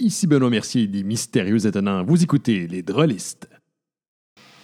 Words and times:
Ici 0.00 0.26
Benoît 0.26 0.50
Mercier 0.50 0.88
des 0.88 1.04
Mystérieux 1.04 1.66
Étonnants. 1.66 2.02
Vous 2.02 2.20
écoutez 2.20 2.66
Les 2.66 2.82
Drôlistes. 2.82 3.48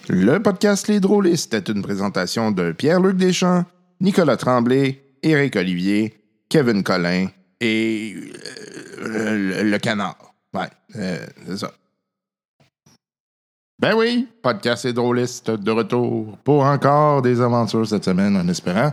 Le 0.09 0.39
podcast 0.39 0.89
Les 0.89 0.99
Drôlistes 0.99 1.53
est 1.53 1.69
une 1.69 1.81
présentation 1.81 2.51
de 2.51 2.73
Pierre-Luc 2.73 3.15
Deschamps, 3.15 3.63
Nicolas 4.01 4.35
Tremblay, 4.35 5.01
Éric 5.23 5.55
Olivier, 5.55 6.21
Kevin 6.49 6.83
Collin 6.83 7.27
et 7.61 8.13
euh, 8.99 9.63
le, 9.63 9.77
canard. 9.77 10.17
Ouais, 10.53 10.69
euh, 10.97 11.25
c'est 11.47 11.59
ça. 11.59 11.71
Ben 13.79 13.95
oui, 13.95 14.27
podcast 14.43 14.83
Les 14.83 14.91
Drôlistes 14.91 15.49
de 15.49 15.71
retour 15.71 16.37
pour 16.43 16.65
encore 16.65 17.21
des 17.21 17.39
aventures 17.39 17.87
cette 17.87 18.03
semaine 18.03 18.35
en 18.35 18.47
espérant 18.49 18.91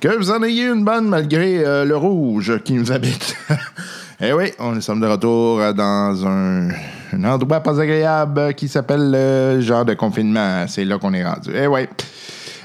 que 0.00 0.16
vous 0.16 0.30
en 0.30 0.40
ayez 0.44 0.68
une 0.68 0.84
bonne 0.84 1.08
malgré 1.08 1.64
euh, 1.64 1.84
le 1.84 1.96
rouge 1.96 2.62
qui 2.62 2.74
nous 2.74 2.92
habite. 2.92 3.36
Eh 4.20 4.32
oui, 4.32 4.52
on 4.60 4.76
est 4.76 4.80
sommes 4.80 5.00
de 5.00 5.06
retour 5.06 5.58
dans 5.74 6.26
un, 6.26 6.68
un 7.12 7.24
endroit 7.24 7.60
pas 7.60 7.80
agréable 7.80 8.54
qui 8.54 8.68
s'appelle 8.68 9.10
le 9.10 9.60
genre 9.60 9.84
de 9.84 9.94
confinement. 9.94 10.66
C'est 10.68 10.84
là 10.84 10.98
qu'on 10.98 11.12
est 11.14 11.24
rendu. 11.24 11.50
Eh 11.52 11.66
oui. 11.66 11.88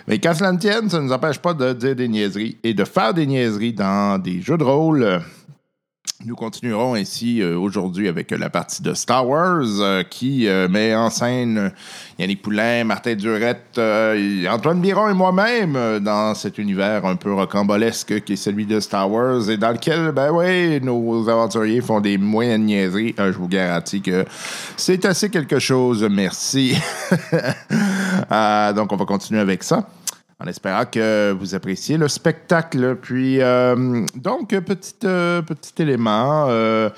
Mais 0.07 0.19
quand 0.19 0.35
cela 0.35 0.51
ne 0.51 0.59
tienne, 0.59 0.89
ça 0.89 0.99
ne 0.99 1.05
nous 1.05 1.11
empêche 1.11 1.39
pas 1.39 1.53
de 1.55 1.73
dire 1.73 1.95
des 1.95 2.07
niaiseries 2.07 2.57
et 2.63 2.73
de 2.73 2.83
faire 2.83 3.13
des 3.13 3.25
niaiseries 3.25 3.73
dans 3.73 4.21
des 4.21 4.41
jeux 4.41 4.57
de 4.57 4.63
rôle. 4.63 5.21
Nous 6.25 6.35
continuerons 6.35 6.95
ainsi 6.95 7.41
euh, 7.41 7.57
aujourd'hui 7.57 8.09
avec 8.09 8.31
la 8.31 8.49
partie 8.49 8.81
de 8.81 8.93
Star 8.93 9.25
Wars 9.25 9.63
euh, 9.79 10.03
qui 10.03 10.49
euh, 10.49 10.67
met 10.67 10.93
en 10.93 11.09
scène 11.09 11.57
euh, 11.57 11.69
Yannick 12.19 12.41
Poulain, 12.41 12.83
Martin 12.83 13.15
Durette, 13.15 13.77
euh, 13.77 14.45
Antoine 14.49 14.81
Biron 14.81 15.07
et 15.07 15.13
moi-même 15.13 15.77
euh, 15.77 16.01
dans 16.01 16.35
cet 16.35 16.57
univers 16.57 17.05
un 17.05 17.15
peu 17.15 17.33
rocambolesque 17.33 18.21
qui 18.25 18.33
est 18.33 18.35
celui 18.35 18.65
de 18.65 18.81
Star 18.81 19.09
Wars 19.09 19.49
et 19.49 19.55
dans 19.55 19.71
lequel, 19.71 20.11
ben 20.11 20.29
oui, 20.31 20.81
nos 20.81 21.29
aventuriers 21.29 21.79
font 21.79 22.01
des 22.01 22.17
moyennes 22.17 22.65
niaiseries. 22.65 23.15
Euh, 23.17 23.31
je 23.31 23.37
vous 23.37 23.47
garantis 23.47 24.01
que 24.01 24.25
c'est 24.75 25.05
assez 25.05 25.29
quelque 25.29 25.59
chose. 25.59 26.05
Merci. 26.11 26.77
Euh, 28.31 28.73
donc, 28.73 28.91
on 28.91 28.95
va 28.95 29.05
continuer 29.05 29.39
avec 29.39 29.63
ça 29.63 29.87
en 30.41 30.47
espérant 30.47 30.85
que 30.85 31.35
vous 31.37 31.53
appréciez 31.53 31.97
le 31.97 32.07
spectacle. 32.07 32.95
Puis, 33.01 33.41
euh, 33.41 34.05
donc, 34.15 34.49
petit, 34.49 34.95
euh, 35.03 35.41
élément, 35.77 36.45
euh, 36.47 36.89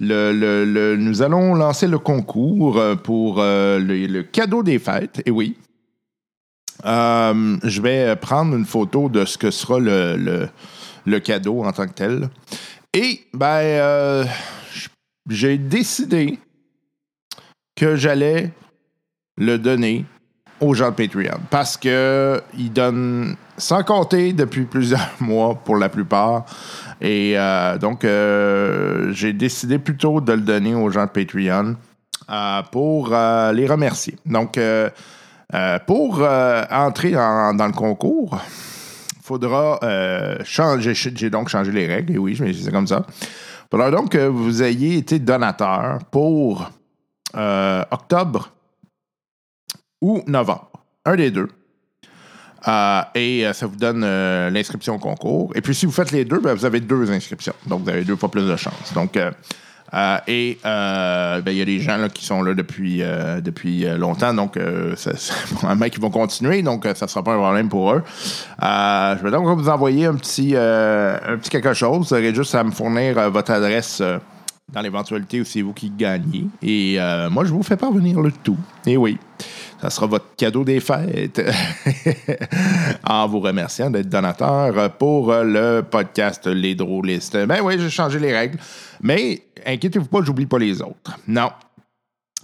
nous 0.00 1.22
allons 1.22 1.54
lancer 1.54 1.86
le 1.88 1.98
concours 1.98 2.80
pour 3.02 3.36
le, 3.38 4.22
cadeau 4.22 4.62
des 4.62 4.78
fêtes. 4.78 5.22
Et 5.26 5.30
oui, 5.30 5.56
je 6.82 7.80
vais 7.82 8.16
prendre 8.16 8.56
une 8.56 8.66
photo 8.66 9.10
de 9.10 9.26
ce 9.26 9.36
que 9.36 9.50
sera 9.50 9.78
le, 9.78 11.18
cadeau 11.18 11.64
en 11.64 11.72
tant 11.72 11.86
que 11.86 11.92
tel. 11.92 12.30
Et, 12.94 13.26
ben, 13.34 14.26
j'ai 15.28 15.58
décidé 15.58 16.38
que 17.74 17.94
j'allais 17.94 18.52
le 19.36 19.58
donner 19.58 20.06
aux 20.60 20.72
gens 20.74 20.90
de 20.90 20.94
Patreon 20.94 21.38
parce 21.50 21.76
que 21.76 22.40
ils 22.56 22.72
donnent 22.72 23.36
sans 23.58 23.82
compter 23.84 24.32
depuis 24.32 24.64
plusieurs 24.70 25.10
mois 25.20 25.54
pour 25.54 25.76
la 25.76 25.88
plupart 25.88 26.44
et 27.00 27.34
euh, 27.36 27.76
donc 27.78 28.04
euh, 28.04 29.12
j'ai 29.12 29.32
décidé 29.32 29.78
plutôt 29.78 30.20
de 30.20 30.32
le 30.32 30.40
donner 30.40 30.74
aux 30.74 30.88
gens 30.90 31.04
de 31.04 31.10
Patreon 31.10 31.76
euh, 32.30 32.62
pour 32.72 33.08
les 33.10 33.66
remercier. 33.66 34.16
Donc 34.24 34.58
pour 35.86 36.22
entrer 36.70 37.16
en- 37.16 37.54
dans 37.54 37.66
le 37.66 37.72
concours, 37.72 38.38
il 39.16 39.22
faudra 39.22 39.78
changer. 40.44 40.94
J'ai 40.94 41.30
donc 41.30 41.48
changé 41.48 41.70
les 41.72 41.86
règles, 41.86 42.14
et 42.14 42.18
oui, 42.18 42.36
c'est 42.64 42.72
comme 42.72 42.86
ça. 42.86 43.04
Il 43.08 43.68
faudra 43.70 43.90
donc 43.90 44.10
que 44.10 44.26
vous 44.26 44.62
ayez 44.62 44.96
été 44.98 45.18
donateur 45.18 45.98
pour 46.10 46.70
octobre 47.34 48.50
ou 50.06 50.22
novembre. 50.28 50.70
Un 51.04 51.16
des 51.16 51.32
deux. 51.32 51.48
Euh, 52.68 53.02
et 53.14 53.44
euh, 53.44 53.52
ça 53.52 53.66
vous 53.66 53.76
donne 53.76 54.02
euh, 54.04 54.50
l'inscription 54.50 54.94
au 54.94 54.98
concours. 54.98 55.50
Et 55.56 55.60
puis, 55.60 55.74
si 55.74 55.84
vous 55.84 55.92
faites 55.92 56.12
les 56.12 56.24
deux, 56.24 56.38
ben, 56.38 56.54
vous 56.54 56.64
avez 56.64 56.78
deux 56.78 57.10
inscriptions. 57.10 57.54
Donc, 57.66 57.82
vous 57.82 57.90
avez 57.90 58.04
deux 58.04 58.14
fois 58.14 58.30
plus 58.30 58.46
de 58.46 58.56
chances. 58.56 58.92
Donc, 58.94 59.16
et 59.16 60.58
ben, 60.62 61.42
il 61.46 61.56
y 61.56 61.62
a 61.62 61.64
des 61.64 61.80
gens 61.80 61.96
là, 61.96 62.08
qui 62.08 62.24
sont 62.24 62.42
là 62.42 62.54
depuis, 62.54 63.02
depuis 63.42 63.84
longtemps. 63.96 64.32
Donc, 64.32 64.56
c'est 64.96 65.16
probablement 65.56 65.88
qu'ils 65.88 66.02
vont 66.02 66.10
continuer. 66.10 66.62
Donc, 66.62 66.84
ça 66.94 67.06
ne 67.06 67.10
sera 67.10 67.24
pas 67.24 67.34
un 67.34 67.38
problème 67.38 67.68
pour 67.68 67.92
eux. 67.92 68.02
Je 68.60 69.22
vais 69.22 69.30
donc 69.32 69.58
vous 69.58 69.68
envoyer 69.68 70.06
un 70.06 70.14
petit, 70.14 70.54
un 70.56 71.36
petit 71.36 71.50
quelque 71.50 71.74
chose. 71.74 72.08
Vous 72.08 72.14
aurez 72.14 72.32
juste 72.32 72.54
à 72.54 72.62
me 72.62 72.70
fournir 72.70 73.28
votre 73.30 73.50
adresse. 73.50 74.00
Dans 74.72 74.80
l'éventualité 74.80 75.40
où 75.40 75.44
c'est 75.44 75.62
vous 75.62 75.72
qui 75.72 75.90
gagnez. 75.90 76.46
Et 76.60 76.96
euh, 76.98 77.30
moi, 77.30 77.44
je 77.44 77.52
vous 77.52 77.62
fais 77.62 77.76
parvenir 77.76 78.20
le 78.20 78.32
tout. 78.32 78.58
Et 78.84 78.96
oui, 78.96 79.16
ça 79.80 79.90
sera 79.90 80.06
votre 80.06 80.34
cadeau 80.36 80.64
des 80.64 80.80
fêtes 80.80 81.40
en 83.04 83.28
vous 83.28 83.38
remerciant 83.38 83.90
d'être 83.90 84.08
donateur 84.08 84.90
pour 84.94 85.32
le 85.32 85.82
podcast 85.82 86.48
Les 86.48 86.74
Drôlistes. 86.74 87.36
Ben 87.46 87.60
oui, 87.62 87.76
j'ai 87.78 87.90
changé 87.90 88.18
les 88.18 88.36
règles. 88.36 88.58
Mais 89.00 89.42
inquiétez-vous 89.64 90.06
pas, 90.06 90.20
j'oublie 90.22 90.46
pas 90.46 90.58
les 90.58 90.82
autres. 90.82 91.16
Non. 91.28 91.50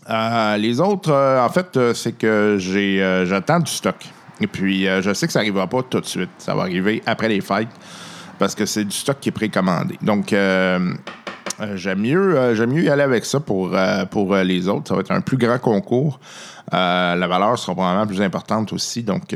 Euh, 0.09 0.57
les 0.59 0.81
autres, 0.81 1.11
euh, 1.11 1.45
en 1.45 1.49
fait, 1.49 1.93
c'est 1.95 2.17
que 2.17 2.57
j'ai, 2.59 3.25
j'attends 3.27 3.59
du 3.59 3.71
stock. 3.71 3.97
Et 4.41 4.47
puis, 4.47 4.85
je 4.85 5.13
sais 5.13 5.27
que 5.27 5.33
ça 5.33 5.41
n'arrivera 5.41 5.67
pas 5.67 5.83
tout 5.83 6.01
de 6.01 6.07
suite. 6.07 6.31
Ça 6.39 6.55
va 6.55 6.63
arriver 6.63 7.03
après 7.05 7.29
les 7.29 7.41
fêtes 7.41 7.69
parce 8.39 8.55
que 8.55 8.65
c'est 8.65 8.85
du 8.85 8.97
stock 8.97 9.19
qui 9.21 9.29
est 9.29 9.33
précommandé. 9.33 9.99
Donc, 10.03 10.33
euh, 11.63 11.77
j'aime 11.77 12.01
mieux, 12.01 12.37
euh, 12.37 12.67
mieux 12.67 12.83
y 12.83 12.89
aller 12.89 13.03
avec 13.03 13.25
ça 13.25 13.39
pour, 13.41 13.71
euh, 13.73 14.05
pour 14.07 14.35
les 14.37 14.69
autres. 14.69 14.89
Ça 14.89 14.95
va 14.95 15.01
être 15.01 15.13
un 15.13 15.21
plus 15.21 15.37
grand 15.37 15.59
concours. 15.59 16.19
La 16.71 17.27
valeur 17.29 17.59
sera 17.59 17.75
probablement 17.75 18.07
plus 18.07 18.23
importante 18.23 18.73
aussi. 18.73 19.03
Donc, 19.03 19.35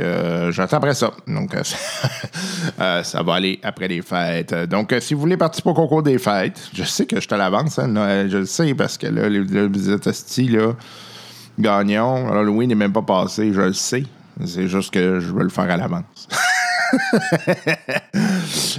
j'attends 0.51 0.79
après 0.79 0.95
ça. 0.95 1.11
Donc, 1.27 1.55
ça 2.79 3.23
va 3.23 3.35
aller 3.35 3.61
après 3.63 3.89
les 3.89 4.01
fêtes. 4.01 4.55
Donc, 4.71 4.95
si 5.01 5.13
vous 5.13 5.21
voulez 5.21 5.37
participer 5.37 5.69
au 5.69 5.75
concours 5.75 6.03
des 6.03 6.17
fêtes, 6.17 6.71
je 6.73 6.85
sais 6.85 7.05
que 7.05 7.21
je 7.21 7.29
te 7.29 7.35
l'avance. 7.35 7.79
Hein, 7.79 8.27
je 8.29 8.39
le 8.39 8.47
sais 8.47 8.75
parce 8.75 8.97
que 8.97 9.09
là, 9.09 9.29
les 9.29 9.41
hosties, 10.07 10.49
là, 10.49 10.73
gagnons. 11.59 12.33
Halloween 12.33 12.71
n'est 12.71 12.75
même 12.75 12.93
pas 12.93 13.03
passé, 13.03 13.53
je 13.53 13.61
le 13.61 13.75
sais. 13.75 14.05
C'est 14.47 14.69
juste 14.69 14.95
que 14.95 15.21
je 15.21 15.31
veux 15.31 15.43
le 15.43 15.51
faire 15.51 15.71
à 15.71 15.77
l'avance. 15.77 16.29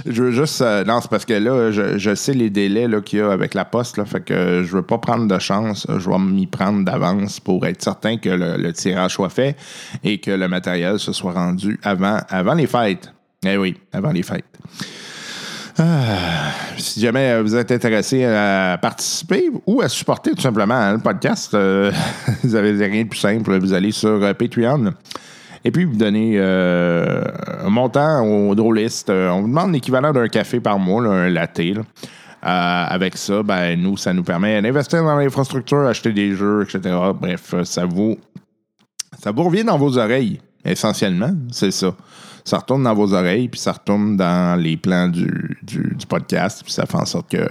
je 0.06 0.22
veux 0.22 0.30
juste. 0.30 0.60
euh, 0.62 0.84
non, 0.84 1.00
c'est 1.00 1.10
parce 1.10 1.24
que 1.24 1.34
là, 1.34 1.70
je, 1.70 2.14
sais 2.14 2.32
les 2.32 2.50
délais 2.50 2.86
qu'il 3.04 3.18
y 3.18 3.22
a 3.22 3.30
avec 3.30 3.54
la 3.54 3.64
poste. 3.64 4.02
Fait 4.04 4.20
que 4.20 4.62
je 4.64 4.72
veux 4.72 4.82
pas 4.82 4.98
prendre 4.98 5.26
de 5.26 5.38
chance. 5.38 5.86
Je 5.88 6.08
vais 6.08 6.18
m'y 6.18 6.46
prendre 6.46 6.84
d'avance 6.84 7.40
pour 7.40 7.66
être 7.66 7.82
certain 7.82 8.16
que 8.18 8.28
le, 8.28 8.72
tirage 8.72 9.14
soit 9.14 9.30
fait 9.30 9.56
et 10.04 10.18
que 10.18 10.30
le 10.30 10.48
matériel 10.48 10.98
se 10.98 11.12
soit 11.12 11.32
rendu 11.32 11.78
avant, 11.82 12.18
avant 12.28 12.54
les 12.54 12.66
fêtes. 12.66 13.12
Eh 13.44 13.56
oui, 13.56 13.76
avant 13.92 14.10
les 14.10 14.22
fêtes. 14.22 14.44
Ah, 15.80 16.50
si 16.76 17.00
jamais 17.00 17.40
vous 17.40 17.54
êtes 17.54 17.70
intéressé 17.70 18.24
à 18.24 18.76
participer 18.82 19.48
ou 19.64 19.80
à 19.80 19.88
supporter 19.88 20.32
tout 20.32 20.42
simplement 20.42 20.74
hein, 20.74 20.94
le 20.94 20.98
podcast, 20.98 21.54
euh, 21.54 21.92
vous 22.42 22.56
avez 22.56 22.72
rien 22.84 23.04
de 23.04 23.08
plus 23.08 23.20
simple. 23.20 23.56
Vous 23.58 23.72
allez 23.72 23.92
sur 23.92 24.22
euh, 24.22 24.34
Patreon 24.34 24.92
et 25.64 25.70
puis 25.70 25.84
vous 25.84 25.96
donnez 25.96 26.34
euh, 26.36 27.22
un 27.64 27.70
montant 27.70 28.22
aux 28.24 28.54
drôlistes. 28.54 29.10
Euh, 29.10 29.30
On 29.30 29.42
vous 29.42 29.48
demande 29.48 29.72
l'équivalent 29.72 30.12
d'un 30.12 30.28
café 30.28 30.60
par 30.60 30.78
mois, 30.78 31.02
un 31.04 31.28
latte. 31.28 31.58
là. 31.58 31.82
Euh, 32.44 32.84
avec 32.88 33.16
ça, 33.16 33.42
ben, 33.42 33.80
nous, 33.80 33.96
ça 33.96 34.12
nous 34.12 34.22
permet 34.22 34.62
d'investir 34.62 35.02
dans 35.02 35.16
l'infrastructure, 35.16 35.86
acheter 35.86 36.12
des 36.12 36.34
jeux, 36.36 36.62
etc. 36.62 36.94
Bref, 37.20 37.54
ça 37.64 37.84
vous, 37.84 38.16
ça 39.20 39.32
vous 39.32 39.42
revient 39.42 39.64
dans 39.64 39.76
vos 39.76 39.98
oreilles, 39.98 40.40
essentiellement. 40.64 41.32
C'est 41.50 41.72
ça. 41.72 41.94
Ça 42.44 42.58
retourne 42.58 42.84
dans 42.84 42.94
vos 42.94 43.12
oreilles, 43.12 43.48
puis 43.48 43.60
ça 43.60 43.72
retourne 43.72 44.16
dans 44.16 44.58
les 44.58 44.76
plans 44.76 45.08
du, 45.08 45.58
du- 45.62 46.06
podcast, 46.08 46.62
puis 46.62 46.72
ça 46.72 46.86
fait 46.86 46.96
en 46.96 47.04
sorte 47.04 47.30
que 47.30 47.46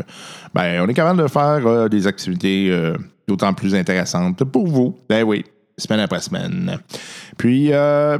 ben, 0.55 0.81
on 0.81 0.87
est 0.87 0.93
capable 0.93 1.21
de 1.21 1.27
faire 1.27 1.89
des 1.89 2.07
activités 2.07 2.93
d'autant 3.27 3.53
plus 3.53 3.75
intéressantes 3.75 4.43
pour 4.45 4.67
vous. 4.67 4.97
Ben 5.09 5.23
oui, 5.23 5.43
semaine 5.77 5.99
après 5.99 6.21
semaine. 6.21 6.79
Puis, 7.37 7.71
euh, 7.71 8.17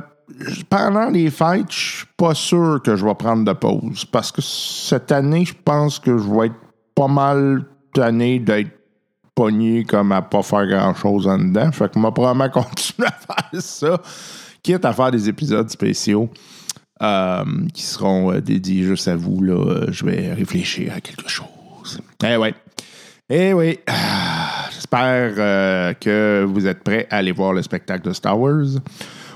pendant 0.69 1.09
les 1.09 1.30
fêtes, 1.30 1.71
je 1.71 1.98
suis 1.98 2.07
pas 2.18 2.33
sûr 2.33 2.81
que 2.83 2.95
je 2.95 3.06
vais 3.06 3.15
prendre 3.15 3.45
de 3.45 3.54
pause, 3.54 4.06
parce 4.06 4.31
que 4.31 4.42
cette 4.42 5.12
année, 5.12 5.45
je 5.45 5.54
pense 5.65 6.00
que 6.00 6.18
je 6.18 6.24
vais 6.24 6.48
être 6.48 6.56
pas 6.95 7.07
mal 7.07 7.63
tanné 7.94 8.39
d'être 8.39 8.71
pogné 9.36 9.83
comme 9.83 10.12
à 10.12 10.21
pas 10.21 10.42
faire 10.42 10.68
grand-chose 10.68 11.27
en 11.27 11.38
dedans. 11.38 11.71
Fait 11.71 11.92
que 11.92 12.00
moi, 12.00 12.13
probablement 12.13 12.50
continuer 12.63 13.07
à 13.07 13.33
faire 13.33 13.62
ça, 13.62 14.01
quitte 14.63 14.83
à 14.83 14.94
faire 14.94 15.12
des 15.12 15.30
épisodes 15.30 15.69
spéciaux 15.69 16.30
euh, 17.01 17.44
qui 17.74 17.83
seront 17.83 18.31
euh, 18.31 18.42
dédiés 18.42 18.83
juste 18.83 19.07
à 19.07 19.15
vous. 19.15 19.42
Là, 19.42 19.86
je 19.89 20.06
vais 20.06 20.33
réfléchir 20.33 20.94
à 20.95 21.01
quelque 21.01 21.30
chose. 21.30 22.01
Eh 22.25 22.36
ouais. 22.36 22.53
Eh 23.30 23.53
oui. 23.53 23.80
Ah, 23.88 24.37
J'espère 24.89 25.34
euh, 25.38 25.94
que 25.95 26.45
vous 26.48 26.66
êtes 26.66 26.81
prêts 26.81 27.07
à 27.10 27.18
aller 27.18 27.34
voir 27.34 27.51
le 27.51 27.62
spectacle 27.62 28.07
de 28.07 28.13
Star 28.13 28.39
Wars. 28.39 28.80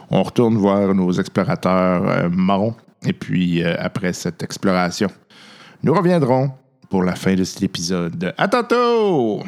On 0.10 0.24
retourne 0.24 0.56
voir 0.56 0.96
nos 0.96 1.12
explorateurs 1.12 2.08
euh, 2.08 2.30
marrons. 2.30 2.74
Et 3.04 3.12
puis, 3.12 3.62
euh, 3.62 3.76
après 3.78 4.14
cette 4.14 4.42
exploration, 4.44 5.10
nous 5.84 5.94
reviendrons 5.94 6.52
pour 6.90 7.04
la 7.04 7.16
fin 7.16 7.36
de 7.36 7.44
cet 7.44 7.64
épisode. 7.64 8.34
À 8.38 8.48
tantôt! 8.48 9.44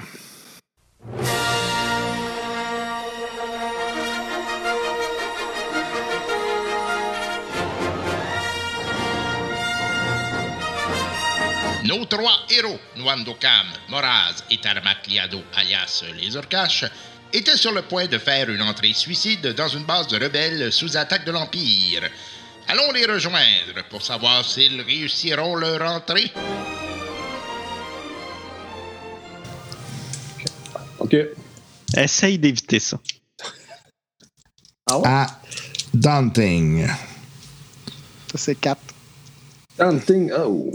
Nos 11.93 12.05
trois 12.05 12.39
héros, 12.49 12.79
Nwandokam, 12.97 13.67
Moraz 13.89 14.43
et 14.49 14.57
Tarmakliado, 14.57 15.41
alias 15.55 16.03
les 16.19 16.35
Orcaches, 16.35 16.85
étaient 17.31 17.57
sur 17.57 17.71
le 17.71 17.83
point 17.83 18.07
de 18.07 18.17
faire 18.17 18.49
une 18.49 18.61
entrée 18.61 18.93
suicide 18.93 19.53
dans 19.53 19.67
une 19.67 19.83
base 19.83 20.07
de 20.07 20.17
rebelles 20.17 20.71
sous 20.71 20.97
attaque 20.97 21.25
de 21.25 21.31
l'Empire. 21.31 22.09
Allons 22.67 22.91
les 22.93 23.05
rejoindre 23.05 23.83
pour 23.89 24.01
savoir 24.01 24.43
s'ils 24.45 24.81
réussiront 24.81 25.55
leur 25.55 25.81
entrée. 25.83 26.31
OK. 30.99 31.15
Essaye 31.95 32.39
d'éviter 32.39 32.79
ça. 32.79 32.99
Ah 34.89 34.97
ouais? 34.97 35.07
À 35.07 35.27
Daunting. 35.93 36.87
Ça, 38.31 38.37
c'est 38.37 38.55
4. 38.55 38.79
Hunting. 39.79 40.31
Oh. 40.37 40.71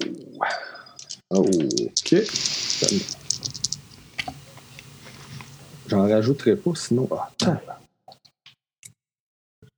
Oh, 1.31 1.45
OK. 1.45 2.15
J'en 5.89 6.09
rajouterai 6.09 6.57
pas, 6.57 6.71
sinon. 6.75 7.09
Ah, 7.11 7.61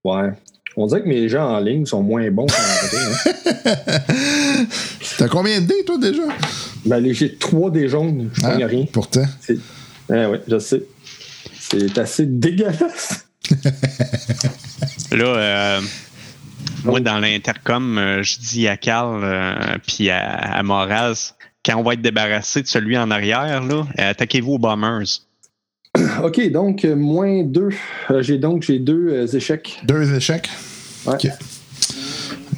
ouais. 0.05 0.31
On 0.77 0.87
dirait 0.87 1.03
que 1.03 1.09
mes 1.09 1.29
gens 1.29 1.49
en 1.57 1.61
ligne 1.61 1.85
sont 1.87 2.03
moins 2.03 2.31
bons 2.31 2.47
qu'en 2.47 2.87
vrai. 2.87 3.05
Hein. 3.67 4.67
T'as 5.19 5.29
combien 5.29 5.61
de 5.61 5.67
dés, 5.67 5.85
toi, 5.85 5.99
déjà? 5.99 6.23
Ben, 6.87 7.13
j'ai 7.13 7.37
trois 7.37 7.71
des 7.71 7.89
jaunes, 7.89 8.31
je 8.33 8.45
Hein? 8.47 8.57
gagne 8.59 8.65
rien. 8.65 8.85
Pourtant. 8.93 9.25
Ah 10.09 10.31
ouais, 10.31 10.41
je 10.49 10.59
sais. 10.59 10.83
C'est 11.59 11.99
assez 11.99 12.27
dégueulasse. 12.27 13.27
Là, 15.13 15.25
euh, 15.27 15.81
moi, 16.85 17.01
dans 17.01 17.19
l'intercom, 17.19 17.99
euh, 17.99 18.23
je 18.23 18.39
dis 18.39 18.67
à 18.69 18.77
Carl 18.77 19.21
euh, 19.25 19.77
puis 19.87 20.09
à, 20.11 20.31
à 20.37 20.63
Moraz, 20.63 21.35
quand 21.65 21.77
on 21.77 21.83
va 21.83 21.95
être 21.95 22.03
débarrassé 22.03 22.63
de 22.63 22.67
celui 22.67 22.97
en 22.97 23.11
arrière, 23.11 23.63
là, 23.63 23.87
euh, 23.99 24.11
attaquez-vous 24.11 24.53
aux 24.55 24.59
bombers. 24.59 25.05
OK, 26.23 26.51
donc 26.51 26.85
euh, 26.85 26.95
moins 26.95 27.43
deux. 27.43 27.71
Euh, 28.11 28.23
j'ai 28.23 28.39
donc 28.39 28.63
j'ai 28.63 28.79
deux 28.79 29.09
euh, 29.09 29.27
échecs. 29.27 29.81
Deux 29.85 30.15
échecs? 30.15 30.49
Ouais. 31.07 31.15
OK. 31.15 31.27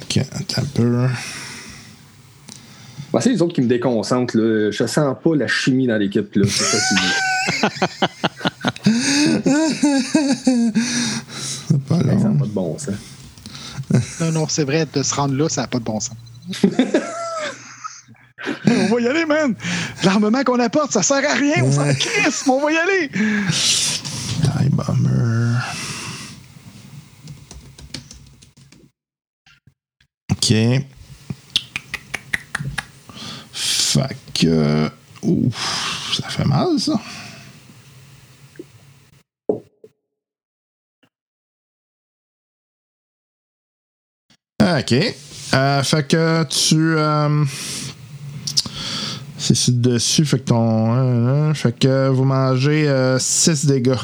OK, 0.03 0.17
attends 0.17 0.61
un 0.61 0.65
peu. 0.73 1.07
Ben, 3.11 3.19
c'est 3.19 3.29
les 3.31 3.41
autres 3.41 3.53
qui 3.53 3.61
me 3.61 3.67
déconcentrent. 3.67 4.37
Là. 4.37 4.71
Je 4.71 4.85
sens 4.85 5.15
pas 5.23 5.35
la 5.35 5.47
chimie 5.47 5.87
dans 5.87 5.97
l'équipe. 5.97 6.35
là. 6.35 6.45
C'est 6.47 6.63
ça 6.63 6.77
qui 6.77 6.95
pas 11.87 11.97
ça 11.99 12.03
n'a 12.03 12.39
pas 12.39 12.45
de 12.45 12.51
bon 12.51 12.77
sens. 12.77 12.95
Non, 14.21 14.31
non, 14.31 14.47
c'est 14.47 14.63
vrai, 14.63 14.87
de 14.91 15.03
se 15.03 15.13
rendre 15.13 15.35
là, 15.35 15.49
ça 15.49 15.61
n'a 15.61 15.67
pas 15.67 15.79
de 15.79 15.83
bon 15.83 15.99
sens. 15.99 16.15
on 18.67 18.87
va 18.93 19.01
y 19.01 19.07
aller, 19.07 19.25
man! 19.25 19.55
L'armement 20.03 20.43
qu'on 20.43 20.59
apporte, 20.59 20.91
ça 20.91 21.03
sert 21.03 21.29
à 21.29 21.33
rien, 21.33 21.63
on 21.63 21.71
s'en 21.71 21.93
crisse, 21.93 22.43
mais 22.45 22.53
on 22.53 22.61
va 22.61 22.71
y 22.71 22.77
aller! 22.77 23.09
Die 23.09 24.69
Bomber. 24.69 25.59
OK. 30.31 30.53
Fait 33.53 34.17
que. 34.33 34.89
Ouf, 35.21 36.19
ça 36.21 36.27
fait 36.27 36.45
mal, 36.45 36.79
ça. 36.79 36.99
OK. 44.61 44.93
Euh, 45.53 45.83
fait 45.83 46.07
que 46.07 46.43
tu. 46.45 46.97
euh, 46.97 47.45
c'est 49.55 49.81
dessus, 49.81 50.25
fait 50.25 50.39
que 50.39 50.45
ton. 50.45 50.95
euh, 50.95 51.49
euh, 51.49 51.53
fait 51.53 51.77
que 51.77 52.07
vous 52.09 52.23
mangez 52.23 52.87
6 53.19 53.65
dégâts. 53.65 53.95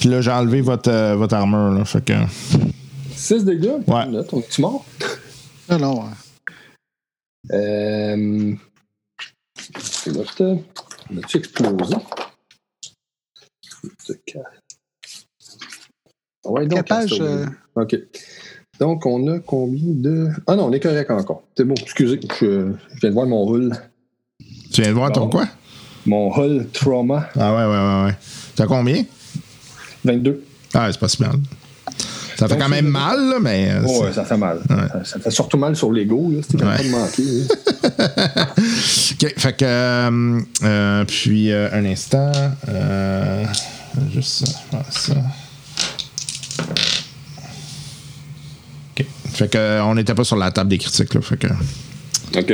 Puis 0.00 0.08
là, 0.08 0.20
j'ai 0.20 0.30
enlevé 0.30 0.60
votre, 0.60 0.90
euh, 0.90 1.14
votre 1.16 1.34
armure, 1.34 1.70
là. 1.70 1.84
Fait 1.84 2.04
que. 2.04 2.12
6 3.14 3.44
dégâts? 3.44 3.74
Ouais. 3.86 4.06
Là, 4.10 4.24
ton 4.24 4.42
tu 4.42 4.60
mort? 4.60 4.84
Non, 5.70 5.78
non. 5.78 6.04
hein. 6.04 6.12
Euh... 7.52 8.54
L'autre, 10.06 10.58
on 11.10 11.18
a-tu 11.18 11.36
explosé? 11.38 11.96
Ah 16.44 16.50
Ouais, 16.50 16.66
donc, 16.66 16.86
page, 16.86 17.14
euh, 17.20 17.46
OK. 17.76 17.96
Donc, 18.80 19.04
on 19.06 19.28
a 19.30 19.38
combien 19.38 19.82
de. 19.84 20.28
Ah 20.46 20.56
non, 20.56 20.66
on 20.66 20.72
est 20.72 20.80
correct 20.80 21.10
encore. 21.10 21.42
C'est 21.56 21.64
bon, 21.64 21.74
excusez, 21.80 22.18
je, 22.40 22.46
je 22.46 23.00
viens 23.00 23.10
de 23.10 23.14
voir 23.14 23.26
mon 23.26 23.48
hull. 23.52 23.72
Tu 24.72 24.80
viens 24.80 24.90
de 24.90 24.94
voir 24.96 25.12
ton 25.12 25.22
Bon. 25.26 25.30
quoi? 25.30 25.48
Mon 26.06 26.34
hull 26.36 26.66
trauma 26.72 27.28
Ah 27.38 27.54
ouais, 27.54 27.62
ouais, 27.64 27.66
ouais, 27.68 28.04
ouais. 28.06 28.16
T'as 28.56 28.66
combien? 28.66 29.04
22. 30.04 30.42
Ah, 30.74 30.88
c'est 30.90 30.98
pas 30.98 31.08
si 31.08 31.22
mal. 31.22 31.32
Ça 32.36 32.48
fait 32.48 32.54
Donc, 32.54 32.62
quand 32.62 32.68
même 32.70 32.86
mal, 32.88 33.20
là, 33.28 33.36
mais. 33.40 33.70
euh, 33.70 33.82
Oh, 33.86 34.02
ouais, 34.04 34.12
ça 34.12 34.24
fait 34.24 34.38
mal. 34.38 34.58
Ouais. 34.68 34.76
Ça, 34.90 35.04
ça 35.04 35.20
fait 35.20 35.30
surtout 35.30 35.58
mal 35.58 35.76
sur 35.76 35.92
l'ego, 35.92 36.32
là. 36.34 36.38
C'était 36.42 36.64
Ouais. 36.64 36.76
pas 36.76 36.82
de 36.82 36.88
manquer. 36.88 37.22
là. 37.24 38.46
OK, 39.12 39.34
fait 39.38 39.56
que. 39.56 39.64
euh, 39.64 40.40
euh, 40.64 41.04
puis, 41.04 41.52
euh, 41.52 41.68
un 41.72 41.84
instant. 41.84 42.32
Juste 44.12 44.46
ça. 44.46 44.82
ça. 44.90 45.14
Fait 49.32 49.50
que, 49.50 49.58
euh, 49.58 49.84
on 49.84 49.94
n'était 49.94 50.14
pas 50.14 50.24
sur 50.24 50.36
la 50.36 50.50
table 50.50 50.70
des 50.70 50.78
critiques, 50.78 51.14
là. 51.14 51.20
Fait 51.20 51.36
que. 51.36 51.46
OK. 52.38 52.52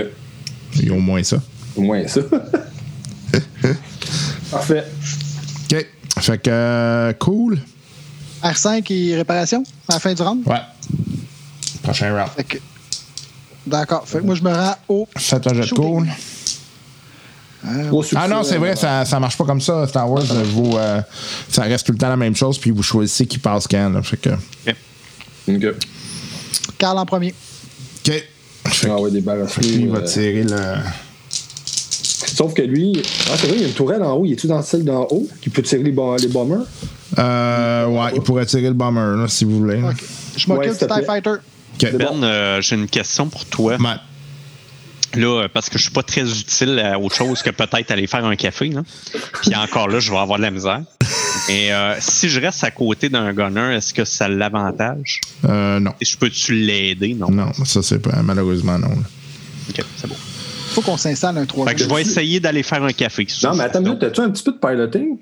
Il 0.77 0.89
y 0.89 0.91
a 0.91 0.95
au 0.95 1.01
moins 1.01 1.23
ça. 1.23 1.39
Au 1.77 1.83
moins 1.83 2.07
ça. 2.07 2.21
Parfait. 4.51 4.85
OK. 5.71 5.87
Fait 6.21 6.39
que. 6.39 6.51
euh, 6.51 7.13
cool. 7.15 7.59
R5 8.43 8.93
et 8.93 9.17
réparation 9.17 9.63
à 9.89 9.95
la 9.95 10.01
fin 10.01 10.15
du 10.15 10.23
round? 10.23 10.47
Ouais. 10.47 10.61
Prochain 11.83 12.15
round. 12.15 12.31
Fait 12.37 12.45
que- 12.45 12.59
D'accord. 13.67 14.09
Fait 14.09 14.21
que 14.21 14.25
moi, 14.25 14.35
je 14.35 14.43
me 14.43 14.53
rends 14.55 14.77
au. 14.89 15.09
Faites 15.17 15.47
un 15.47 15.55
jet 15.55 15.69
de 15.69 15.75
cool. 15.75 16.07
Gros 17.89 18.03
succès, 18.05 18.23
Ah 18.25 18.29
non, 18.29 18.45
c'est 18.45 18.57
vrai, 18.57 18.71
euh, 18.71 18.77
ça, 18.77 19.05
ça 19.05 19.19
marche 19.19 19.37
pas 19.37 19.45
comme 19.45 19.61
ça, 19.61 19.87
Star 19.89 20.09
Wars. 20.11 20.23
Vous, 20.23 20.77
euh, 20.77 21.03
ça 21.51 21.63
reste 21.65 21.85
tout 21.87 21.93
le 21.93 21.99
temps 21.99 22.09
la 22.09 22.17
même 22.17 22.37
chose, 22.37 22.57
puis 22.59 22.71
vous 22.71 22.85
choisissez 22.85 23.27
qui 23.27 23.39
passe 23.39 23.67
quand. 23.67 23.91
Là, 23.91 24.01
fait 24.03 24.17
que. 24.17 24.31
Carl 26.79 26.97
en 26.99 27.05
premier. 27.07 27.35
OK. 28.07 28.13
Fait 28.67 28.89
Ah 28.91 29.01
ouais, 29.01 29.11
débarrassé. 29.11 29.61
lui, 29.61 29.69
il 29.85 29.89
va 29.91 29.99
euh, 29.99 30.03
tirer 30.07 30.45
le. 30.45 30.57
Sauf 31.31 32.55
que 32.55 32.63
lui, 32.63 32.93
ah, 33.31 33.35
c'est 33.37 33.47
vrai, 33.49 33.57
il 33.57 33.63
y 33.63 33.65
a 33.65 33.69
une 33.69 33.75
tourelle 33.75 34.03
en 34.03 34.13
haut. 34.15 34.25
Il 34.25 34.33
est-tu 34.33 34.47
dans 34.47 34.63
celle 34.63 34.85
d'en 34.85 35.07
haut 35.11 35.27
qui 35.41 35.51
peut 35.51 35.63
tirer 35.63 35.83
les, 35.83 35.91
bo- 35.93 36.17
les 36.17 36.29
bombers? 36.29 36.61
Euh, 37.19 37.87
ouais, 37.87 38.11
il 38.15 38.21
pourrait 38.23 38.47
tirer 38.47 38.69
le 38.69 38.75
bomber, 38.75 39.17
là, 39.21 39.27
si 39.29 39.45
vous 39.45 39.59
voulez. 39.59 39.81
Je 40.37 40.47
m'occupe 40.49 40.71
Ouais, 40.71 40.79
du 40.79 40.87
TIE. 41.01 41.05
Fighter. 41.07 41.31
OK. 41.31 41.93
Ben, 41.97 42.23
euh, 42.23 42.61
j'ai 42.61 42.77
une 42.77 42.87
question 42.87 43.29
pour 43.29 43.45
toi. 43.47 43.77
Ouais. 43.77 43.95
Là, 45.19 45.43
euh, 45.43 45.49
parce 45.53 45.69
que 45.69 45.79
je 45.79 45.85
suis 45.85 45.93
pas 45.93 46.03
très 46.03 46.23
utile 46.23 46.79
à 46.79 46.99
autre 46.99 47.15
chose 47.15 47.43
que 47.43 47.51
peut-être 47.51 47.91
aller 47.91 48.07
faire 48.07 48.25
un 48.25 48.37
café. 48.37 48.69
Là. 48.69 48.83
Puis 49.43 49.55
encore 49.57 49.89
là, 49.89 50.01
je 50.01 50.11
vais 50.11 50.19
avoir 50.19 50.39
de 50.39 50.43
la 50.45 50.51
misère. 50.51 50.83
Et 51.49 51.73
euh, 51.73 51.95
si 52.01 52.29
je 52.29 52.41
reste 52.41 52.63
à 52.65 52.71
côté 52.71 53.09
d'un 53.09 53.33
gunner, 53.33 53.75
est-ce 53.77 53.93
que 53.95 54.05
ça 54.05 54.29
l'avantage? 54.29 55.21
Euh, 55.45 55.81
non. 55.81 55.93
Et 56.01 56.05
je 56.05 56.17
peux-tu 56.17 56.55
l'aider? 56.55 57.15
Non. 57.15 57.31
Non, 57.31 57.53
ça, 57.65 57.83
c'est 57.83 58.01
pas. 58.01 58.23
Malheureusement, 58.23 58.79
non. 58.79 58.89
là. 58.89 58.95
Ok, 59.71 59.85
c'est 59.97 60.07
bon. 60.09 60.17
Faut 60.71 60.83
qu'on 60.83 60.97
s'installe 60.97 61.37
un 61.39 61.41
Fait 61.41 61.47
troisième. 61.47 61.77
que 61.77 61.83
je 61.85 61.89
vais 61.89 62.01
essayer 62.03 62.41
d'aller 62.41 62.63
faire 62.63 62.83
un 62.85 62.93
café. 62.93 63.27
Non, 63.43 63.55
mais 63.55 63.65
attends 63.65 63.81
une 63.81 63.87
minute, 63.87 64.03
as-tu 64.03 64.21
un 64.21 64.31
petit 64.31 64.43
peu 64.43 64.53
de 64.53 64.59
piloting? 64.59 65.19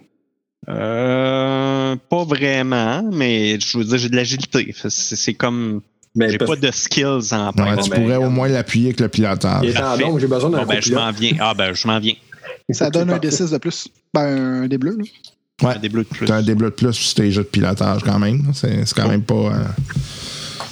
Euh, 0.68 1.96
pas 2.10 2.24
vraiment, 2.24 3.02
mais 3.12 3.58
je 3.60 3.78
veux 3.78 3.84
dire, 3.84 3.98
j'ai 3.98 4.08
de 4.08 4.16
l'agilité. 4.16 4.74
C'est 4.88 5.34
comme. 5.34 5.80
Mais 6.16 6.30
J'ai 6.30 6.38
pas 6.38 6.56
de 6.56 6.70
skills 6.70 7.32
en 7.32 7.50
Ouais, 7.52 7.76
tu 7.82 7.90
pourrais 7.90 8.16
au 8.16 8.30
moins 8.30 8.49
l'appuyer 8.49 8.87
avec 8.87 9.00
le 9.00 9.08
pilotage. 9.08 9.61
Il 9.64 9.70
est 9.70 9.76
en 9.78 9.80
Parfait. 9.82 10.02
donc, 10.04 10.18
j'ai 10.18 10.26
besoin 10.26 10.50
d'un 10.50 10.58
Bon, 10.58 10.66
ben, 10.66 10.80
je 10.82 10.94
m'en 10.94 11.11
viens. 11.12 11.32
Ah, 11.38 11.54
ben, 11.54 11.73
je 11.75 11.87
m'en 11.87 11.99
viens. 12.00 12.14
Ça 12.70 12.90
donne 12.90 13.11
un 13.11 13.18
Parfait. 13.18 13.28
D6 13.44 13.52
de 13.52 13.58
plus. 13.58 13.88
Ben, 14.14 14.62
un 14.64 14.66
des 14.66 14.78
bleus, 14.78 14.96
là. 14.99 15.04
Ouais. 15.68 15.75
Un 15.76 15.78
des 15.78 15.88
bleus 15.88 16.02
de 16.04 16.08
plus. 16.08 16.26
T'as 16.26 16.37
un 16.37 16.42
des 16.42 16.54
bleus 16.54 16.70
de 16.70 16.75
plus 16.75 16.92
sur 16.92 17.14
tes 17.14 17.30
jeux 17.30 17.42
de 17.42 17.49
pilotage 17.49 18.02
quand 18.02 18.18
même. 18.18 18.50
C'est 18.54 18.85
c'est 18.87 18.94
quand 18.94 19.08
même 19.08 19.23
pas. 19.23 19.35
euh, 19.35 19.64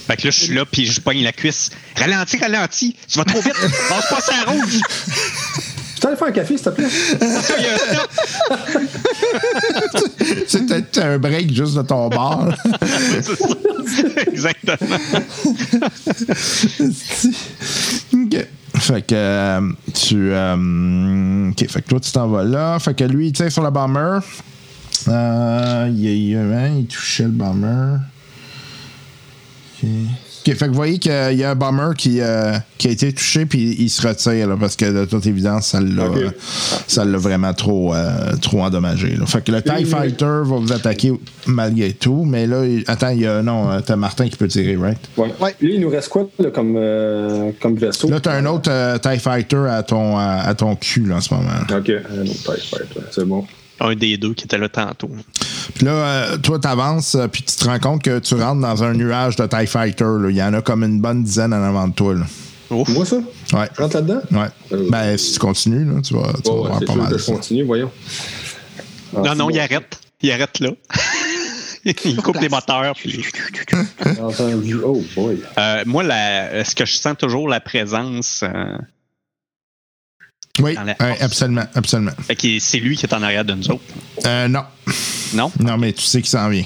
Fait 0.06 0.16
que 0.16 0.24
là, 0.26 0.30
je 0.30 0.38
suis 0.44 0.54
là, 0.54 0.64
puis 0.66 0.84
je 0.86 1.00
pogne 1.00 1.22
la 1.22 1.32
cuisse. 1.32 1.70
Ralentis, 1.96 2.36
ralentis. 2.38 2.94
Tu 3.08 3.18
vas 3.18 3.24
trop 3.24 3.40
vite. 3.40 3.54
Passe 3.88 4.08
pas 4.10 4.20
ça 4.20 4.34
rouge. 4.46 4.80
Tu 6.04 6.06
peux 6.06 6.08
aller 6.08 6.16
faire 6.18 6.28
un 6.28 6.32
café, 6.32 6.56
s'il 6.58 6.64
te 6.66 6.70
plaît? 6.70 6.86
C'est 10.46 10.66
peut-être 10.66 10.98
un 10.98 11.18
break 11.18 11.54
juste 11.54 11.74
de 11.76 11.82
ton 11.82 12.08
ça. 12.10 12.54
Exactement. 14.26 14.98
OK. 18.26 18.46
Fait 18.76 19.06
que 19.06 19.14
euh, 19.14 19.60
tu. 19.94 20.30
euh, 20.32 21.50
OK. 21.50 21.68
Fait 21.70 21.80
que 21.82 21.88
toi, 21.88 22.00
tu 22.00 22.12
t'en 22.12 22.28
vas 22.28 22.44
là. 22.44 22.78
Fait 22.80 22.92
que 22.94 23.04
lui, 23.04 23.28
il 23.28 23.32
tire 23.32 23.50
sur 23.50 23.62
le 23.62 23.70
bomber. 23.70 24.18
Euh, 25.08 25.88
il, 25.90 26.04
il- 26.04 26.36
hein, 26.36 26.70
il 26.80 26.86
touchait 26.86 27.22
le 27.24 27.30
bomber. 27.30 27.96
OK. 29.82 29.88
OK, 30.46 30.54
fait 30.54 30.64
que 30.66 30.70
vous 30.70 30.74
voyez 30.74 30.98
qu'il 30.98 31.10
y 31.38 31.42
a 31.44 31.50
un 31.50 31.54
bomber 31.54 31.90
qui, 31.96 32.20
euh, 32.20 32.52
qui 32.76 32.88
a 32.88 32.90
été 32.90 33.12
touché, 33.14 33.46
puis 33.46 33.76
il 33.78 33.88
se 33.88 34.06
retire, 34.06 34.46
là, 34.48 34.56
parce 34.60 34.76
que 34.76 34.84
de 34.92 35.04
toute 35.06 35.24
évidence, 35.26 35.68
ça 36.86 37.04
l'a 37.04 37.16
vraiment 37.18 37.54
trop, 37.54 37.94
euh, 37.94 38.32
trop 38.42 38.62
endommagé. 38.62 39.16
là. 39.16 39.24
Fait 39.26 39.42
que 39.42 39.52
le 39.52 39.62
TIE 39.62 39.84
Fighter 39.86 40.24
va 40.44 40.56
vous 40.56 40.72
attaquer 40.72 41.12
malgré 41.46 41.92
tout, 41.92 42.24
mais 42.24 42.46
là, 42.46 42.64
il- 42.66 42.84
attends, 42.86 43.08
il 43.10 43.20
y 43.20 43.26
a. 43.26 43.42
Non, 43.42 43.70
euh, 43.70 43.80
t'as 43.84 43.96
Martin 43.96 44.28
qui 44.28 44.36
peut 44.36 44.48
tirer, 44.48 44.76
right? 44.76 44.98
Ouais. 45.16 45.32
Ouais. 45.40 45.54
Lui, 45.60 45.76
il 45.76 45.80
nous 45.80 45.88
reste 45.88 46.08
quoi 46.08 46.28
là, 46.38 46.50
comme, 46.50 46.74
euh, 46.76 47.50
comme 47.60 47.76
vaisseau? 47.76 48.08
Là, 48.10 48.20
t'as 48.20 48.34
un 48.34 48.46
autre 48.46 48.70
euh, 48.70 48.98
TIE 48.98 49.18
Fighter 49.18 49.66
à 49.70 49.82
ton, 49.82 50.18
à, 50.18 50.42
à 50.44 50.54
ton 50.54 50.76
cul, 50.76 51.06
là, 51.06 51.16
en 51.16 51.20
ce 51.20 51.32
moment. 51.32 51.48
OK, 51.70 51.90
un 51.90 52.22
autre 52.22 52.54
TIE 52.54 52.68
Fighter, 52.68 53.00
c'est 53.10 53.24
bon. 53.24 53.44
Un 53.80 53.94
des 53.96 54.16
deux 54.16 54.34
qui 54.34 54.44
était 54.44 54.58
là 54.58 54.68
tantôt. 54.68 55.10
Puis 55.74 55.84
là, 55.84 55.92
euh, 55.92 56.36
toi, 56.38 56.58
t'avances, 56.58 57.14
euh, 57.16 57.26
puis 57.26 57.42
tu 57.42 57.56
te 57.56 57.64
rends 57.64 57.78
compte 57.80 58.02
que 58.02 58.18
tu 58.20 58.34
rentres 58.34 58.60
dans 58.60 58.82
un 58.84 58.92
nuage 58.94 59.36
de 59.36 59.46
TIE 59.46 59.66
Fighter. 59.66 60.04
là. 60.04 60.28
Il 60.30 60.36
y 60.36 60.42
en 60.42 60.54
a 60.54 60.62
comme 60.62 60.84
une 60.84 61.00
bonne 61.00 61.24
dizaine 61.24 61.52
en 61.52 61.62
avant 61.62 61.88
de 61.88 61.92
toi. 61.94 62.14
Là. 62.14 62.24
Ouf. 62.70 62.88
Moi, 62.88 63.04
ça? 63.04 63.16
Ouais. 63.52 63.68
Je 63.76 63.82
rentre 63.82 63.96
là-dedans? 63.96 64.20
Ouais. 64.30 64.46
Euh, 64.72 64.88
Ben, 64.90 65.16
si 65.18 65.32
tu 65.32 65.38
continues, 65.38 65.84
là, 65.84 66.00
tu 66.02 66.14
vas, 66.14 66.32
tu 66.44 66.50
Ouais, 66.50 66.56
voir 66.68 66.80
pas 66.84 66.94
mal. 66.94 67.12
que 67.12 67.18
ça. 67.18 67.32
continue, 67.32 67.64
voyons. 67.64 67.90
Ah, 69.16 69.20
Non, 69.20 69.34
non, 69.34 69.48
c'est 69.48 69.54
il 69.56 69.60
arrête. 69.60 69.98
Il 70.22 70.30
arrête 70.32 70.60
là. 70.60 70.70
il 71.84 72.16
coupe 72.22 72.40
les 72.40 72.48
moteurs. 72.48 72.94
Puis... 72.94 73.24
Oh, 74.84 75.02
boy. 75.14 75.40
Euh, 75.58 75.82
moi, 75.86 76.02
la- 76.02 76.54
est-ce 76.60 76.74
que 76.74 76.84
je 76.84 76.94
sens 76.96 77.16
toujours 77.18 77.48
la 77.48 77.60
présence? 77.60 78.40
euh, 78.42 78.76
Oui, 80.60 80.74
force. 80.74 81.22
absolument, 81.22 81.64
absolument. 81.74 82.12
fait 82.22 82.36
que 82.36 82.58
c'est 82.60 82.78
lui 82.78 82.96
qui 82.96 83.06
est 83.06 83.12
en 83.12 83.22
arrière 83.22 83.44
de 83.44 83.54
nous 83.54 83.70
autres. 83.70 83.82
Euh, 84.24 84.46
non. 84.46 84.62
Non? 85.34 85.50
Non, 85.58 85.76
mais 85.76 85.92
tu 85.92 86.02
sais 86.02 86.20
qu'il 86.20 86.30
s'en 86.30 86.48
vient. 86.48 86.64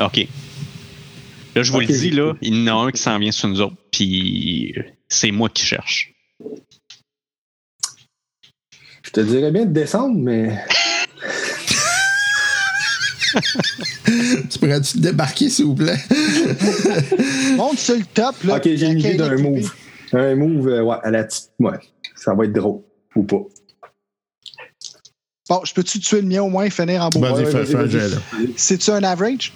OK. 0.00 0.26
Là, 1.54 1.62
je 1.62 1.72
vous 1.72 1.80
le 1.80 1.86
dis, 1.86 2.10
là, 2.10 2.34
il 2.42 2.54
y 2.54 2.70
en 2.70 2.76
a 2.76 2.86
un 2.86 2.90
qui 2.90 3.00
s'en 3.00 3.18
vient 3.18 3.32
sur 3.32 3.48
nous 3.48 3.60
autres, 3.60 3.76
puis 3.90 4.74
c'est 5.08 5.30
moi 5.30 5.48
qui 5.48 5.64
cherche. 5.64 6.12
Je 9.02 9.10
te 9.10 9.20
dirais 9.20 9.52
bien 9.52 9.64
de 9.66 9.72
descendre, 9.72 10.16
mais. 10.18 10.58
Tu 14.50 14.58
pourrais-tu 14.58 14.94
te 14.94 14.98
débarquer, 14.98 15.50
s'il 15.50 15.66
vous 15.66 15.74
plaît? 15.74 15.98
Monte 17.56 17.78
sur 17.78 17.96
le 17.96 18.04
top. 18.14 18.36
Là, 18.44 18.56
ok, 18.56 18.62
j'ai 18.64 18.86
une 18.86 18.98
idée 18.98 19.14
d'un 19.14 19.36
move. 19.36 19.72
Un 20.12 20.34
move, 20.36 20.68
euh, 20.68 20.82
ouais, 20.82 20.96
à 21.02 21.10
la 21.10 21.24
petite. 21.24 21.50
Ouais, 21.58 21.78
ça 22.14 22.34
va 22.34 22.44
être 22.44 22.52
drôle. 22.52 22.80
Ou 23.16 23.22
pas. 23.22 23.36
Bon, 25.48 25.60
je 25.64 25.72
peux-tu 25.74 26.00
tuer 26.00 26.20
le 26.20 26.26
mien 26.28 26.42
au 26.42 26.48
moins 26.48 26.64
et 26.64 26.70
finir 26.70 27.02
en 27.02 27.08
beau? 27.10 27.20
Vas-y, 27.20 27.32
Ouais, 27.44 27.44
fais, 27.46 27.52
vas-y, 27.62 27.66
fais 27.66 27.76
un 27.76 27.86
jet, 27.86 28.08
là. 28.08 28.16
C'est-tu 28.56 28.90
un 28.90 29.02
average? 29.04 29.52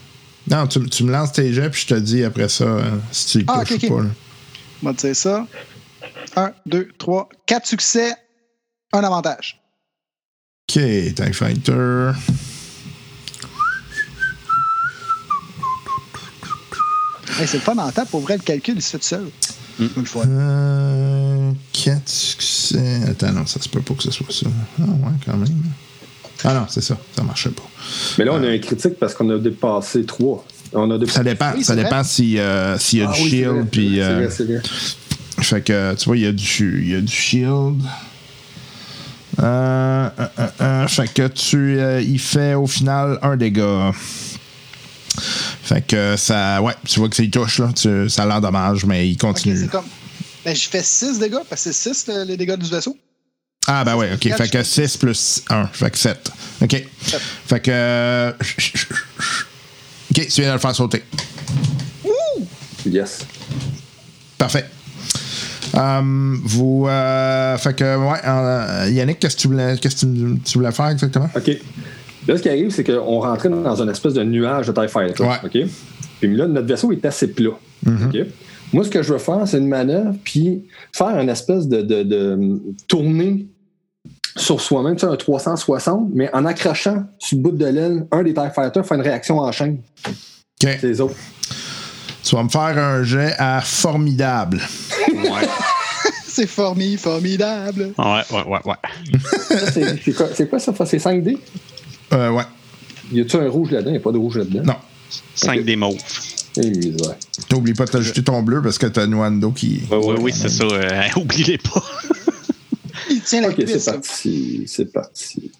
Non, 0.49 0.67
tu, 0.67 0.81
tu 0.89 1.05
me 1.05 1.13
lances 1.13 1.33
tes 1.33 1.53
jets, 1.53 1.69
puis 1.71 1.83
je 1.83 1.87
te 1.89 1.95
dis 1.95 2.25
après 2.25 2.49
ça 2.49 2.65
euh, 2.65 2.97
si 3.13 3.27
tu 3.27 3.39
y 3.41 3.45
Ah, 3.49 3.61
touches 3.65 3.73
ok, 3.73 3.79
ok. 3.85 3.91
ou 3.91 3.97
pas. 3.97 4.03
là. 4.05 4.09
On 4.83 4.87
va 4.87 4.93
dire 4.95 5.17
ça. 5.17 5.47
Un, 6.37 6.53
deux, 6.65 6.89
trois, 6.97 7.29
quatre 7.45 7.67
succès, 7.67 8.15
un 8.93 9.05
avantage. 9.05 9.61
OK, 10.71 10.81
TIE 10.81 11.33
Fighter. 11.33 12.13
Hey, 17.39 17.47
c'est 17.47 17.57
le 17.59 17.63
fun 17.63 17.77
en 17.79 17.91
temps. 17.91 18.07
Pour 18.07 18.21
vrai, 18.21 18.37
le 18.37 18.43
calcul, 18.43 18.75
il 18.77 18.83
se 18.83 18.91
fait 18.91 18.99
tout 18.99 19.05
seul. 19.05 19.31
Mm. 19.81 20.05
Fun. 20.05 20.21
Euh, 20.29 21.53
4 21.73 22.09
succès. 22.09 23.01
Attends, 23.09 23.33
non, 23.33 23.47
ça 23.47 23.61
se 23.61 23.69
peut 23.69 23.81
pas 23.81 23.95
que 23.95 24.03
ce 24.03 24.11
soit 24.11 24.27
ça. 24.31 24.47
Ah, 24.79 24.85
ouais, 24.85 25.13
quand 25.25 25.37
même. 25.37 25.49
Ah 26.45 26.55
non, 26.55 26.67
c'est 26.69 26.81
ça. 26.83 26.97
Ça 27.17 27.23
marchait 27.23 27.51
pas. 27.51 27.63
Mais 28.19 28.25
là, 28.25 28.33
on 28.35 28.43
a 28.43 28.49
un 28.49 28.59
critique 28.59 28.99
parce 28.99 29.15
qu'on 29.15 29.29
a 29.31 29.39
dépassé 29.39 30.05
3. 30.05 30.45
On 30.73 30.91
a 30.91 30.99
dépassé. 30.99 31.17
Ça 31.19 31.25
dépend, 31.25 31.53
Oui, 31.57 31.65
ça 31.65 31.77
dépend 31.77 31.89
vrai. 31.97 32.05
si, 32.05 32.39
euh, 32.39 32.79
s'il 32.79 33.01
y 33.01 33.03
a 33.03 33.11
Ah 33.11 33.15
du 33.15 33.23
oui, 33.23 33.31
c'est 33.31 33.37
shield. 33.37 33.67
Puis, 33.71 33.93
c'est 33.97 34.03
euh, 34.03 34.15
vrai, 34.17 34.31
c'est 34.31 34.45
vrai. 34.45 34.61
fait 35.43 35.61
que, 35.63 35.95
tu 35.97 36.05
vois, 36.07 36.17
il 36.17 36.23
y 36.23 36.27
a 36.27 36.33
du, 36.33 36.83
il 36.83 36.91
y 36.91 36.95
a 36.95 37.01
du 37.01 37.13
shield. 37.13 37.83
Euh, 39.39 40.09
euh, 40.19 40.27
euh, 40.39 40.47
euh, 40.61 40.89
fait 40.89 41.13
que 41.15 41.27
tu 41.29 41.79
euh, 41.79 42.01
il 42.03 42.19
fait 42.19 42.55
au 42.55 42.67
final 42.67 43.19
un 43.23 43.37
dégât. 43.37 43.93
Fait 45.73 45.87
que 45.87 46.17
ça. 46.17 46.61
Ouais, 46.61 46.73
tu 46.85 46.99
vois 46.99 47.09
que 47.09 47.15
c'est 47.15 47.29
touche, 47.29 47.59
là. 47.61 47.69
Tu- 47.75 48.09
ça 48.11 48.27
l'endommage, 48.27 48.85
mais 48.85 49.09
il 49.09 49.17
continue. 49.17 49.57
c'est 49.57 49.69
comme. 49.71 49.85
Ben, 50.45 50.55
je 50.57 50.69
fais 50.69 50.83
6 50.83 51.19
dégâts, 51.21 51.37
parce 51.49 51.63
que 51.65 51.73
c'est 51.73 51.95
6 51.95 52.11
les 52.27 52.37
dégâts 52.37 52.57
du 52.57 52.69
vaisseau. 52.69 52.97
Ah, 53.67 53.85
ben 53.85 53.95
ouais, 53.95 54.11
ok. 54.15 54.35
Fait 54.37 54.49
que 54.51 54.63
6 54.65 54.97
plus 54.97 55.43
1. 55.49 55.67
Fait 55.69 55.91
que 55.91 55.99
7. 55.99 56.31
Ok. 56.63 56.85
Fait 57.47 57.61
que. 57.61 57.71
euh, 57.71 58.33
Ok, 60.11 60.27
tu 60.27 60.41
viens 60.41 60.49
de 60.49 60.55
le 60.55 60.59
faire 60.59 60.75
sauter. 60.75 61.05
Yes. 62.85 63.21
Parfait. 64.39 64.65
Euh, 65.77 66.37
vous. 66.43 66.87
euh, 66.89 67.57
fait 67.59 67.75
que, 67.75 67.97
ouais, 67.97 68.19
euh, 68.27 68.91
Yannick, 68.91 69.21
qu'est-ce 69.21 69.37
que 69.37 69.43
tu 69.43 69.49
voulais, 69.49 69.77
qu'est-ce 69.81 70.05
que 70.07 70.35
tu, 70.35 70.41
tu 70.41 70.59
voulais 70.59 70.73
faire 70.73 70.89
exactement? 70.89 71.31
OK. 71.37 71.51
Là, 72.29 72.37
ce 72.37 72.43
qui 72.43 72.49
arrive, 72.49 72.71
c'est 72.71 72.85
qu'on 72.85 73.21
rentrait 73.21 73.49
dans 73.49 73.83
une 73.83 73.89
espèce 73.89 74.15
de 74.15 74.23
nuage 74.23 74.67
de 74.67 74.73
TIE 74.73 74.89
Fighter. 74.89 75.23
Ouais. 75.23 75.67
Puis 76.21 76.37
là, 76.37 76.47
notre 76.47 76.67
vaisseau 76.67 76.93
est 76.93 77.05
assez 77.05 77.29
plat. 77.29 77.53
OK? 77.87 78.17
Moi, 78.73 78.85
ce 78.85 78.91
que 78.91 79.03
je 79.03 79.13
veux 79.13 79.19
faire, 79.19 79.43
c'est 79.47 79.59
une 79.59 79.67
manœuvre, 79.69 80.15
puis 80.23 80.65
faire 80.93 81.19
une 81.19 81.29
espèce 81.29 81.67
de, 81.67 81.83
de, 81.83 82.03
de 82.05 82.61
tournée 82.87 83.47
sur 84.37 84.61
soi-même, 84.61 84.95
tu 84.95 85.01
sais, 85.01 85.07
un 85.07 85.17
360, 85.17 86.11
mais 86.15 86.31
en 86.33 86.45
accrochant 86.45 87.05
sur 87.19 87.37
le 87.39 87.43
bout 87.43 87.51
de 87.51 87.67
l'aile, 87.67 88.07
un 88.13 88.23
des 88.23 88.33
TIE 88.33 88.41
Fighters 88.55 88.87
fait 88.87 88.95
une 88.95 89.01
réaction 89.01 89.39
en 89.39 89.51
chaîne. 89.51 89.79
Ok. 90.07 90.15
C'est 90.81 90.83
les 90.85 91.01
autres. 91.01 91.17
Tu 92.23 92.37
vas 92.37 92.45
me 92.45 92.49
faire 92.49 92.79
un 92.79 93.03
jet 93.03 93.35
à 93.39 93.61
formidable. 93.61 94.61
Ouais. 95.13 95.49
C'est 96.27 96.47
formi, 96.47 96.97
formidable. 96.97 97.93
Ouais, 97.99 98.23
ouais, 98.31 98.45
ouais, 98.47 98.59
ouais. 98.65 98.77
C'est 99.73 100.03
c'est 100.03 100.13
quoi, 100.13 100.27
c'est 100.33 100.49
quoi 100.49 100.59
ça? 100.61 100.73
C'est 100.87 100.99
5D? 100.99 101.39
Euh, 102.13 102.31
ouais. 102.31 102.45
Y 103.13 103.21
a-tu 103.21 103.37
un 103.37 103.49
rouge 103.49 103.71
là-dedans? 103.71 103.93
Y 103.93 103.97
a 103.97 104.01
pas 104.01 104.13
de 104.13 104.19
rouge 104.19 104.39
là-dedans? 104.39 104.63
Non. 104.65 104.77
5 105.35 105.65
des 105.65 105.77
mauves. 105.77 105.97
Eh. 106.57 106.95
T'oublies 107.49 107.75
pas 107.75 107.85
de 107.87 107.91
t'ajouter 107.91 108.23
ton 108.25 108.43
bleu 108.43 108.61
parce 108.63 108.79
que 108.79 108.87
t'as 108.87 109.07
Nuando 109.07 109.53
qui. 109.53 109.83
Oui, 109.91 109.99
oui, 110.03 110.15
oui, 110.21 110.33
c'est 110.35 110.49
ça. 110.49 110.65
Euh, 110.65 111.03
oubliez 111.17 111.59
pas. 111.59 111.83
Il 113.09 113.21
tient 113.23 113.41
la 113.41 113.49
OK, 113.51 113.63
c'est 113.67 113.85
parti. 113.85 114.65
C'est 114.67 114.93
parti. 114.93 115.53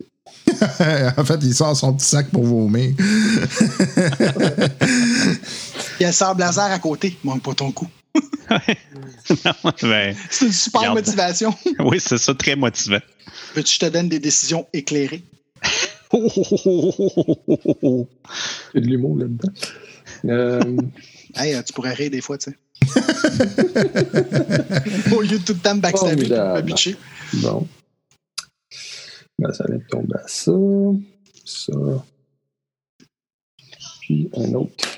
en 1.17 1.25
fait, 1.25 1.39
il 1.43 1.55
sort 1.55 1.77
son 1.77 1.93
petit 1.95 2.07
sac 2.07 2.31
pour 2.31 2.45
vomir. 2.45 2.93
Il 6.01 6.03
y 6.03 6.05
a 6.05 6.09
le 6.09 6.13
sable 6.13 6.41
laser 6.41 6.65
à 6.71 6.79
côté. 6.79 7.17
Manque 7.25 7.43
pas 7.43 7.55
ton 7.55 7.71
coup. 7.73 7.89
Ben, 9.83 10.17
C'est 10.31 10.47
une 10.47 10.53
super 10.53 10.81
Regarde. 10.81 10.97
motivation. 10.99 11.55
oui, 11.81 11.99
c'est 12.01 12.19
ça, 12.19 12.35
très 12.35 12.57
motivant. 12.57 12.99
Veux-tu 13.55 13.63
que 13.63 13.75
je 13.75 13.79
te 13.79 13.87
donne 13.87 14.09
des 14.09 14.19
décisions 14.19 14.67
éclairées? 14.73 15.23
Il 16.13 18.07
y 18.75 18.79
a 18.79 18.81
de 18.81 18.87
l'humour 18.87 19.19
là-dedans. 19.19 19.53
Euh, 20.27 20.77
Hey, 21.37 21.55
euh, 21.55 21.63
tu 21.63 21.73
pourrais 21.73 21.95
rire 21.95 22.11
des 22.11 22.21
fois, 22.21 22.37
tu 22.39 22.51
sais. 22.51 22.57
Au 25.15 25.21
lieu 25.23 25.39
de 25.39 25.45
tout 25.45 25.53
le 25.53 25.61
temps 25.61 25.77
me 25.77 25.81
backstabber 25.81 26.29
me 26.29 26.61
bitcher. 26.63 26.97
bon. 27.35 27.69
Ben, 29.39 29.53
ça 29.53 29.63
va 29.69 29.79
tomber 29.89 30.17
à 30.17 30.27
ça. 30.27 30.51
Ça. 31.45 31.73
Puis 34.01 34.29
un 34.37 34.55
autre. 34.55 34.89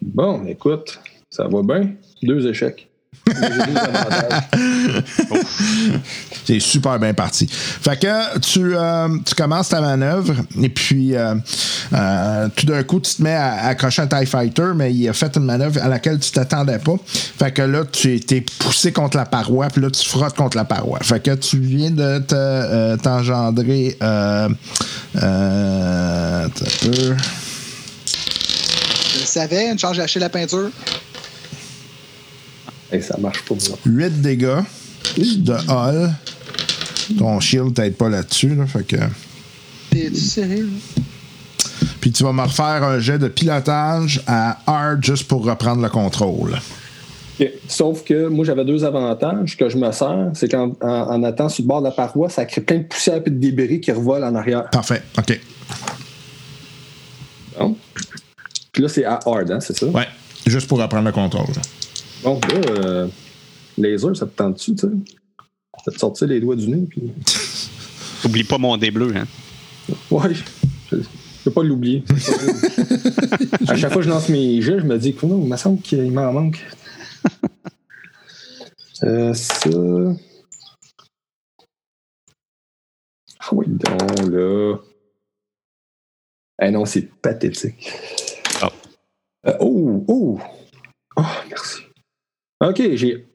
Bon, 0.00 0.46
écoute, 0.46 0.98
ça 1.30 1.46
va 1.46 1.62
bien. 1.62 1.94
Deux 2.22 2.46
échecs. 2.46 2.88
J'ai 3.26 3.34
deux 3.34 3.76
avantages. 3.76 5.04
C'est 6.52 6.60
super 6.60 6.98
bien 6.98 7.14
parti. 7.14 7.46
Fait 7.48 7.98
que 7.98 8.38
tu, 8.40 8.76
euh, 8.76 9.08
tu 9.24 9.34
commences 9.34 9.70
ta 9.70 9.80
manœuvre 9.80 10.34
et 10.60 10.68
puis 10.68 11.16
euh, 11.16 11.34
euh, 11.94 12.48
tout 12.54 12.66
d'un 12.66 12.82
coup, 12.82 13.00
tu 13.00 13.14
te 13.14 13.22
mets 13.22 13.32
à, 13.32 13.54
à 13.54 13.68
accrocher 13.68 14.02
un 14.02 14.06
TIE 14.06 14.26
Fighter, 14.26 14.72
mais 14.76 14.92
il 14.92 15.08
a 15.08 15.14
fait 15.14 15.34
une 15.34 15.44
manœuvre 15.44 15.82
à 15.82 15.88
laquelle 15.88 16.18
tu 16.18 16.30
t'attendais 16.30 16.78
pas. 16.78 16.96
Fait 17.06 17.52
que 17.52 17.62
là, 17.62 17.84
tu 17.90 18.16
es 18.16 18.40
poussé 18.58 18.92
contre 18.92 19.16
la 19.16 19.24
paroi, 19.24 19.68
puis 19.68 19.80
là, 19.80 19.90
tu 19.90 20.06
frottes 20.06 20.36
contre 20.36 20.58
la 20.58 20.66
paroi. 20.66 20.98
Fait 21.00 21.22
que 21.22 21.34
tu 21.36 21.58
viens 21.58 21.90
de 21.90 22.18
te, 22.18 22.34
euh, 22.34 22.98
t'engendrer. 22.98 23.96
Euh, 24.02 24.50
euh, 25.16 26.44
un 26.44 26.48
peu. 26.50 27.16
Je 29.14 29.20
le 29.20 29.24
savais, 29.24 29.70
une 29.70 29.78
charge 29.78 29.98
à 29.98 30.02
lâcher 30.02 30.20
la 30.20 30.28
peinture. 30.28 30.70
Hey, 32.90 33.02
ça 33.02 33.16
marche 33.16 33.42
pas. 33.42 33.54
moi. 33.54 33.78
8 33.86 34.20
dégâts 34.20 34.60
de 35.16 35.52
Hull. 35.68 36.12
Ton 37.18 37.40
shield 37.40 37.74
t'aide 37.74 37.96
pas 37.96 38.08
là-dessus. 38.08 38.54
Là, 38.54 38.66
fait 38.66 38.86
que... 38.86 38.96
Sérieux? 40.14 40.70
Puis 42.00 42.10
tu 42.12 42.24
vas 42.24 42.32
me 42.32 42.42
refaire 42.42 42.82
un 42.82 42.98
jet 42.98 43.18
de 43.18 43.28
pilotage 43.28 44.22
à 44.26 44.58
hard 44.66 45.04
juste 45.04 45.28
pour 45.28 45.44
reprendre 45.44 45.82
le 45.82 45.88
contrôle. 45.88 46.54
OK. 47.40 47.50
Sauf 47.68 48.04
que 48.04 48.28
moi, 48.28 48.44
j'avais 48.44 48.64
deux 48.64 48.84
avantages 48.84 49.56
que 49.56 49.68
je 49.68 49.76
me 49.78 49.90
sers. 49.92 50.30
C'est 50.34 50.50
qu'en 50.50 50.72
en, 50.80 50.88
en 50.88 51.22
attendant 51.22 51.48
sur 51.48 51.62
le 51.62 51.68
bord 51.68 51.80
de 51.80 51.86
la 51.86 51.92
paroi, 51.92 52.28
ça 52.28 52.44
crée 52.44 52.60
plein 52.60 52.78
de 52.78 52.84
poussière 52.84 53.20
et 53.24 53.30
de 53.30 53.36
débris 53.36 53.80
qui 53.80 53.92
revolent 53.92 54.24
en 54.24 54.34
arrière. 54.34 54.68
Parfait. 54.70 55.02
OK. 55.18 55.40
Bon. 57.58 57.76
Puis 58.72 58.82
là, 58.82 58.88
c'est 58.88 59.04
à 59.04 59.20
hard, 59.24 59.50
hein, 59.50 59.60
c'est 59.60 59.76
ça? 59.76 59.86
Ouais. 59.86 60.08
Juste 60.46 60.66
pour 60.66 60.80
reprendre 60.80 61.04
le 61.04 61.12
contrôle. 61.12 61.54
Bon, 62.24 62.40
là, 62.48 62.60
euh, 62.70 63.06
laser, 63.78 64.16
ça 64.16 64.26
te 64.26 64.36
tente 64.36 64.54
dessus, 64.54 64.74
tu 64.74 64.86
sais? 64.86 64.92
Ça 65.84 65.90
te 65.90 65.98
sortir 65.98 66.28
les 66.28 66.40
doigts 66.40 66.56
du 66.56 66.68
nez, 66.68 66.86
puis. 66.88 67.10
Oublie 68.24 68.44
pas 68.44 68.58
mon 68.58 68.76
dé 68.76 68.90
bleu, 68.90 69.12
hein. 69.16 69.26
Ouais, 70.10 70.32
je 70.32 70.96
ne 70.96 71.02
peux 71.44 71.50
pas 71.50 71.64
l'oublier. 71.64 72.04
à 73.68 73.74
chaque 73.74 73.92
fois 73.92 74.00
que 74.00 74.06
je 74.06 74.10
lance 74.10 74.28
mes 74.28 74.62
jeux, 74.62 74.78
je 74.78 74.84
me 74.84 74.96
dis, 74.96 75.16
non, 75.24 75.42
il 75.42 75.48
me 75.48 75.56
semble 75.56 75.80
qu'il 75.80 76.10
m'en 76.12 76.32
manque. 76.32 76.64
Euh, 79.04 79.34
ça. 79.34 79.68
Ah 83.40 83.48
oui, 83.50 83.66
donc, 83.68 84.30
là. 84.30 84.76
Eh 86.62 86.70
non, 86.70 86.84
c'est 86.84 87.10
pathétique. 87.20 87.92
Oh. 88.62 88.66
Euh, 89.46 89.56
oh, 89.58 90.04
oh! 90.06 90.40
Oh, 91.16 91.22
merci. 91.48 91.80
OK, 92.60 92.80
j'ai, 92.94 93.26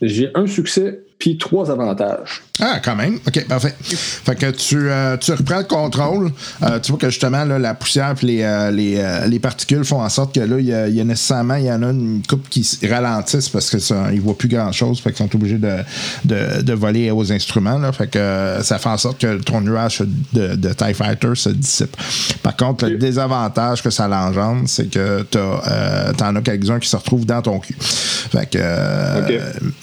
j'ai 0.00 0.30
un 0.34 0.46
succès 0.46 1.04
puis 1.24 1.38
trois 1.38 1.70
avantages. 1.70 2.42
Ah, 2.60 2.80
quand 2.84 2.94
même. 2.96 3.18
OK, 3.26 3.48
parfait. 3.48 3.74
Fait 3.80 4.36
que 4.36 4.50
tu, 4.50 4.76
euh, 4.90 5.16
tu 5.16 5.32
reprends 5.32 5.58
le 5.58 5.64
contrôle. 5.64 6.30
Euh, 6.62 6.78
tu 6.80 6.92
vois 6.92 6.98
que 7.00 7.08
justement, 7.08 7.44
là, 7.46 7.58
la 7.58 7.72
poussière 7.74 8.14
et 8.22 8.26
les, 8.26 8.42
euh, 8.42 8.70
les, 8.70 9.02
les 9.28 9.38
particules 9.38 9.84
font 9.84 10.02
en 10.02 10.08
sorte 10.10 10.34
que 10.34 10.40
là, 10.40 10.56
il 10.58 10.66
y, 10.66 10.72
a- 10.74 10.86
il 10.86 10.94
y 10.94 11.00
a 11.00 11.04
nécessairement, 11.04 11.54
il 11.56 11.64
y 11.64 11.72
en 11.72 11.82
a 11.82 11.86
une 11.90 12.22
coupe 12.28 12.48
qui 12.50 12.62
ralentissent 12.88 13.48
parce 13.48 13.70
que 13.70 13.78
ça, 13.78 14.12
ils 14.12 14.20
voient 14.20 14.36
plus 14.36 14.48
grand-chose. 14.48 15.00
Fait 15.00 15.12
qu'ils 15.12 15.26
sont 15.26 15.34
obligés 15.34 15.56
de, 15.58 15.78
de, 16.26 16.60
de 16.62 16.72
voler 16.74 17.10
aux 17.10 17.32
instruments. 17.32 17.78
Là. 17.78 17.90
Fait 17.90 18.06
que 18.08 18.58
ça 18.62 18.78
fait 18.78 18.90
en 18.90 18.98
sorte 18.98 19.18
que 19.22 19.38
ton 19.38 19.62
nuage 19.62 20.02
de, 20.34 20.54
de 20.54 20.72
TIE 20.74 20.92
Fighter 20.94 21.30
se 21.34 21.48
dissipe. 21.48 21.96
Par 22.42 22.54
contre, 22.54 22.86
le 22.86 22.98
désavantage 22.98 23.82
que 23.82 23.88
ça 23.90 24.06
l'engendre, 24.08 24.64
c'est 24.66 24.90
que 24.90 25.22
tu 25.30 25.38
en 25.38 26.36
as 26.36 26.40
quelques-uns 26.42 26.78
qui 26.78 26.88
se 26.90 26.96
retrouvent 26.96 27.24
dans 27.26 27.40
ton 27.40 27.58
cul. 27.60 27.74
Fait 27.80 28.48
que 28.48 28.58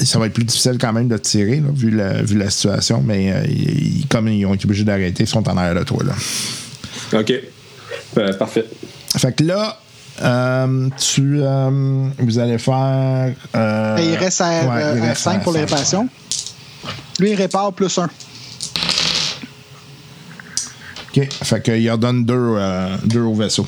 ça 0.06 0.20
va 0.20 0.28
être 0.28 0.34
plus 0.34 0.44
difficile 0.46 0.78
quand 0.80 0.94
même 0.94 1.08
de 1.08 1.18
là, 1.40 1.58
vu, 1.74 1.90
la, 1.92 2.22
vu 2.22 2.38
la 2.38 2.50
situation, 2.50 3.02
mais 3.06 3.32
euh, 3.32 3.44
ils- 3.50 4.06
comme 4.10 4.28
ils 4.28 4.46
ont 4.46 4.54
été 4.54 4.66
obligés 4.66 4.84
d'arrêter, 4.84 5.24
ils 5.24 5.28
sont 5.28 5.48
en 5.50 5.58
arrière 5.58 5.76
de 5.76 5.84
toi. 5.84 6.04
Là. 6.04 7.20
OK. 7.20 7.34
Euh, 8.18 8.34
parfait. 8.34 8.66
Fait 9.18 9.36
que 9.36 9.44
là, 9.44 9.78
euh, 10.22 10.90
tu, 10.98 11.38
euh, 11.42 12.08
vous 12.20 12.40
allez 12.40 12.58
faire. 12.58 13.34
euh, 13.56 13.98
il 14.02 14.16
reste 14.16 14.42
à, 14.42 14.50
ouais, 14.50 14.84
euh, 14.84 14.94
il 14.98 15.04
à 15.04 15.08
reste 15.10 15.22
5 15.22 15.44
pour 15.44 15.54
les 15.54 15.62
réparations. 15.62 16.08
Lui, 17.20 17.32
il 17.32 17.36
répare 17.36 17.72
plus 17.74 17.98
1. 17.98 18.10
OK. 21.16 21.28
Fait 21.44 21.62
qu'il 21.62 21.92
redonne 21.92 22.26
deux, 22.26 22.34
euh, 22.38 22.96
deux 23.06 23.22
au 23.22 23.34
vaisseau. 23.36 23.68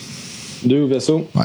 Deux 0.63 0.85
vaisseaux. 0.85 1.29
Ouais. 1.35 1.43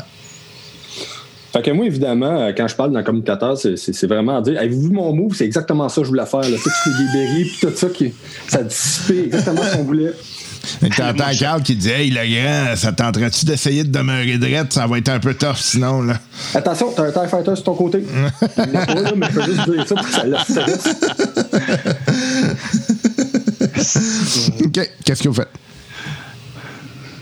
Fait 1.58 1.70
que 1.70 1.72
moi, 1.72 1.86
évidemment, 1.86 2.40
euh, 2.40 2.52
quand 2.56 2.68
je 2.68 2.76
parle 2.76 2.92
d'un 2.92 3.02
communicateur, 3.02 3.58
c'est- 3.58 4.06
vraiment 4.06 4.38
à 4.38 4.42
dire 4.42 4.56
Avez-vous 4.58 4.82
vu 4.82 4.90
mon 4.90 5.12
move? 5.12 5.34
C'est 5.34 5.44
exactement 5.44 5.88
ça 5.88 5.96
que 6.00 6.04
je 6.04 6.08
voulais 6.10 6.24
faire. 6.26 6.40
Là. 6.40 6.48
Tu 6.56 6.58
sais, 6.58 6.70
tous 6.84 6.90
les 6.98 7.04
berries, 7.12 7.44
puis 7.44 7.58
tout 7.60 7.72
ça, 7.74 7.88
qui, 7.88 8.12
ça 8.46 8.58
a 8.58 8.62
dissipé 8.62 9.24
exactement 9.24 9.62
ce 9.62 9.76
qu'on 9.76 9.82
voulait. 9.84 10.12
Et 10.84 10.88
T'entends 10.90 11.30
Carl 11.38 11.62
qui 11.62 11.74
dit 11.74 11.88
Hey, 11.88 12.10
le 12.10 12.20
grand, 12.20 12.76
ça 12.76 12.92
tenterait-tu 12.92 13.46
d'essayer 13.46 13.82
de 13.84 13.90
demeurer 13.90 14.36
drette? 14.38 14.72
Ça 14.72 14.86
va 14.86 14.98
être 14.98 15.08
un 15.08 15.18
peu 15.18 15.34
tough 15.34 15.56
sinon. 15.56 16.02
là. 16.02 16.20
Attention, 16.54 16.92
t'as 16.94 17.04
un 17.08 17.10
TIE 17.10 17.28
Fighter 17.30 17.54
sur 17.56 17.64
ton 17.64 17.74
côté. 17.74 18.00
Pas, 18.56 18.66
là, 18.66 19.12
mais 19.16 19.26
je 19.30 19.34
peux 19.34 19.42
juste 19.44 19.68
dire 19.70 19.88
ça 19.88 19.94
pour 19.96 20.06
que 20.06 20.12
ça 20.12 20.24
laisse. 20.26 20.58
OK. 24.64 24.90
Qu'est-ce 25.04 25.22
que 25.22 25.28
vous 25.28 25.34
faites? 25.34 25.48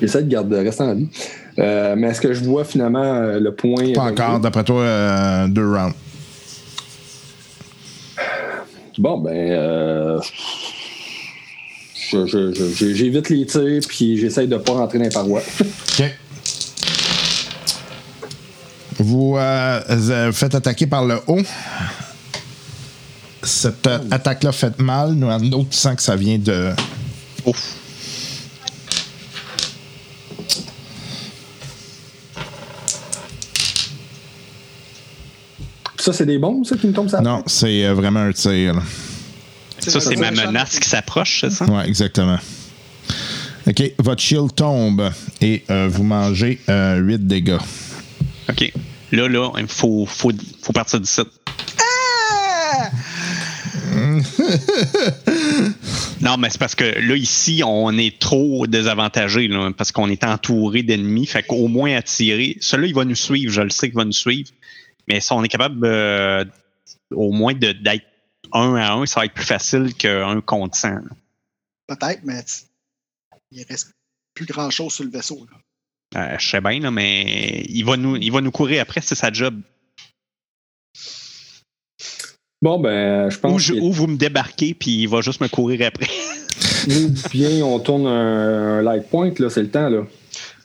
J'essaie 0.01 0.23
de 0.23 0.29
garder, 0.29 0.57
de 0.57 0.63
rester 0.65 0.83
en 0.83 0.95
vie. 0.95 1.09
Euh, 1.59 1.95
mais 1.97 2.09
est-ce 2.09 2.21
que 2.21 2.35
je 2.35 2.45
vois 2.45 2.65
finalement 2.65 3.03
euh, 3.03 3.41
le 3.41 3.55
point. 3.55 3.93
Pas 3.95 4.03
encore. 4.03 4.41
D'après 4.41 4.65
toi, 4.65 4.83
euh, 4.83 5.49
deux 5.49 5.67
rounds. 5.67 5.95
Bon, 8.99 9.19
ben. 9.19 9.31
euh, 9.35 10.21
je- 12.11 12.27
je- 12.27 12.53
je- 12.55 12.73
je- 12.75 12.95
J'évite 12.95 13.29
les 13.31 13.45
tirs, 13.47 13.81
puis 13.89 14.19
j'essaie 14.19 14.47
de 14.47 14.57
pas 14.57 14.73
rentrer 14.73 14.99
dans 14.99 15.05
les 15.05 15.11
parois. 15.11 15.43
OK. 15.99 16.15
Vous 18.99 19.37
euh, 19.37 20.33
faites 20.33 20.55
attaquer 20.55 20.87
par 20.87 21.05
le 21.05 21.19
haut. 21.27 21.43
Cette 23.43 23.87
euh, 23.87 23.99
attaque-là 24.11 24.53
fait 24.53 24.79
mal. 24.81 25.13
Nous, 25.13 25.29
un 25.29 25.53
autre 25.53 25.73
sent 25.75 25.97
que 25.97 26.03
ça 26.03 26.17
vient 26.17 26.39
de. 26.39 26.71
Ouf. 27.45 27.75
Ça, 36.07 36.13
c'est 36.13 36.27
des 36.27 36.39
bombes, 36.39 36.65
ça, 36.65 36.77
qui 36.77 36.87
me 36.87 36.93
tombent 36.93 37.09
ça? 37.09 37.21
Non, 37.21 37.43
c'est 37.47 37.85
euh, 37.85 37.93
vraiment 37.93 38.21
un 38.21 38.31
tir. 38.31 38.75
là. 38.75 38.83
Ça, 39.81 39.99
c'est 39.99 40.15
ma 40.15 40.31
menace 40.31 40.79
qui 40.79 40.89
s'approche, 40.89 41.41
c'est 41.41 41.51
ça? 41.51 41.65
Ouais, 41.65 41.85
exactement. 41.89 42.39
OK, 43.67 43.93
votre 43.99 44.23
shield 44.23 44.55
tombe 44.55 45.11
et 45.41 45.65
euh, 45.69 45.89
vous 45.91 46.05
mangez 46.05 46.61
euh, 46.69 46.99
8 46.99 47.27
dégâts. 47.27 47.59
OK. 48.49 48.73
Là, 49.11 49.29
là, 49.29 49.51
il 49.59 49.67
faut, 49.67 50.07
faut, 50.07 50.31
faut 50.63 50.73
partir 50.73 51.01
d'ici. 51.01 51.23
Ah! 51.81 52.91
Non, 56.21 56.37
mais 56.39 56.51
c'est 56.51 56.59
parce 56.59 56.77
que 56.77 56.85
là, 56.85 57.17
ici, 57.17 57.63
on 57.67 57.99
est 57.99 58.21
trop 58.21 58.69
désavantagé, 58.69 59.51
parce 59.77 59.91
qu'on 59.91 60.09
est 60.09 60.23
entouré 60.23 60.85
d'ennemis. 60.85 61.27
Fait 61.27 61.43
qu'au 61.43 61.67
moins 61.67 61.97
à 61.97 62.03
tirer. 62.03 62.57
Celui-là, 62.61 62.89
il 62.89 62.95
va 62.95 63.05
nous 63.05 63.17
suivre, 63.17 63.53
je 63.53 63.61
le 63.61 63.71
sais 63.71 63.89
qu'il 63.89 63.97
va 63.97 64.05
nous 64.05 64.13
suivre. 64.13 64.51
Mais 65.09 65.21
si 65.21 65.33
on 65.33 65.43
est 65.45 65.49
capable 65.49 65.85
euh, 65.85 66.45
au 67.13 67.33
moins 67.33 67.55
de- 67.55 67.73
d'être 67.73 68.05
un 68.53 68.75
à 68.77 68.93
un, 68.93 69.07
ça 69.07 69.21
va 69.21 69.27
être 69.27 69.35
plus 69.35 69.45
facile 69.45 69.95
qu'un 69.95 70.41
contre 70.41 70.77
100. 70.77 70.89
là. 70.91 71.01
Peut-être, 71.89 72.21
mais 72.25 72.45
il 73.53 73.65
reste 73.69 73.93
plus 74.35 74.47
grand 74.47 74.71
chose 74.71 74.93
sur 74.93 75.05
le 75.05 75.11
vaisseau. 75.11 75.47
là. 75.51 75.59
Euh, 76.33 76.37
je 76.39 76.49
sais 76.49 76.61
bien, 76.61 76.79
là, 76.81 76.91
mais 76.91 77.65
il 77.69 77.83
va, 77.85 77.97
nous, 77.97 78.17
il 78.17 78.31
va 78.31 78.41
nous 78.41 78.51
courir 78.53 78.81
après, 78.83 79.01
c'est 79.01 79.15
sa 79.15 79.33
job. 79.33 79.61
Bon, 82.63 82.79
ben, 82.81 83.29
je 83.31 83.37
Ou, 83.39 83.41
pense 83.41 83.61
je- 83.63 83.75
ou 83.75 83.93
vous 83.93 84.07
me 84.07 84.17
débarquez, 84.17 84.75
puis 84.75 85.03
il 85.03 85.07
va 85.09 85.21
juste 85.21 85.41
me 85.41 85.49
courir 85.49 85.87
après. 85.87 86.09
nous, 86.89 87.11
bien, 87.31 87.63
on 87.65 87.79
tourne 87.81 88.07
un, 88.07 88.79
un 88.79 88.83
light 88.83 89.09
point, 89.09 89.33
là, 89.39 89.51
c'est 89.51 89.63
le 89.63 89.71
temps, 89.71 89.89
là. 89.89 90.07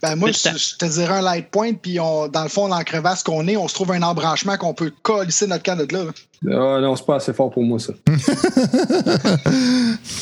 Ben, 0.01 0.15
moi, 0.15 0.31
je, 0.31 0.77
te 0.77 0.85
dirais 0.85 1.19
un 1.19 1.21
light 1.21 1.49
point, 1.51 1.73
puis 1.73 1.99
on, 1.99 2.27
dans 2.27 2.43
le 2.43 2.49
fond, 2.49 2.67
dans 2.67 2.77
la 2.77 2.83
crevasse 2.83 3.21
qu'on 3.21 3.47
est, 3.47 3.55
on 3.55 3.67
se 3.67 3.75
trouve 3.75 3.91
un 3.91 4.01
embranchement 4.01 4.57
qu'on 4.57 4.73
peut 4.73 4.91
colisser 5.03 5.45
notre 5.45 5.63
canne 5.63 5.85
de 5.85 5.93
là. 5.93 6.05
Ah 6.47 6.79
non, 6.81 6.95
c'est 6.95 7.05
pas 7.05 7.17
assez 7.17 7.33
fort 7.33 7.51
pour 7.51 7.63
moi, 7.63 7.77
ça. 7.77 7.93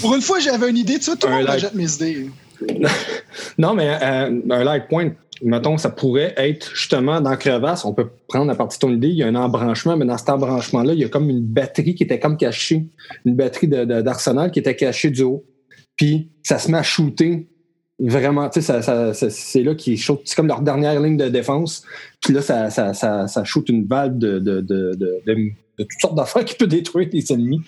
Pour 0.01 0.15
une 0.15 0.21
fois, 0.21 0.39
j'avais 0.39 0.69
une 0.69 0.77
idée, 0.77 0.99
tu 0.99 1.05
vois, 1.05 1.15
tout 1.15 1.27
le 1.27 1.33
monde 1.33 1.71
mes 1.73 1.93
idées? 1.93 2.29
non, 3.57 3.73
mais 3.73 3.97
euh, 4.01 4.41
un 4.49 4.63
light 4.65 4.87
point, 4.89 5.11
mettons, 5.41 5.77
ça 5.77 5.89
pourrait 5.89 6.33
être 6.37 6.71
justement 6.73 7.21
dans 7.21 7.29
la 7.29 7.37
crevasse. 7.37 7.85
On 7.85 7.93
peut 7.93 8.09
prendre 8.27 8.51
à 8.51 8.55
partir 8.55 8.79
de 8.79 8.81
ton 8.81 8.97
idée, 8.97 9.07
il 9.07 9.15
y 9.15 9.23
a 9.23 9.27
un 9.27 9.35
embranchement, 9.35 9.95
mais 9.95 10.05
dans 10.05 10.17
cet 10.17 10.29
embranchement-là, 10.29 10.93
il 10.93 10.99
y 10.99 11.05
a 11.05 11.09
comme 11.09 11.29
une 11.29 11.41
batterie 11.41 11.95
qui 11.95 12.03
était 12.03 12.19
comme 12.19 12.37
cachée, 12.37 12.85
une 13.25 13.35
batterie 13.35 13.67
de- 13.67 13.85
de- 13.85 14.01
d'arsenal 14.01 14.51
qui 14.51 14.59
était 14.59 14.75
cachée 14.75 15.09
du 15.09 15.23
haut. 15.23 15.45
Puis 15.95 16.29
ça 16.43 16.59
se 16.59 16.69
met 16.71 16.77
à 16.77 16.83
shooter. 16.83 17.48
Vraiment, 17.99 18.49
tu 18.49 18.61
sais, 18.61 18.81
ça, 18.81 19.13
c'est 19.13 19.61
là 19.63 19.75
qu'ils 19.75 19.97
shootent. 19.97 20.21
C'est 20.23 20.35
comme 20.35 20.47
leur 20.47 20.61
dernière 20.61 20.99
ligne 21.01 21.17
de 21.17 21.27
défense. 21.27 21.83
Puis 22.21 22.33
là, 22.33 22.41
ça, 22.41 22.69
ça, 22.69 22.93
ça, 22.93 23.27
ça 23.27 23.43
shoot 23.43 23.67
une 23.67 23.85
valve 23.85 24.17
de, 24.17 24.39
de, 24.39 24.61
de, 24.61 24.95
de, 24.95 25.21
de- 25.27 25.33
de 25.77 25.83
toutes 25.83 25.99
sortes 26.01 26.15
d'affaires 26.15 26.45
qui 26.45 26.55
peut 26.55 26.67
détruire 26.67 27.09
les 27.11 27.31
ennemis. 27.31 27.61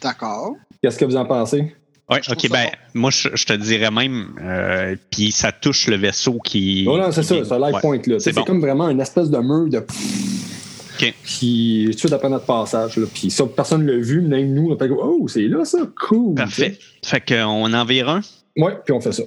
D'accord. 0.00 0.54
Qu'est-ce 0.82 0.98
que 0.98 1.04
vous 1.04 1.16
en 1.16 1.24
pensez? 1.24 1.74
Ouais, 2.10 2.20
Je 2.22 2.32
ok, 2.32 2.50
ben, 2.50 2.64
bon. 2.94 3.00
moi, 3.00 3.10
je, 3.10 3.28
je 3.34 3.46
te 3.46 3.52
dirais 3.52 3.90
même, 3.90 4.34
euh, 4.42 4.96
puis 5.10 5.30
ça 5.32 5.52
touche 5.52 5.86
le 5.86 5.96
vaisseau 5.96 6.38
qui. 6.44 6.84
Oh 6.88 6.98
non, 6.98 7.10
c'est 7.12 7.22
ça, 7.22 7.36
c'est 7.44 7.52
un 7.52 7.58
light 7.58 7.74
ouais, 7.76 7.80
point. 7.80 7.98
là. 8.06 8.18
C'est 8.18 8.34
bon. 8.34 8.42
comme 8.44 8.60
vraiment 8.60 8.88
une 8.90 9.00
espèce 9.00 9.30
de 9.30 9.38
mur 9.38 9.68
de. 9.70 9.78
Ok. 9.78 11.14
Puis, 11.24 11.84
tout 11.86 11.92
de 11.92 11.98
suite 11.98 12.12
après 12.12 12.28
notre 12.28 12.44
passage. 12.46 12.96
Là. 12.96 13.06
Puis, 13.12 13.30
ça, 13.30 13.44
personne 13.46 13.84
ne 13.84 13.92
l'a 13.92 13.98
vu, 13.98 14.20
même 14.22 14.52
nous. 14.52 14.70
On 14.72 14.78
fait 14.78 14.88
que, 14.88 14.92
oh, 14.94 15.26
c'est 15.28 15.42
là, 15.48 15.64
ça, 15.64 15.78
cool. 16.08 16.34
Parfait. 16.34 16.78
Fait 17.04 17.20
qu'on 17.20 17.72
en 17.72 17.84
vire 17.84 18.08
un? 18.08 18.20
Ouais, 18.56 18.72
puis 18.84 18.92
on 18.92 19.00
fait 19.00 19.12
ça. 19.12 19.22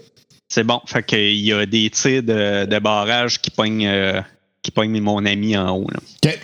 C'est 0.47 0.63
bon. 0.63 0.79
Fait 0.85 1.03
qu'il 1.03 1.35
y 1.41 1.51
a 1.53 1.65
des 1.65 1.89
tirs 1.89 2.21
de, 2.23 2.65
de 2.65 2.79
barrage 2.79 3.41
qui 3.41 3.49
pognent, 3.51 3.87
euh, 3.87 4.21
qui 4.61 4.71
pognent 4.71 4.99
mon 5.01 5.25
ami 5.25 5.57
en 5.57 5.69
haut. 5.75 5.87
Là. 5.91 5.99
OK. 6.25 6.39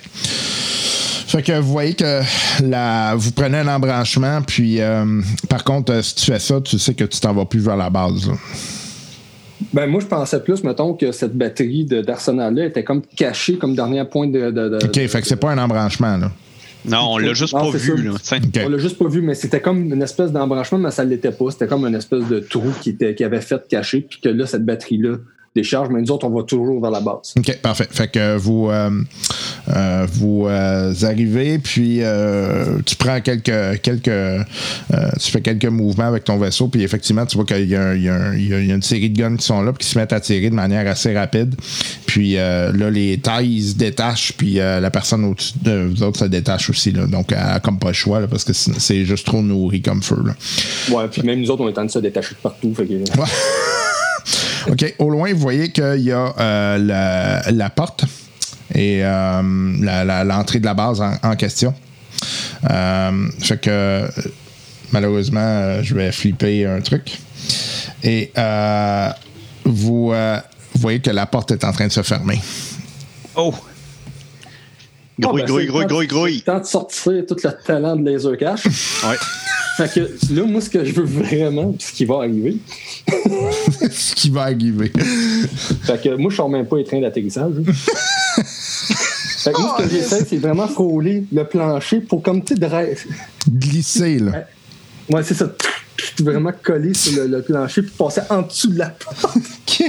Fait 1.27 1.43
que 1.43 1.59
vous 1.59 1.71
voyez 1.71 1.93
que 1.93 2.21
la, 2.61 3.13
vous 3.15 3.31
prenez 3.31 3.59
un 3.59 3.67
embranchement, 3.67 4.41
puis 4.41 4.81
euh, 4.81 5.21
par 5.47 5.63
contre, 5.63 6.03
si 6.03 6.15
tu 6.15 6.25
fais 6.31 6.39
ça, 6.39 6.59
tu 6.59 6.77
sais 6.77 6.93
que 6.93 7.05
tu 7.05 7.19
t'en 7.21 7.33
vas 7.33 7.45
plus 7.45 7.61
vers 7.61 7.77
la 7.77 7.89
base. 7.89 8.27
là. 8.27 8.33
Ben, 9.71 9.85
moi, 9.87 10.01
je 10.01 10.07
pensais 10.07 10.41
plus, 10.41 10.63
mettons, 10.63 10.93
que 10.95 11.11
cette 11.11 11.33
batterie 11.37 11.85
de- 11.85 12.01
d'arsenal-là 12.01 12.65
était 12.65 12.83
comme 12.83 13.01
cachée 13.15 13.57
comme 13.57 13.75
dernier 13.75 14.03
point 14.05 14.27
de. 14.27 14.49
de, 14.51 14.69
de- 14.69 14.79
OK, 14.83 15.07
fait 15.07 15.21
que 15.21 15.27
c'est 15.27 15.35
pas 15.37 15.51
un 15.51 15.57
embranchement, 15.59 16.17
là. 16.17 16.31
Non, 16.85 17.13
on 17.13 17.17
l'a 17.17 17.33
juste 17.33 17.53
Non, 17.53 17.71
pas 17.71 17.77
vu. 17.77 17.95
Là. 18.03 18.11
On 18.65 18.69
l'a 18.69 18.77
juste 18.77 18.97
pas 18.97 19.07
vu, 19.07 19.21
mais 19.21 19.35
c'était 19.35 19.61
comme 19.61 19.93
une 19.93 20.01
espèce 20.01 20.31
d'embranchement, 20.31 20.79
mais 20.79 20.91
ça 20.91 21.03
l'était 21.03 21.31
pas. 21.31 21.51
C'était 21.51 21.67
comme 21.67 21.85
une 21.85 21.95
espèce 21.95 22.27
de 22.27 22.39
trou 22.39 22.71
qui, 22.81 22.91
était, 22.91 23.15
qui 23.15 23.23
avait 23.23 23.41
fait 23.41 23.67
caché, 23.67 24.01
puis 24.01 24.19
que 24.19 24.29
là, 24.29 24.45
cette 24.45 24.65
batterie-là 24.65 25.17
décharge, 25.55 25.89
mais 25.89 26.01
nous 26.01 26.11
autres, 26.11 26.25
on 26.25 26.29
va 26.29 26.43
toujours 26.43 26.81
vers 26.81 26.91
la 26.91 27.01
base. 27.01 27.33
OK, 27.37 27.57
parfait. 27.61 27.87
Fait 27.91 28.07
que 28.09 28.37
vous, 28.37 28.69
euh, 28.69 28.89
euh, 29.75 30.07
vous 30.11 30.45
euh, 30.47 30.93
arrivez, 31.03 31.59
puis 31.59 31.99
euh, 32.01 32.77
tu 32.85 32.95
prends 32.95 33.19
quelques. 33.21 33.81
quelques 33.81 34.07
euh, 34.07 34.43
tu 35.19 35.31
fais 35.31 35.41
quelques 35.41 35.65
mouvements 35.65 36.07
avec 36.07 36.23
ton 36.23 36.37
vaisseau, 36.37 36.67
puis 36.67 36.83
effectivement, 36.83 37.25
tu 37.25 37.35
vois 37.35 37.45
qu'il 37.45 37.65
y, 37.65 37.69
y 37.69 37.71
y 37.73 38.09
a- 38.09 38.59
une 38.75 38.81
série 38.81 39.09
de 39.09 39.19
guns 39.19 39.35
qui 39.35 39.45
sont 39.45 39.61
là, 39.61 39.73
puis 39.73 39.85
qui 39.85 39.91
se 39.93 39.99
mettent 39.99 40.13
à 40.13 40.19
tirer 40.19 40.49
de 40.49 40.55
manière 40.55 40.87
assez 40.89 41.13
rapide. 41.17 41.55
Puis 42.05 42.37
euh, 42.37 42.71
là, 42.73 42.89
les 42.89 43.17
tailles 43.17 43.61
se 43.61 43.75
détachent, 43.75 44.33
puis 44.37 44.59
euh, 44.59 44.79
la 44.79 44.89
personne 44.91 45.23
au-dessus 45.25 45.53
de 45.61 45.85
vous 45.93 46.03
autres 46.03 46.19
se 46.19 46.25
détache 46.25 46.69
aussi. 46.69 46.91
Là. 46.91 47.05
Donc, 47.07 47.31
elle 47.31 47.59
comme 47.61 47.79
pas 47.79 47.87
le 47.89 47.93
choix, 47.93 48.19
là, 48.19 48.27
parce 48.27 48.43
que 48.43 48.53
c'est 48.53 49.05
juste 49.05 49.25
trop 49.25 49.41
nourri 49.41 49.81
comme 49.81 50.01
feu. 50.01 50.17
Là. 50.25 50.33
Ouais, 50.95 51.07
puis 51.09 51.21
même 51.23 51.39
nous 51.41 51.51
autres, 51.51 51.61
on 51.63 51.67
est 51.67 51.71
en 51.71 51.73
train 51.73 51.85
de 51.85 51.91
se 51.91 51.99
détacher 51.99 52.35
de 52.35 52.39
partout. 52.39 52.73
Fait 52.75 52.85
que, 52.85 52.93
OK. 54.69 54.95
Au 54.99 55.09
loin, 55.09 55.33
vous 55.33 55.39
voyez 55.39 55.71
qu'il 55.71 56.01
y 56.01 56.11
a 56.11 56.33
euh, 56.39 56.77
la, 56.77 57.51
la 57.51 57.69
porte 57.69 58.05
et 58.73 59.03
euh, 59.03 59.41
la- 59.81 60.03
la- 60.05 60.23
l'entrée 60.23 60.59
de 60.59 60.65
la 60.65 60.73
base 60.73 61.01
en, 61.01 61.13
en 61.23 61.35
question. 61.35 61.73
Euh, 62.69 63.27
fait 63.41 63.57
que 63.59 63.69
euh, 63.69 64.07
malheureusement, 64.91 65.39
euh, 65.41 65.81
je 65.83 65.95
vais 65.95 66.11
flipper 66.11 66.65
un 66.67 66.81
truc. 66.81 67.17
Et 68.03 68.31
euh, 68.37 69.09
vous, 69.65 70.11
euh, 70.13 70.39
vous 70.75 70.81
voyez 70.81 70.99
que 70.99 71.09
la 71.11 71.25
porte 71.25 71.51
est 71.51 71.63
en 71.63 71.71
train 71.71 71.87
de 71.87 71.91
se 71.91 72.01
fermer. 72.03 72.39
Oh! 73.35 73.53
Grouille, 75.19 75.41
ben, 75.41 75.47
grouille, 75.47 75.65
grouille, 75.67 75.85
grouille, 75.85 76.07
grouille. 76.07 76.41
temps 76.41 76.59
de 76.59 76.65
sortir 76.65 77.13
tout 77.27 77.35
le 77.43 77.51
talent 77.65 77.95
de 77.95 78.09
Laser 78.09 78.37
Cash. 78.37 78.65
Ouais. 78.65 79.15
fait 79.77 79.93
que 79.93 79.99
là, 80.33 80.43
moi, 80.45 80.61
ce 80.61 80.69
que 80.69 80.83
je 80.85 80.93
veux 80.93 81.05
vraiment, 81.05 81.71
puis 81.71 81.87
ce 81.87 81.93
qui 81.93 82.05
va 82.05 82.15
arriver, 82.17 82.57
Ce 83.91 84.13
qui 84.15 84.29
va 84.29 84.43
arriver. 84.43 84.91
fait 85.83 86.01
que 86.01 86.15
moi, 86.15 86.29
je 86.31 86.35
sors 86.35 86.49
même 86.49 86.65
pas 86.65 86.77
les 86.77 86.83
trains 86.83 87.01
d'atterrissage. 87.01 87.53
là. 87.55 87.73
fait 88.43 89.51
que 89.51 89.61
moi, 89.61 89.75
ce 89.79 89.83
que 89.83 89.89
j'essaie, 89.89 90.25
c'est 90.29 90.37
vraiment 90.37 90.67
frôler 90.67 91.23
le 91.31 91.43
plancher 91.45 91.99
pour 92.01 92.21
comme, 92.21 92.43
tu 92.43 92.53
sais, 92.53 92.59
dra- 92.59 92.83
Glisser, 93.49 94.19
là. 94.19 94.45
Ouais, 95.09 95.23
c'est 95.23 95.33
ça. 95.33 95.51
Vraiment 96.19 96.51
coller 96.63 96.93
sur 96.93 97.13
le, 97.23 97.27
le 97.27 97.41
plancher 97.41 97.81
puis 97.81 97.91
passer 97.97 98.21
en 98.29 98.43
dessous 98.43 98.69
de 98.71 98.79
la 98.79 98.89
porte. 98.89 99.25
OK. 99.35 99.83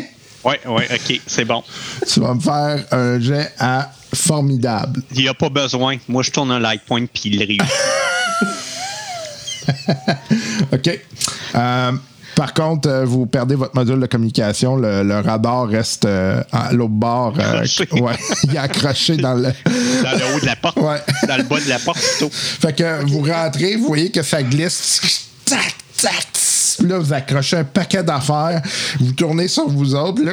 Ouais, 0.44 0.60
ouais, 0.66 0.88
ok, 0.92 1.20
c'est 1.26 1.44
bon. 1.44 1.62
Tu 2.10 2.18
vas 2.20 2.34
me 2.34 2.40
faire 2.40 2.84
un 2.90 3.20
jet 3.20 3.52
à 3.58 3.92
formidable. 4.14 5.02
Il 5.14 5.22
n'y 5.22 5.28
a 5.28 5.34
pas 5.34 5.48
besoin. 5.48 5.96
Moi, 6.08 6.22
je 6.22 6.30
tourne 6.30 6.50
un 6.50 6.58
light 6.58 6.82
point 6.86 7.06
puis 7.06 7.30
il 7.30 7.38
réussit. 7.38 7.62
OK. 10.72 11.00
Euh, 11.54 11.92
par 12.34 12.54
contre, 12.54 12.88
euh, 12.88 13.04
vous 13.04 13.26
perdez 13.26 13.54
votre 13.54 13.74
module 13.74 14.00
de 14.00 14.06
communication. 14.06 14.76
Le, 14.76 15.02
le 15.02 15.20
radar 15.20 15.68
reste 15.68 16.06
euh, 16.06 16.42
à 16.50 16.72
l'autre 16.72 16.92
bord. 16.94 17.34
euh, 17.38 17.60
ouais, 18.00 18.14
il 18.44 18.54
est 18.54 18.58
accroché 18.58 19.16
dans 19.16 19.34
le. 19.34 19.42
Dans 20.02 20.18
le 20.18 20.34
haut 20.36 20.40
de 20.40 20.46
la 20.46 20.56
porte. 20.56 20.78
Ouais. 20.78 21.00
Dans 21.28 21.36
le 21.36 21.42
bas 21.44 21.60
de 21.60 21.68
la 21.68 21.78
porte, 21.78 21.98
plutôt. 22.00 22.30
Fait 22.32 22.74
que 22.74 23.04
vous 23.06 23.20
rentrez, 23.22 23.76
vous 23.76 23.86
voyez 23.86 24.10
que 24.10 24.22
ça 24.22 24.42
glisse. 24.42 25.28
Tac, 25.44 25.74
tac. 26.00 26.26
Puis 26.78 26.88
Là, 26.88 26.98
vous 26.98 27.12
accrochez 27.12 27.58
un 27.58 27.64
paquet 27.64 28.02
d'affaires. 28.02 28.62
Vous 28.98 29.12
tournez 29.12 29.46
sur 29.46 29.68
vous 29.68 29.94
autres. 29.94 30.22
Là, 30.24 30.32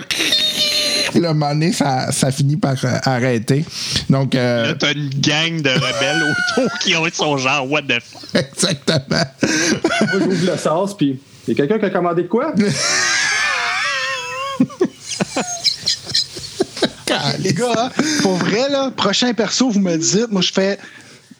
le 1.16 1.28
moment 1.30 1.50
donné, 1.50 1.72
ça, 1.74 2.12
ça 2.12 2.32
finit 2.32 2.58
par 2.58 2.76
euh, 2.84 2.98
arrêter. 3.04 3.66
Donc, 4.10 4.36
euh, 4.36 4.68
Là, 4.68 4.76
t'as 4.76 4.94
une 4.94 5.10
gang 5.10 5.62
de 5.62 5.70
rebelles 5.70 6.24
autour 6.58 6.80
qui 6.80 6.96
ont 6.96 7.06
son 7.12 7.38
genre, 7.38 7.70
what 7.70 7.84
the 7.84 8.00
fuck. 8.02 8.36
exactement. 8.36 9.24
Moi, 9.42 10.20
j'ouvre 10.20 10.52
le 10.52 10.58
sas, 10.58 10.94
puis 10.98 11.20
il 11.48 11.52
y 11.52 11.54
a 11.54 11.56
quelqu'un 11.56 11.80
qui 11.80 11.86
a 11.86 11.90
commandé 11.90 12.24
de 12.24 12.28
quoi? 12.28 12.54
Les 17.40 17.54
gars, 17.54 17.74
hein, 17.76 17.90
pour 18.22 18.36
vrai, 18.36 18.70
là, 18.70 18.92
prochain 18.96 19.34
perso, 19.34 19.70
vous 19.70 19.80
me 19.80 19.98
dites, 19.98 20.32
moi, 20.32 20.42
je 20.42 20.52
fais 20.52 20.78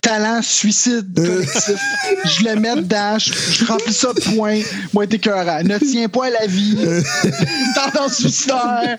talent 0.02 0.42
suicide 0.42 1.06
collectif. 1.16 1.76
je 2.26 2.44
le 2.46 2.56
mets 2.60 2.76
dedans, 2.76 3.18
je, 3.20 3.32
je 3.34 3.66
remplis 3.66 3.94
ça 3.94 4.14
de 4.14 4.22
points. 4.36 4.62
Moi, 4.94 5.08
t'es 5.08 5.18
écœurant. 5.18 5.62
Ne 5.64 5.78
tiens 5.78 6.08
pas 6.10 6.28
à 6.28 6.30
la 6.42 6.48
vie. 6.48 6.78
Tendance 7.76 8.16
suicidaire. 8.18 8.98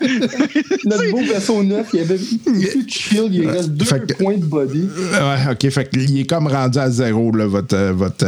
Notre 0.85 1.11
beau 1.11 1.21
vaisseau 1.23 1.63
neuf, 1.63 1.87
il 1.93 2.01
y 2.01 2.03
avait 2.03 2.19
plus 2.19 2.85
de 2.85 2.91
shield, 2.91 3.35
il 3.35 3.49
reste 3.49 3.71
deux 3.71 3.85
que- 3.85 4.13
points 4.15 4.37
de 4.37 4.45
body. 4.45 4.89
Ouais, 5.13 5.53
ok. 5.53 5.71
Fait 5.71 5.89
qu'il 5.89 6.21
est 6.21 6.25
comme 6.29 6.47
rendu 6.47 6.79
à 6.79 6.91
zéro, 6.91 7.31
là, 7.33 7.47
votre, 7.47 7.75
euh, 7.77 7.93
votre, 7.93 8.27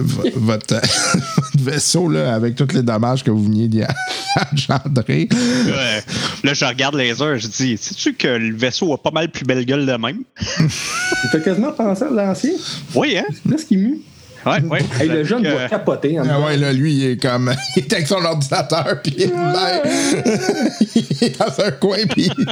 vo- 0.00 0.22
votre, 0.36 0.74
euh, 0.74 0.80
votre 0.80 1.39
vaisseau, 1.62 2.08
là, 2.08 2.34
avec 2.34 2.54
tous 2.54 2.72
les 2.72 2.82
dommages 2.82 3.22
que 3.22 3.30
vous 3.30 3.44
veniez 3.44 3.68
d'y 3.68 3.82
engendrer. 4.52 5.28
Là, 5.66 6.00
là, 6.44 6.54
je 6.54 6.64
regarde 6.64 6.94
les 6.94 7.20
heures, 7.22 7.38
je 7.38 7.48
dis, 7.48 7.76
sais-tu 7.76 8.14
que 8.14 8.28
le 8.28 8.56
vaisseau 8.56 8.92
a 8.92 9.02
pas 9.02 9.10
mal 9.10 9.30
plus 9.30 9.44
belle 9.44 9.64
gueule 9.64 9.86
de 9.86 9.92
même? 9.92 10.22
Il 10.60 11.28
fait 11.30 11.42
quasiment 11.42 11.72
penser 11.72 12.04
à 12.04 12.10
l'ancien. 12.10 12.52
Oui, 12.94 13.16
hein? 13.18 13.26
Là, 13.48 13.58
ce 13.58 13.64
qui 13.64 13.76
mue. 13.76 14.00
Ouais, 14.46 14.60
ouais. 14.62 14.80
Hey, 14.98 15.08
le 15.08 15.24
jeune 15.24 15.44
Euh, 15.46 15.52
doit 15.52 15.68
capoter. 15.68 16.18
En 16.20 16.24
Ah 16.28 16.40
ouais, 16.40 16.56
là, 16.56 16.72
lui, 16.72 16.94
il 16.94 17.04
est 17.04 17.16
comme. 17.22 17.54
Il 17.76 17.82
est 17.82 17.92
avec 17.92 18.06
son 18.06 18.24
ordinateur, 18.24 19.00
puis 19.02 19.14
il 19.16 19.22
est 19.24 19.26
ben- 19.28 19.82
il 20.94 21.24
est 21.24 21.38
dans 21.38 21.64
un 21.64 21.70
coin, 21.72 21.98
puis. 22.08 22.30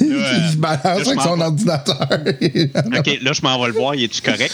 il 0.00 0.50
se 0.52 0.56
balance 0.56 1.02
je 1.04 1.08
avec 1.08 1.20
son 1.20 1.40
ordinateur. 1.40 2.08
OK, 2.10 3.18
là, 3.22 3.32
je 3.32 3.42
m'en 3.42 3.60
vais 3.60 3.66
le 3.68 3.72
voir. 3.74 3.94
Il 3.94 4.04
est-tu 4.04 4.22
correct? 4.22 4.52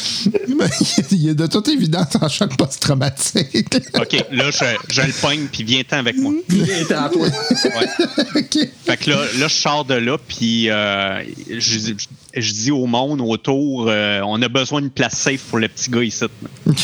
Mais 0.49 0.67
il 1.11 1.29
est 1.31 1.35
de 1.35 1.47
toute 1.47 1.69
évidence 1.69 2.17
en 2.21 2.29
choc 2.29 2.57
post-traumatique. 2.57 3.77
OK, 3.95 4.25
là, 4.33 4.51
je, 4.51 4.65
je 4.95 5.03
le 5.03 5.13
pogne, 5.21 5.47
puis 5.53 5.65
viens-t'en 5.65 5.99
avec 5.99 6.17
moi. 6.19 6.33
Il 6.49 6.63
est 6.71 6.91
à 6.93 7.09
toi. 7.13 7.27
Ouais. 7.27 8.07
ok. 8.37 8.69
Fait 8.87 8.97
que 8.97 9.11
là, 9.11 9.17
là, 9.39 9.49
je 9.49 9.55
sors 9.55 9.85
de 9.85 9.95
là, 9.95 10.17
puis 10.27 10.71
euh, 10.71 11.23
je, 11.51 11.59
je- 11.59 11.93
je 12.35 12.53
dis 12.53 12.71
au 12.71 12.87
monde 12.87 13.21
autour, 13.21 13.87
euh, 13.89 14.21
on 14.25 14.41
a 14.41 14.49
besoin 14.49 14.81
d'une 14.81 14.91
place 14.91 15.15
safe 15.15 15.43
pour 15.51 15.59
le 15.59 15.69
petit 15.69 15.91
gars 15.91 16.03
ici. 16.03 16.25
OK. 16.69 16.77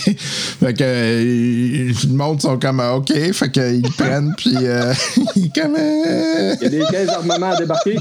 Fait 0.61 0.74
que 0.74 0.82
euh, 0.82 1.92
le 2.04 2.12
monde 2.14 2.40
sont 2.42 2.58
comme 2.58 2.80
ah, 2.80 2.96
OK. 2.96 3.12
Fait 3.32 3.50
qu'ils 3.50 3.82
le 3.82 3.90
prennent, 3.96 4.34
puis 4.37 4.56
euh, 4.61 4.92
ils 5.37 5.50
comme. 5.50 5.76
euh, 5.78 6.54
Il 6.61 6.62
y 6.62 6.66
a 6.66 6.68
des 6.68 6.84
caisses 6.90 7.06
d'armement 7.06 7.50
à 7.52 7.56
débarquer. 7.56 7.94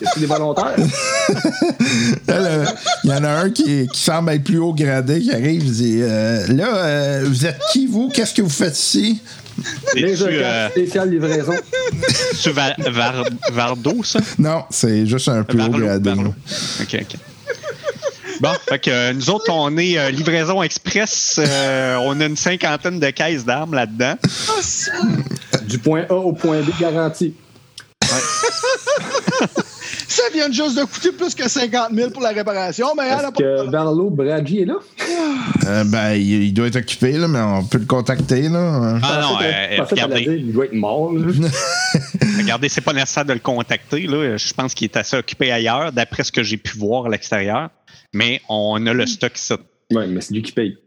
Y 0.00 0.06
a 0.06 0.20
des 0.20 0.26
volontaires? 0.26 0.74
Il 3.04 3.10
y 3.10 3.12
en 3.12 3.24
a 3.24 3.30
un 3.30 3.50
qui, 3.50 3.86
qui 3.92 4.00
semble 4.00 4.30
être 4.32 4.44
plus 4.44 4.58
haut 4.58 4.72
gradé 4.74 5.20
qui 5.20 5.32
arrive. 5.32 5.64
Il 5.64 5.72
dit 5.72 5.98
euh, 6.02 6.46
Là, 6.48 6.76
euh, 6.76 7.24
vous 7.26 7.46
êtes 7.46 7.60
qui, 7.72 7.86
vous? 7.86 8.08
Qu'est-ce 8.08 8.34
que 8.34 8.42
vous 8.42 8.48
faites 8.50 8.78
ici? 8.78 9.20
Les 9.94 10.16
C'est-tu 10.16 10.30
euh, 10.32 10.68
spécial 10.70 11.10
livraison. 11.10 11.54
c'est-tu 12.32 12.50
Var- 12.50 12.74
Var- 12.78 13.24
Vardo, 13.52 14.02
ça? 14.02 14.20
Non, 14.38 14.64
c'est 14.70 15.06
juste 15.06 15.28
un 15.28 15.42
plus 15.44 15.58
haut 15.60 15.70
Varlo, 15.70 15.86
gradé. 15.86 16.10
Varlo. 16.10 16.24
là. 16.24 16.82
OK, 16.82 16.96
OK. 17.00 17.16
Bon, 18.40 18.50
fait 18.68 18.78
que 18.80 18.90
euh, 18.90 19.12
nous 19.12 19.30
autres, 19.30 19.50
on 19.50 19.76
est 19.78 19.98
euh, 19.98 20.10
livraison 20.10 20.62
express. 20.62 21.36
euh, 21.38 21.96
on 22.02 22.20
a 22.20 22.24
une 22.24 22.36
cinquantaine 22.36 22.98
de 22.98 23.10
caisses 23.10 23.44
d'armes 23.44 23.74
là-dedans. 23.74 24.14
Du 25.68 25.78
point 25.78 26.04
A 26.08 26.14
au 26.14 26.32
point 26.32 26.60
B 26.60 26.70
garanti. 26.80 27.34
Ça 30.22 30.32
vient 30.32 30.52
juste 30.52 30.78
de 30.78 30.84
coûter 30.84 31.10
plus 31.10 31.34
que 31.34 31.48
50 31.48 31.92
000 31.92 32.10
pour 32.10 32.22
la 32.22 32.30
réparation, 32.30 32.94
mais 32.96 33.04
elle 33.06 33.24
a 33.24 33.32
pas 33.32 33.42
que. 33.42 33.68
Barlow 33.70 34.08
Bradji 34.08 34.60
est 34.60 34.64
là? 34.66 34.76
Euh, 35.66 35.84
ben, 35.84 36.12
il, 36.12 36.44
il 36.44 36.54
doit 36.54 36.68
être 36.68 36.76
occupé, 36.76 37.12
là, 37.12 37.26
mais 37.26 37.40
on 37.40 37.64
peut 37.64 37.78
le 37.78 37.86
contacter. 37.86 38.42
Là. 38.48 39.00
Ah 39.02 39.20
non, 39.20 39.36
euh, 39.36 39.38
allait 39.40 39.80
regardez, 39.80 40.20
dire, 40.20 40.32
Il 40.34 40.52
doit 40.52 40.66
être 40.66 40.74
mort. 40.74 41.12
là. 41.12 41.26
regardez, 42.38 42.68
c'est 42.68 42.80
pas 42.82 42.92
nécessaire 42.92 43.24
de 43.24 43.32
le 43.32 43.40
contacter. 43.40 44.06
Là. 44.06 44.36
Je 44.36 44.54
pense 44.54 44.74
qu'il 44.74 44.84
est 44.84 44.96
assez 44.96 45.16
occupé 45.16 45.50
ailleurs, 45.50 45.90
d'après 45.90 46.22
ce 46.22 46.30
que 46.30 46.44
j'ai 46.44 46.56
pu 46.56 46.78
voir 46.78 47.06
à 47.06 47.08
l'extérieur. 47.08 47.70
Mais 48.14 48.40
on 48.48 48.86
a 48.86 48.92
le 48.92 49.06
stock 49.06 49.36
ici. 49.36 49.54
Ouais, 49.90 50.06
mais 50.06 50.20
c'est 50.20 50.34
lui 50.34 50.42
qui 50.42 50.52
paye. 50.52 50.78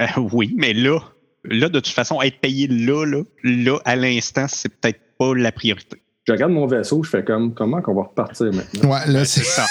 Euh, 0.00 0.06
oui, 0.32 0.52
mais 0.56 0.74
là, 0.74 0.98
là, 1.44 1.68
de 1.70 1.80
toute 1.80 1.94
façon, 1.94 2.20
être 2.20 2.40
payé 2.40 2.66
là, 2.68 3.06
là, 3.06 3.22
là, 3.42 3.78
à 3.86 3.96
l'instant, 3.96 4.46
c'est 4.48 4.68
peut-être 4.68 5.00
pas 5.18 5.34
la 5.34 5.50
priorité. 5.50 6.01
Je 6.24 6.32
regarde 6.32 6.52
mon 6.52 6.68
vaisseau, 6.68 7.02
je 7.02 7.10
fais 7.10 7.24
comme 7.24 7.52
comment 7.52 7.82
qu'on 7.82 7.94
va 7.94 8.02
repartir 8.02 8.46
maintenant? 8.52 8.90
Ouais, 8.90 9.12
là, 9.12 9.24
C'est 9.24 9.44
ça. 9.44 9.66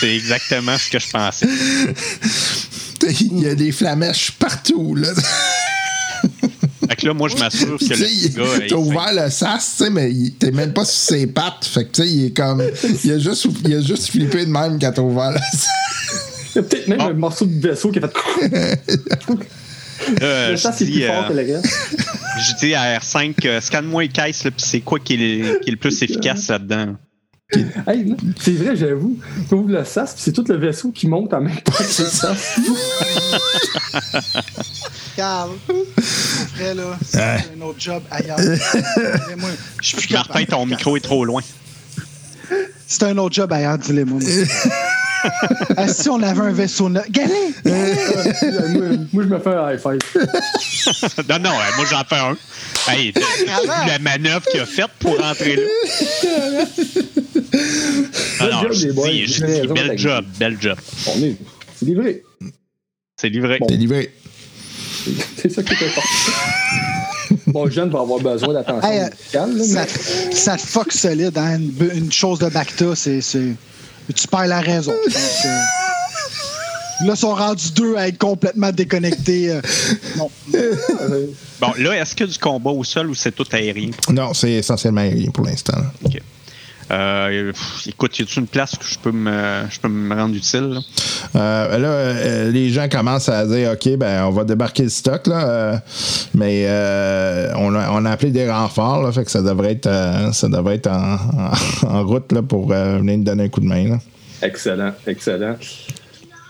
C'est 0.00 0.14
exactement 0.14 0.78
ce 0.78 0.90
que 0.90 0.98
je 0.98 1.10
pensais. 1.10 1.46
Il 3.20 3.40
y 3.40 3.48
a 3.48 3.54
des 3.54 3.70
flamèches 3.70 4.32
partout, 4.32 4.94
là. 4.94 5.08
Fait 6.88 6.96
que 6.96 7.06
là, 7.06 7.12
moi, 7.12 7.28
je 7.28 7.36
m'assure 7.36 7.78
que 7.78 7.84
le 7.84 8.34
gars. 8.34 8.64
il 8.64 8.66
T'as 8.68 8.76
ouvert 8.76 9.12
le 9.12 9.30
sas, 9.30 9.76
tu 9.76 9.84
sais, 9.84 9.90
mais 9.90 10.10
t'es 10.38 10.50
même 10.52 10.72
pas 10.72 10.86
sur 10.86 11.16
ses 11.16 11.26
pattes. 11.26 11.66
Fait 11.66 11.84
que, 11.84 11.92
tu 11.92 12.02
sais, 12.02 12.08
il 12.08 12.24
est 12.26 12.36
comme. 12.36 12.62
Il 13.04 13.12
a 13.12 13.18
juste, 13.18 13.46
il 13.64 13.74
a 13.74 13.82
juste 13.82 14.08
flippé 14.08 14.46
de 14.46 14.50
même 14.50 14.78
quand 14.80 14.92
t'as 14.92 15.02
ouvert 15.02 15.32
le 15.32 15.38
sas. 15.38 15.68
Il 16.54 16.56
y 16.56 16.58
a 16.60 16.62
peut-être 16.62 16.88
même 16.88 17.00
un 17.00 17.12
morceau 17.12 17.44
de 17.44 17.68
vaisseau 17.68 17.90
qui 17.90 17.98
a 17.98 18.08
fait. 18.08 18.80
Euh, 20.22 20.50
le 20.50 20.56
je 20.56 20.60
sas, 20.62 20.76
c'est 20.76 20.84
dis, 20.84 20.92
plus 21.00 21.06
fort 21.06 21.24
euh, 21.24 21.28
que 21.28 21.32
le 21.34 21.54
reste. 21.54 21.96
Je 22.38 22.66
dis 22.66 22.74
à 22.74 22.98
R5, 22.98 23.34
euh, 23.46 23.60
scanne-moi 23.62 24.02
les 24.02 24.08
caisses, 24.10 24.44
là, 24.44 24.50
puis 24.50 24.62
c'est 24.66 24.80
quoi 24.80 24.98
qui 24.98 25.14
est, 25.14 25.60
qui 25.62 25.68
est 25.68 25.72
le 25.72 25.76
plus 25.78 26.02
efficace 26.02 26.48
là-dedans? 26.48 26.96
Hey, 27.86 28.04
là, 28.04 28.16
c'est 28.38 28.52
vrai, 28.52 28.76
j'avoue. 28.76 29.18
Tu 29.48 29.54
ouvres 29.54 29.70
le 29.70 29.84
sas, 29.84 30.12
puis 30.12 30.22
c'est 30.22 30.32
tout 30.32 30.44
le 30.48 30.56
vaisseau 30.56 30.90
qui 30.90 31.06
monte 31.08 31.32
en 31.32 31.40
même 31.40 31.56
temps 31.60 31.72
que 31.72 31.82
le 32.02 32.08
sas. 32.08 32.58
Carl, 35.16 35.50
vrai, 36.56 36.74
là, 36.74 36.98
c'est 37.02 37.18
Ouais. 37.18 37.44
un 37.56 37.60
autre 37.62 37.80
job 37.80 38.02
ailleurs. 38.10 38.36
Dis-moi, 38.38 39.50
Je 39.80 39.86
suis 39.88 39.96
plus 39.96 40.12
Martin, 40.12 40.44
ton 40.44 40.66
micro 40.66 40.96
est 40.96 41.00
trop 41.00 41.24
loin. 41.24 41.40
C'est 42.86 43.02
un 43.04 43.16
autre 43.18 43.34
job 43.34 43.50
ailleurs, 43.52 43.78
dis-le-moi. 43.78 44.20
Ah, 45.76 45.88
si 45.88 46.08
on 46.08 46.22
avait 46.22 46.40
un 46.40 46.52
vaisseau 46.52 46.88
neuf. 46.88 47.10
Galé! 47.10 47.34
moi, 47.64 48.88
moi, 49.12 49.22
je 49.24 49.28
me 49.28 49.38
fais 49.38 49.50
un 49.54 49.72
high 49.72 49.80
five. 49.80 49.98
non, 51.28 51.38
non, 51.38 51.50
euh, 51.50 51.76
moi 51.76 51.86
j'en 51.90 52.04
fais 52.04 52.16
un. 52.16 52.36
Hey, 52.88 53.12
la 53.88 53.98
manœuvre 53.98 54.44
qu'il 54.50 54.60
a 54.60 54.66
faite 54.66 54.90
pour 55.00 55.18
rentrer 55.18 55.56
là. 55.56 55.62
Ah 58.40 58.48
non, 58.50 58.62
job, 58.62 58.72
je 58.72 58.88
dis, 58.88 59.26
je 59.26 59.46
J'ai 59.46 59.60
dis, 59.62 59.66
bel 59.68 59.98
job, 59.98 60.24
bel 60.38 60.56
job. 60.60 60.78
On 61.06 61.22
est. 61.22 61.36
C'est 61.74 61.86
livré. 61.86 62.22
C'est 63.16 63.28
livré. 63.28 63.58
T'es 63.66 63.76
livré. 63.76 64.12
C'est 65.38 65.50
ça 65.50 65.62
qui 65.62 65.72
est 65.72 65.86
important. 65.86 66.08
Mon 67.46 67.70
jeune 67.70 67.90
va 67.90 68.00
avoir 68.00 68.20
besoin 68.20 68.52
d'attention 68.54 68.88
Hey, 68.90 69.00
euh, 69.00 69.04
médicale. 69.08 69.56
là, 69.74 69.86
Ça, 70.32 70.52
mais- 70.52 70.58
fuck 70.58 70.92
solide, 70.92 71.38
hein? 71.38 71.58
Une, 71.58 71.90
une 72.04 72.12
chose 72.12 72.38
de 72.40 72.48
Bacta, 72.48 72.94
c'est. 72.94 73.20
C'est- 74.06 74.12
Tu 74.14 74.28
perds 74.28 74.46
la 74.46 74.60
raison. 74.60 74.92
Donc, 75.04 75.14
euh, 75.44 75.48
là, 77.06 77.12
ils 77.12 77.16
sont 77.16 77.34
rendus 77.34 77.70
deux 77.72 77.96
à 77.96 78.08
être 78.08 78.18
complètement 78.18 78.72
déconnectés. 78.72 79.50
euh, 79.50 79.60
non. 80.16 80.30
Bon, 81.60 81.72
là, 81.78 82.00
est-ce 82.00 82.14
qu'il 82.14 82.26
y 82.26 82.28
a 82.28 82.32
du 82.32 82.38
combat 82.38 82.70
au 82.70 82.84
sol 82.84 83.10
ou 83.10 83.14
c'est 83.14 83.32
tout 83.32 83.46
aérien? 83.52 83.90
Non, 84.10 84.32
c'est 84.34 84.52
essentiellement 84.52 85.00
aérien 85.02 85.30
pour 85.30 85.44
l'instant. 85.44 85.78
OK. 86.04 86.20
Euh, 86.90 87.52
pff, 87.52 87.88
écoute, 87.88 88.16
y 88.18 88.22
a-t-il 88.22 88.40
une 88.40 88.46
place 88.46 88.76
que 88.76 88.84
je 88.86 88.98
peux 88.98 89.10
me, 89.10 89.64
je 89.68 89.80
peux 89.80 89.88
me 89.88 90.14
rendre 90.14 90.34
utile? 90.36 90.68
Là? 90.68 90.80
Euh, 91.34 91.78
là, 91.78 91.88
euh, 91.88 92.50
les 92.52 92.70
gens 92.70 92.88
commencent 92.88 93.28
à 93.28 93.44
dire 93.46 93.72
OK, 93.72 93.96
ben 93.96 94.24
on 94.24 94.30
va 94.30 94.44
débarquer 94.44 94.84
le 94.84 94.88
stock, 94.88 95.26
là. 95.26 95.48
euh, 95.48 95.76
mais 96.34 96.64
euh, 96.68 97.52
on, 97.56 97.74
a, 97.74 97.90
on 97.90 98.04
a 98.04 98.10
appelé 98.10 98.30
des 98.30 98.48
renforts, 98.50 99.02
là, 99.02 99.10
fait 99.10 99.24
que 99.24 99.30
ça 99.30 99.42
devrait 99.42 99.72
être, 99.72 99.88
ça 100.32 100.48
devrait 100.48 100.76
être 100.76 100.86
en, 100.86 101.14
en- 101.16 101.88
en 101.88 102.06
route 102.06 102.30
là, 102.32 102.42
pour 102.42 102.68
venir 102.68 103.18
nous 103.18 103.24
donner 103.24 103.44
un 103.44 103.48
coup 103.48 103.60
de 103.60 103.66
main. 103.66 103.88
Là. 103.88 103.98
Excellent, 104.42 104.92
excellent. 105.06 105.56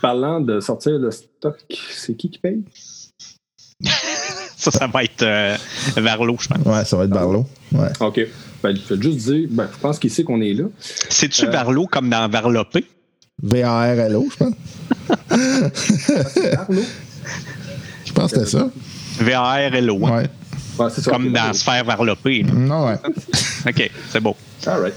Parlant 0.01 0.39
de 0.39 0.59
sortir 0.59 0.93
le 0.99 1.09
stock, 1.09 1.55
c'est 1.91 2.15
qui 2.15 2.29
qui 2.29 2.37
paye? 2.37 2.61
Ça, 4.59 4.71
ça 4.71 4.87
va 4.87 5.03
être 5.03 5.21
euh, 5.21 5.55
vers 5.97 6.23
l'eau, 6.23 6.35
je 6.39 6.47
pense. 6.47 6.57
Ouais, 6.65 6.83
ça 6.83 6.97
va 6.97 7.03
être 7.03 7.11
Barlow. 7.11 7.45
Ouais. 7.73 7.89
OK. 7.99 8.21
Ben, 8.63 8.75
je 8.75 8.93
vais 8.93 9.01
juste 9.01 9.17
dire, 9.29 9.47
ben, 9.51 9.67
je 9.71 9.77
pense 9.79 9.99
qu'il 9.99 10.09
sait 10.11 10.23
qu'on 10.23 10.41
est 10.41 10.53
là. 10.53 10.65
C'est-tu 10.79 11.45
Euh, 11.45 11.49
vers 11.51 11.71
l'eau 11.71 11.85
comme 11.87 12.09
dans 12.09 12.27
Varlopé? 12.29 12.85
VARLO, 13.41 14.27
je 14.31 14.37
pense. 14.37 14.53
Arnaud? 16.57 16.81
Je 18.05 18.11
pense 18.13 18.31
que 18.31 18.39
c'était 18.45 18.49
ça. 18.57 18.69
V-A-R-L-O. 19.19 20.05
hein? 20.07 20.17
Ouais. 20.17 20.29
Ouais, 20.79 20.89
c'est 20.93 21.01
ça. 21.01 21.11
Comme 21.11 21.31
dans 21.31 21.53
Sphère 21.53 21.83
Varlopé. 21.85 22.43
Non, 22.43 22.87
ouais. 22.87 22.95
OK, 23.67 23.91
c'est 24.09 24.19
beau. 24.19 24.35
All 24.65 24.81
right. 24.81 24.93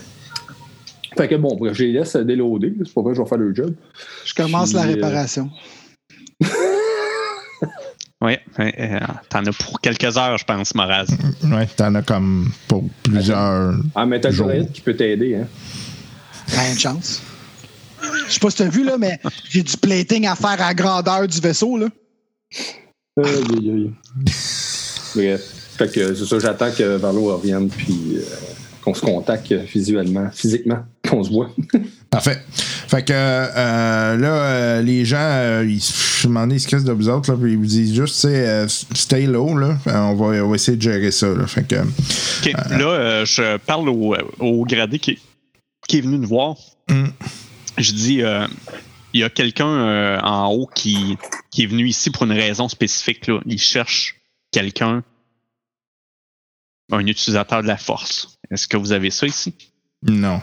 Fait 1.16 1.29
que 1.29 1.35
bon, 1.35 1.59
je 1.73 1.83
les 1.85 1.92
laisse 1.92 2.16
déloader. 2.16 2.75
C'est 2.85 2.94
pas 2.94 3.03
vrai 3.03 3.12
que 3.12 3.18
je 3.18 3.23
vais 3.23 3.29
faire 3.29 3.38
le 3.38 3.55
job. 3.55 3.75
Je 4.25 4.33
commence 4.35 4.73
la 4.73 4.83
euh, 4.85 4.96
Oui, 8.22 8.37
euh, 8.59 9.00
t'en 9.30 9.46
as 9.46 9.52
pour 9.52 9.80
quelques 9.80 10.18
heures, 10.18 10.37
je 10.37 10.44
pense, 10.44 10.74
Moraz. 10.74 11.06
Ouais, 11.44 11.66
t'en 11.74 11.94
as 11.94 12.02
comme 12.02 12.52
pour 12.68 12.85
plusieurs. 13.02 13.74
Ah, 13.94 14.04
mais 14.04 14.20
t'as 14.20 14.30
droïde 14.30 14.70
qui 14.72 14.83
peut 14.83 14.94
t'aider. 14.94 15.37
Hein? 15.37 15.46
Rien 16.48 16.74
de 16.74 16.78
chance. 16.78 17.22
Je 18.26 18.33
sais 18.33 18.40
pas 18.40 18.50
si 18.50 18.56
t'as 18.59 18.68
vu, 18.68 18.85
là, 18.85 18.98
mais 18.98 19.18
j'ai 19.48 19.62
du 19.62 19.76
plating 19.76 20.26
à 20.26 20.35
faire 20.35 20.50
à 20.50 20.56
la 20.68 20.74
grandeur 20.74 21.26
du 21.26 21.40
vaisseau, 21.40 21.78
là. 21.78 21.87
Aïe, 23.22 23.24
aïe, 23.26 23.70
aïe. 23.70 23.92
Bref. 25.14 25.40
Fait 25.78 25.90
que 25.90 26.14
c'est 26.14 26.26
ça, 26.26 26.38
j'attends 26.38 26.70
que 26.70 26.96
Varlo 26.96 27.35
revienne 27.35 27.70
puis 27.70 28.16
euh, 28.16 28.22
qu'on 28.83 28.92
se 28.92 29.00
contacte 29.00 29.50
visuellement, 29.52 30.30
physiquement, 30.30 30.85
qu'on 31.09 31.24
se 31.24 31.30
voit. 31.30 31.50
Parfait. 32.11 32.42
Fait 32.88 33.05
que 33.05 33.12
euh, 33.12 34.16
là, 34.16 34.35
euh, 34.35 34.83
les 34.83 35.05
gens, 35.05 35.18
euh, 35.20 35.64
ils 35.64 35.81
se 35.81 36.27
demandent, 36.27 36.53
ils 36.53 36.59
se 36.59 36.66
crissent 36.66 36.85
de 36.85 36.92
vous 36.92 37.09
autres, 37.09 37.31
là, 37.31 37.38
puis 37.40 37.53
ils 37.53 37.57
vous 37.57 37.66
disent 37.66 37.94
juste, 37.94 38.16
tu 38.16 38.20
sais, 38.23 38.49
euh, 38.49 38.66
stay 38.68 39.27
low, 39.27 39.57
là. 39.57 39.79
On 39.87 40.14
va, 40.14 40.44
on 40.44 40.49
va 40.49 40.55
essayer 40.57 40.77
de 40.77 40.83
gérer 40.83 41.12
ça, 41.12 41.29
là. 41.29 41.46
Fait 41.46 41.64
que. 41.64 41.77
OK, 41.77 42.53
là, 42.70 43.25
je 43.25 43.59
parle 43.59 43.88
au, 43.88 44.16
au 44.40 44.64
gradé 44.64 44.99
qui, 44.99 45.20
qui 45.87 45.99
est 45.99 46.01
venu 46.01 46.18
nous 46.18 46.27
voir. 46.27 46.57
Mm. 46.88 47.11
Je 47.79 47.92
dis, 47.92 48.23
il 49.12 49.20
y 49.20 49.23
a 49.23 49.31
quelqu'un 49.31 50.18
en 50.20 50.49
haut 50.49 50.68
qui, 50.75 51.16
qui 51.53 51.62
est 51.62 51.66
venu 51.66 51.87
ici 51.87 52.11
pour 52.11 52.25
une 52.25 52.33
raison 52.33 52.68
spécifique. 52.68 53.29
Là. 53.29 53.40
Il 53.46 53.61
cherche 53.61 54.16
quelqu'un, 54.51 55.05
un 56.90 57.07
utilisateur 57.07 57.62
de 57.62 57.68
la 57.68 57.77
force. 57.77 58.37
Est-ce 58.51 58.66
que 58.66 58.77
vous 58.77 58.90
avez 58.90 59.11
ça 59.11 59.29
ici? 59.29 59.55
Non. 60.03 60.42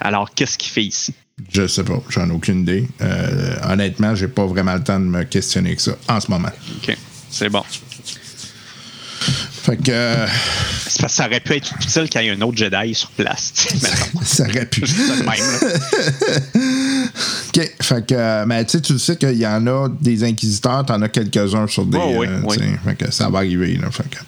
Alors, 0.00 0.30
qu'est-ce 0.34 0.58
qu'il 0.58 0.70
fait 0.70 0.84
ici? 0.84 1.14
Je 1.52 1.66
sais 1.66 1.84
pas, 1.84 2.02
j'en 2.08 2.28
ai 2.28 2.32
aucune 2.32 2.60
idée. 2.62 2.88
Euh, 3.00 3.56
honnêtement, 3.68 4.14
j'ai 4.14 4.28
pas 4.28 4.46
vraiment 4.46 4.74
le 4.74 4.82
temps 4.82 4.98
de 4.98 5.04
me 5.04 5.22
questionner 5.24 5.76
que 5.76 5.82
ça 5.82 5.92
en 6.08 6.20
ce 6.20 6.30
moment. 6.30 6.50
OK, 6.82 6.96
c'est 7.30 7.48
bon. 7.48 7.62
Fait 9.68 9.76
que 9.76 9.90
euh, 9.90 10.26
C'est 10.88 11.00
parce 11.02 11.12
que 11.12 11.16
ça 11.16 11.26
aurait 11.26 11.40
pu 11.40 11.52
être 11.54 11.74
utile 11.74 12.08
qu'il 12.08 12.22
y 12.22 12.26
ait 12.26 12.30
un 12.30 12.40
autre 12.40 12.56
Jedi 12.56 12.94
sur 12.94 13.10
place. 13.10 13.52
ça 14.22 14.44
aurait 14.44 14.64
pu. 14.64 14.86
Juste 14.86 15.24
même. 15.24 15.72
OK. 17.48 17.70
Fait 17.82 18.06
que, 18.06 18.14
euh, 18.14 18.46
mais 18.46 18.64
tu 18.64 18.72
sais, 18.72 18.80
tu 18.80 18.98
sais 18.98 19.16
qu'il 19.16 19.36
y 19.36 19.46
en 19.46 19.66
a 19.66 19.88
des 19.88 20.24
inquisiteurs, 20.24 20.86
t'en 20.86 21.02
as 21.02 21.08
quelques-uns 21.10 21.66
sur 21.66 21.84
des. 21.84 21.98
Oh, 21.98 22.14
oui, 22.16 22.26
euh, 22.28 22.40
oui. 22.44 22.56
Fait 22.82 22.94
que 22.94 23.12
ça 23.12 23.28
va 23.28 23.38
arriver, 23.38 23.76
là. 23.76 23.90
Fait 23.90 24.08
que, 24.08 24.18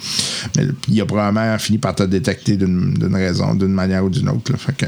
mais 0.57 0.67
il 0.89 1.01
a 1.01 1.07
probablement 1.07 1.59
fini 1.59 1.79
par 1.79 1.95
te 1.95 2.03
détecter 2.03 2.57
d'une 2.57 3.15
raison, 3.15 3.55
d'une 3.55 3.73
manière 3.73 4.05
ou 4.05 4.11
d'une 4.11 4.29
autre, 4.29 4.53
là. 4.53 4.59
Fait 4.59 4.77
que. 4.77 4.87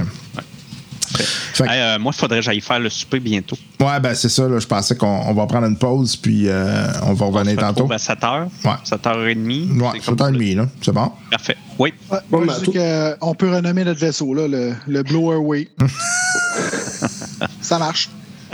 Fait 1.18 1.64
que- 1.64 1.70
Hey, 1.70 1.80
euh, 1.80 1.98
moi, 1.98 2.12
il 2.14 2.18
faudrait 2.18 2.38
que 2.38 2.44
j'aille 2.44 2.60
faire 2.60 2.78
le 2.80 2.88
souper 2.88 3.20
bientôt. 3.20 3.56
ouais, 3.80 4.00
ben 4.00 4.14
c'est 4.14 4.28
ça, 4.28 4.48
là. 4.48 4.58
Je 4.58 4.66
pensais 4.66 4.96
qu'on 4.96 5.06
on 5.06 5.34
va 5.34 5.46
prendre 5.46 5.66
une 5.66 5.76
pause, 5.78 6.16
puis 6.16 6.48
euh, 6.48 6.86
on 7.02 7.12
va 7.14 7.26
On 7.26 7.30
revenir 7.30 7.54
se 7.54 7.60
tantôt. 7.60 7.84
retrouve 7.84 7.92
à 7.92 7.98
7 7.98 8.18
h. 8.20 8.44
Ouais. 8.64 8.70
7h30. 8.84 9.80
Ouais, 9.80 10.00
c'est 10.02 10.20
un 10.20 10.30
demi, 10.32 10.54
là. 10.54 10.66
C'est 10.80 10.92
bon? 10.92 11.10
Parfait. 11.30 11.56
Oui. 11.78 11.92
Ouais, 12.10 12.18
Bon, 12.30 12.38
moi, 12.38 12.46
ben, 12.46 12.54
je 12.60 12.64
tout- 12.64 12.72
dis 12.72 12.78
qu'on 13.20 13.34
peut 13.34 13.50
renommer 13.54 13.84
notre 13.84 14.00
vaisseau, 14.00 14.32
là, 14.34 14.46
le, 14.48 14.74
le 14.86 15.02
Blower 15.02 15.36
Way. 15.36 15.68
Ça 17.60 17.78
marche. 17.78 18.08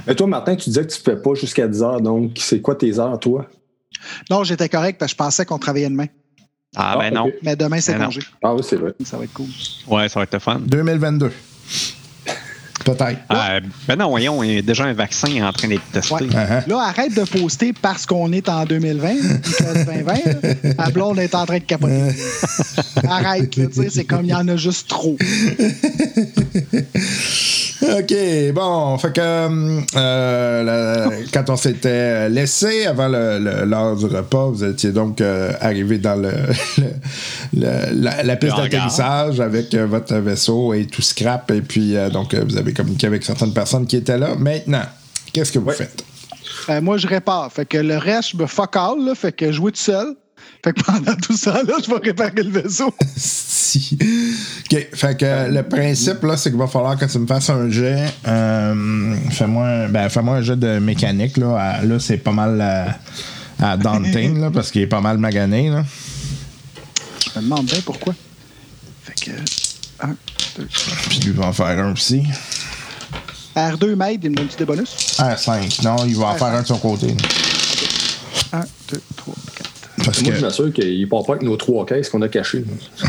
Et 0.07 0.15
toi, 0.15 0.27
Martin, 0.27 0.57
tu 0.57 0.71
disais 0.71 0.87
que 0.87 0.93
tu 0.93 0.99
ne 1.01 1.05
fais 1.17 1.21
pas 1.21 1.35
jusqu'à 1.35 1.67
10 1.69 1.83
heures, 1.83 2.01
donc 2.01 2.33
c'est 2.39 2.61
quoi 2.61 2.75
tes 2.75 2.99
heures, 2.99 3.19
toi? 3.19 3.47
Non, 4.31 4.45
j'étais 4.45 4.69
correct 4.69 4.99
parce 4.99 5.13
que 5.13 5.15
je 5.15 5.25
pensais 5.25 5.45
qu'on 5.45 5.59
travaillait 5.59 5.91
demain. 5.91 6.07
Ah, 6.77 6.97
ben 6.99 7.07
Ah, 7.07 7.11
non. 7.11 7.31
Mais 7.43 7.57
demain, 7.57 7.81
c'est 7.81 7.95
Ben 7.95 8.05
congé. 8.07 8.21
Ah 8.43 8.55
oui, 8.55 8.63
c'est 8.63 8.77
vrai. 8.77 8.93
Ça 9.05 9.17
va 9.17 9.25
être 9.25 9.33
cool. 9.33 9.47
Ouais, 9.89 10.09
ça 10.09 10.21
va 10.21 10.25
être 10.25 10.33
le 10.35 10.39
fun. 10.39 10.61
2022. 10.65 11.33
Peut-être. 12.93 13.21
Ah, 13.29 13.61
ben 13.87 13.97
non, 13.97 14.09
voyons, 14.09 14.43
il 14.43 14.55
y 14.55 14.59
a 14.59 14.63
déjà 14.63 14.85
un 14.85 14.93
vaccin 14.93 15.47
en 15.47 15.53
train 15.53 15.69
d'être 15.69 15.89
testé. 15.93 16.15
Ouais. 16.15 16.27
Uh-huh. 16.27 16.69
Là, 16.69 16.81
arrête 16.81 17.15
de 17.15 17.25
poster 17.25 17.73
parce 17.73 18.07
qu'on 18.07 18.33
est 18.33 18.49
en 18.49 18.65
2020, 18.65 19.09
puis 19.43 19.53
que 19.53 19.85
2020, 19.85 20.15
là, 20.15 20.73
la 20.79 20.91
blonde 20.91 21.19
est 21.19 21.35
en 21.35 21.45
train 21.45 21.59
de 21.59 21.65
capoter. 21.65 22.15
arrête, 23.09 23.57
là, 23.57 23.67
tu 23.67 23.83
sais, 23.83 23.91
c'est 23.91 24.05
comme 24.05 24.25
il 24.25 24.31
y 24.31 24.35
en 24.35 24.49
a 24.49 24.57
juste 24.57 24.89
trop. 24.89 25.17
OK, 27.83 28.15
bon, 28.55 28.99
fait 28.99 29.13
que 29.13 29.21
euh, 29.97 30.63
la- 30.65 31.11
quand 31.33 31.49
on 31.51 31.57
s'était 31.57 32.29
laissé 32.29 32.87
avant 32.87 33.07
l'heure 33.09 33.97
du 33.97 34.07
repas, 34.07 34.47
vous 34.47 34.65
étiez 34.65 34.91
donc 34.91 35.21
euh, 35.21 35.53
arrivé 35.61 35.99
dans 35.99 36.17
le, 36.17 36.31
le- 36.79 36.85
le- 37.55 38.03
la, 38.03 38.23
la 38.25 38.37
piste 38.37 38.57
d'atterrissage 38.73 39.41
avec 39.41 39.73
euh, 39.75 39.87
votre 39.87 40.15
vaisseau 40.17 40.75
et 40.75 40.87
tout 40.87 41.03
scrap, 41.03 41.51
et 41.53 41.61
puis 41.61 41.97
euh, 41.97 42.11
donc 42.11 42.35
euh, 42.35 42.43
vous 42.49 42.57
avez 42.57 42.73
communiqué 42.73 43.07
avec 43.07 43.23
certaines 43.25 43.53
personnes 43.53 43.87
qui 43.87 43.97
étaient 43.97 44.19
là. 44.19 44.35
Maintenant, 44.37 44.83
qu'est-ce 45.33 45.53
que 45.53 45.59
vous 45.59 45.71
faites? 45.71 46.05
Euh, 46.71 46.81
moi, 46.81 46.97
je 46.99 47.07
répare. 47.07 47.51
Fait 47.53 47.65
que 47.65 47.79
le 47.79 47.97
reste, 47.97 48.31
je 48.33 48.37
me 48.37 48.47
fuck 48.47 48.75
all, 48.77 49.05
là, 49.05 49.15
fait 49.15 49.33
que 49.33 49.53
jouer 49.53 49.73
tout 49.73 49.79
seul. 49.81 50.15
Fait 50.69 50.75
que 50.75 50.83
pendant 50.85 51.15
tout 51.17 51.37
ça, 51.37 51.63
là, 51.63 51.75
je 51.83 51.89
vais 51.91 51.99
réparer 52.03 52.43
le 52.43 52.51
vaisseau. 52.51 52.93
Si. 53.69 53.99
OK, 54.01 54.87
fait 54.95 55.19
que 55.19 55.51
le 55.51 55.63
principe, 55.63 56.23
là, 56.23 56.39
c'est 56.39 56.49
qu'il 56.51 56.59
va 56.59 56.67
falloir 56.67 56.97
que 56.97 57.05
tu 57.05 57.19
me 57.19 57.27
fasses 57.27 57.51
un 57.51 57.69
jet. 57.69 58.07
euh, 58.27 59.15
fais-moi, 59.31 59.67
un- 59.67 59.89
ben, 59.91 60.09
fais-moi 60.09 60.37
un 60.37 60.41
jet 60.43 60.57
de 60.57 60.79
mécanique, 60.79 61.37
là. 61.37 61.55
À- 61.59 61.83
là, 61.85 61.99
c'est 61.99 62.17
pas 62.17 62.31
mal 62.33 62.59
à, 62.63 62.99
à 63.61 63.77
daunting, 63.77 64.41
là, 64.41 64.51
parce 64.51 64.71
qu'il 64.71 64.81
est 64.81 64.87
pas 64.87 65.03
mal 65.03 65.19
magané, 65.19 65.69
là. 65.69 65.85
Je 67.35 67.39
me 67.41 67.45
demande 67.45 67.67
bien 67.67 67.81
pourquoi. 67.85 68.15
Fait 69.05 69.27
que. 69.27 69.31
1, 70.01 70.17
2, 70.57 70.69
Puis 71.11 71.19
lui 71.21 71.33
va 71.33 71.47
en 71.49 71.53
faire 71.53 71.67
un 71.85 71.93
aussi. 71.93 72.23
R2 73.55 73.97
m'aide, 73.97 74.21
il 74.25 74.31
me 74.31 74.37
donne 74.37 74.49
bonus? 74.67 75.17
R5. 75.19 75.83
Non, 75.85 76.07
il 76.07 76.17
va 76.17 76.29
en 76.29 76.35
faire 76.37 76.47
un 76.49 76.63
de 76.63 76.67
son 76.67 76.79
côté. 76.79 77.09
là. 77.09 78.61
1, 78.61 78.65
2, 78.93 79.03
3, 79.17 79.35
4. 79.35 79.48
Parce 80.11 80.23
Moi, 80.23 80.33
je 80.35 80.39
que. 80.41 80.45
m'assure 80.45 80.73
qu'il 80.73 81.01
ne 81.01 81.07
part 81.07 81.25
pas 81.25 81.33
avec 81.35 81.43
nos 81.45 81.57
trois 81.57 81.85
caisses 81.87 82.09
qu'on 82.09 82.23
a 82.23 82.29
cachées. 82.29 82.65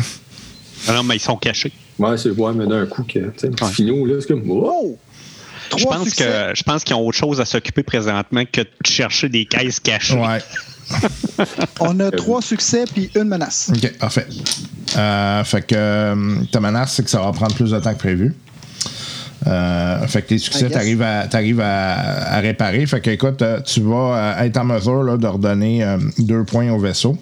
Ah 0.88 0.94
Non, 0.94 1.04
mais 1.04 1.18
ils 1.18 1.20
sont 1.20 1.36
cachés. 1.36 1.74
Ouais, 2.00 2.18
c'est 2.18 2.30
ouais, 2.30 2.54
mais 2.54 2.66
d'un 2.66 2.86
coup, 2.86 3.04
que, 3.04 3.20
tu 3.20 3.32
sais, 3.36 3.48
le 3.48 3.54
petit 3.54 3.74
finot, 3.74 4.06
là, 4.06 4.16
c'est 4.22 4.28
comme. 4.28 4.50
Oh! 4.50 4.72
Oh! 4.74 4.98
Je 5.78 5.84
Trois 5.84 5.98
pense 5.98 6.14
que 6.16 6.24
je 6.56 6.64
pense 6.64 6.84
qu'ils 6.86 6.96
ont 6.96 7.06
autre 7.06 7.18
chose 7.18 7.42
à 7.42 7.46
s'occuper 7.46 7.84
présentement 7.84 8.44
que 8.52 8.62
de 8.62 8.68
chercher 8.88 9.28
des 9.30 9.46
caisses 9.46 9.80
cachées. 9.82 10.16
Ouais. 10.16 10.40
On 11.82 12.00
a 12.00 12.10
trois 12.12 12.42
succès 12.42 12.86
puis 12.92 13.12
une 13.16 13.26
menace. 13.26 13.70
OK, 13.76 13.98
parfait. 14.00 14.26
Euh, 14.98 15.44
fait 15.44 15.62
que 15.62 15.76
euh, 15.76 16.36
ta 16.52 16.60
menace, 16.62 16.94
c'est 16.94 17.04
que 17.04 17.10
ça 17.10 17.20
va 17.22 17.32
prendre 17.34 17.54
plus 17.54 17.70
de 17.72 17.80
temps 17.80 17.94
que 17.94 18.00
prévu. 18.00 18.34
Euh, 19.48 20.06
fait 20.08 20.22
que 20.24 20.34
les 20.34 20.38
succès, 20.40 20.70
t'arrives 20.70 21.02
à, 21.02 21.28
t'arrives 21.28 21.62
à, 21.62 22.36
à 22.36 22.40
réparer. 22.40 22.86
Fait 22.86 23.00
que, 23.00 23.10
écoute, 23.10 23.42
euh, 23.42 23.62
tu 23.62 23.82
vas 23.82 24.38
euh, 24.40 24.44
être 24.44 24.58
en 24.58 24.66
mesure 24.66 25.04
là, 25.04 25.18
de 25.18 25.28
redonner 25.28 25.84
euh, 25.84 25.98
deux 26.18 26.44
points 26.44 26.70
au 26.72 26.80
vaisseau. 26.80 27.18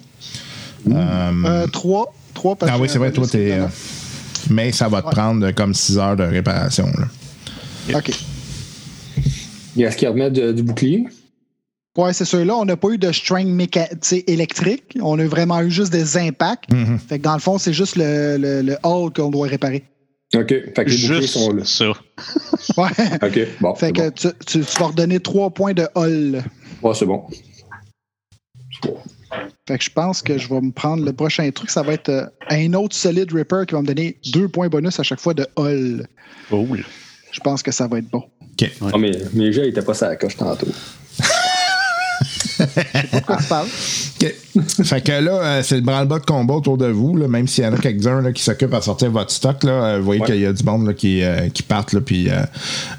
Euh, 0.90 1.32
Euh, 1.44 1.66
trois. 1.68 2.12
Trois 2.34 2.56
parce 2.56 2.72
ah 2.72 2.78
oui, 2.78 2.88
c'est 2.90 2.98
vrai, 2.98 3.10
toi, 3.12 3.26
t'es. 3.26 3.52
euh, 3.52 3.66
mais 4.50 4.70
ça 4.72 4.88
va 4.88 5.00
te 5.02 5.06
Ouais. 5.06 5.12
prendre 5.12 5.50
comme 5.52 5.74
six 5.74 5.98
heures 5.98 6.16
de 6.16 6.22
réparation. 6.24 6.86
Là. 6.98 7.98
OK. 7.98 8.10
Est-ce 9.76 9.96
qu'il 9.96 10.08
remet 10.08 10.30
de- 10.30 10.52
du 10.52 10.62
bouclier? 10.62 11.06
Ouais, 11.96 12.12
c'est 12.12 12.24
sûr. 12.24 12.44
Là, 12.44 12.54
on 12.56 12.64
n'a 12.64 12.76
pas 12.76 12.90
eu 12.90 12.98
de 12.98 13.10
string 13.12 13.66
électrique. 14.26 14.96
On 15.02 15.18
a 15.18 15.24
vraiment 15.26 15.60
eu 15.62 15.70
juste 15.70 15.92
des 15.92 16.16
impacts. 16.16 16.72
Mhm. 16.72 16.98
Fait 16.98 17.18
que 17.18 17.24
dans 17.24 17.34
le 17.34 17.40
fond, 17.40 17.58
c'est 17.58 17.72
juste 17.72 17.96
le, 17.96 18.36
le, 18.38 18.62
le 18.62 18.76
hull 18.84 19.12
qu'on 19.12 19.30
doit 19.30 19.48
réparer. 19.48 19.84
OK. 20.34 20.48
Fait 20.48 20.84
que 20.84 20.90
les 20.90 21.08
boucliers 21.08 21.26
sont 21.26 21.52
là. 21.52 21.62
Juste 21.62 21.78
ça. 21.78 21.92
Ouais. 22.76 22.90
OK. 23.22 23.60
Bon. 23.60 23.74
fait 23.74 23.92
que 23.92 24.02
bon. 24.02 24.10
tu, 24.10 24.28
tu, 24.46 24.60
tu 24.60 24.78
vas 24.78 24.86
redonner 24.88 25.20
trois 25.20 25.50
points 25.50 25.72
de 25.72 25.88
hull. 25.96 26.42
Ouais, 26.82 26.94
c'est 26.94 27.06
bon. 27.06 27.24
Fait 29.66 29.78
que 29.78 29.84
je 29.84 29.90
pense 29.90 30.22
que 30.22 30.38
je 30.38 30.48
vais 30.48 30.60
me 30.60 30.70
prendre 30.72 31.04
le 31.04 31.12
prochain 31.12 31.50
truc. 31.50 31.70
Ça 31.70 31.82
va 31.82 31.94
être 31.94 32.08
euh, 32.08 32.26
un 32.50 32.72
autre 32.74 32.94
solid 32.94 33.32
Ripper 33.32 33.64
qui 33.66 33.74
va 33.74 33.82
me 33.82 33.86
donner 33.86 34.18
deux 34.32 34.48
points 34.48 34.68
bonus 34.68 34.98
à 35.00 35.02
chaque 35.02 35.20
fois 35.20 35.34
de 35.34 35.46
hull. 35.58 36.06
Cool. 36.48 36.84
Je 37.32 37.40
pense 37.40 37.62
que 37.62 37.70
ça 37.70 37.86
va 37.86 37.98
être 37.98 38.08
bon. 38.10 38.24
OK. 38.40 38.70
Ah, 38.92 38.98
mais 38.98 39.12
mes 39.34 39.52
jeux 39.52 39.64
n'étaient 39.64 39.82
pas 39.82 39.94
ça 39.94 40.08
la 40.08 40.16
coche 40.16 40.36
tantôt. 40.36 40.68
Pourquoi 43.10 43.36
tu 43.36 43.44
parles? 43.44 43.68
OK. 44.20 44.34
fait 44.84 45.00
que 45.00 45.12
là, 45.12 45.30
euh, 45.32 45.62
c'est 45.62 45.76
le 45.76 45.82
branle-bas 45.82 46.18
de 46.18 46.24
combat 46.24 46.54
autour 46.54 46.76
de 46.76 46.86
vous, 46.86 47.16
là, 47.16 47.28
même 47.28 47.46
s'il 47.46 47.62
y 47.64 47.66
en 47.66 47.72
a 47.74 47.78
quelques-uns 47.78 48.20
là, 48.20 48.32
qui 48.32 48.42
s'occupent 48.42 48.74
à 48.74 48.80
sortir 48.80 49.10
votre 49.10 49.30
stock. 49.30 49.62
Là, 49.64 49.70
euh, 49.70 49.98
vous 49.98 50.04
voyez 50.04 50.20
Ouais. 50.22 50.26
qu'il 50.26 50.40
y 50.40 50.46
a 50.46 50.52
du 50.52 50.64
monde 50.64 50.86
là, 50.86 50.94
qui, 50.94 51.22
euh, 51.22 51.48
qui 51.50 51.62
partent, 51.62 51.92
là, 51.92 52.00
puis 52.00 52.28
euh, 52.28 52.34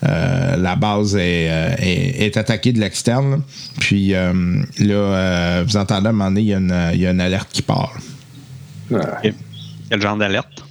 euh, 0.08 0.56
la 0.56 0.76
base 0.76 1.16
est, 1.16 1.50
euh, 1.50 1.76
est, 1.80 2.26
est 2.26 2.38
attaquée 2.38 2.72
de 2.72 2.80
l'externe. 2.80 3.42
Puis 3.80 4.14
euh, 4.14 4.32
là, 4.80 4.94
euh, 4.96 5.64
vous 5.68 5.76
entendez 5.78 6.08
à 6.08 6.10
un 6.10 6.14
moment 6.14 6.30
donné, 6.30 6.42
il 6.42 6.48
y, 6.48 6.54
a 6.54 6.58
une- 6.58 6.90
il 6.94 7.02
y 7.02 7.08
a 7.08 7.12
une 7.12 7.22
alerte 7.22 7.50
qui 7.52 7.62
part. 7.62 7.98
Quel 9.90 10.02
genre 10.02 10.18
d'alerte? 10.18 10.64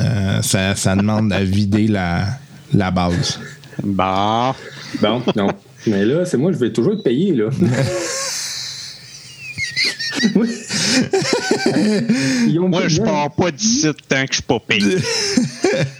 Euh, 0.00 0.42
ça, 0.42 0.74
ça 0.74 0.96
demande 0.96 1.32
à 1.32 1.44
vider 1.44 1.86
la, 1.86 2.24
la 2.74 2.90
base. 2.90 3.38
Bah. 3.84 4.54
Bon, 5.00 5.22
non. 5.36 5.48
Mais 5.86 6.04
là, 6.04 6.24
c'est 6.24 6.36
moi, 6.38 6.52
je 6.52 6.58
vais 6.58 6.72
toujours 6.72 6.94
être 6.94 7.02
payé, 7.02 7.34
là. 7.34 7.46
Moi, 10.34 10.46
pas 12.82 12.88
je 12.88 13.00
pars 13.00 13.30
pas 13.30 13.50
d'ici 13.50 13.88
tant 14.08 14.22
que 14.22 14.28
je 14.28 14.34
suis 14.34 14.42
pas 14.42 14.60
payé. 14.60 14.96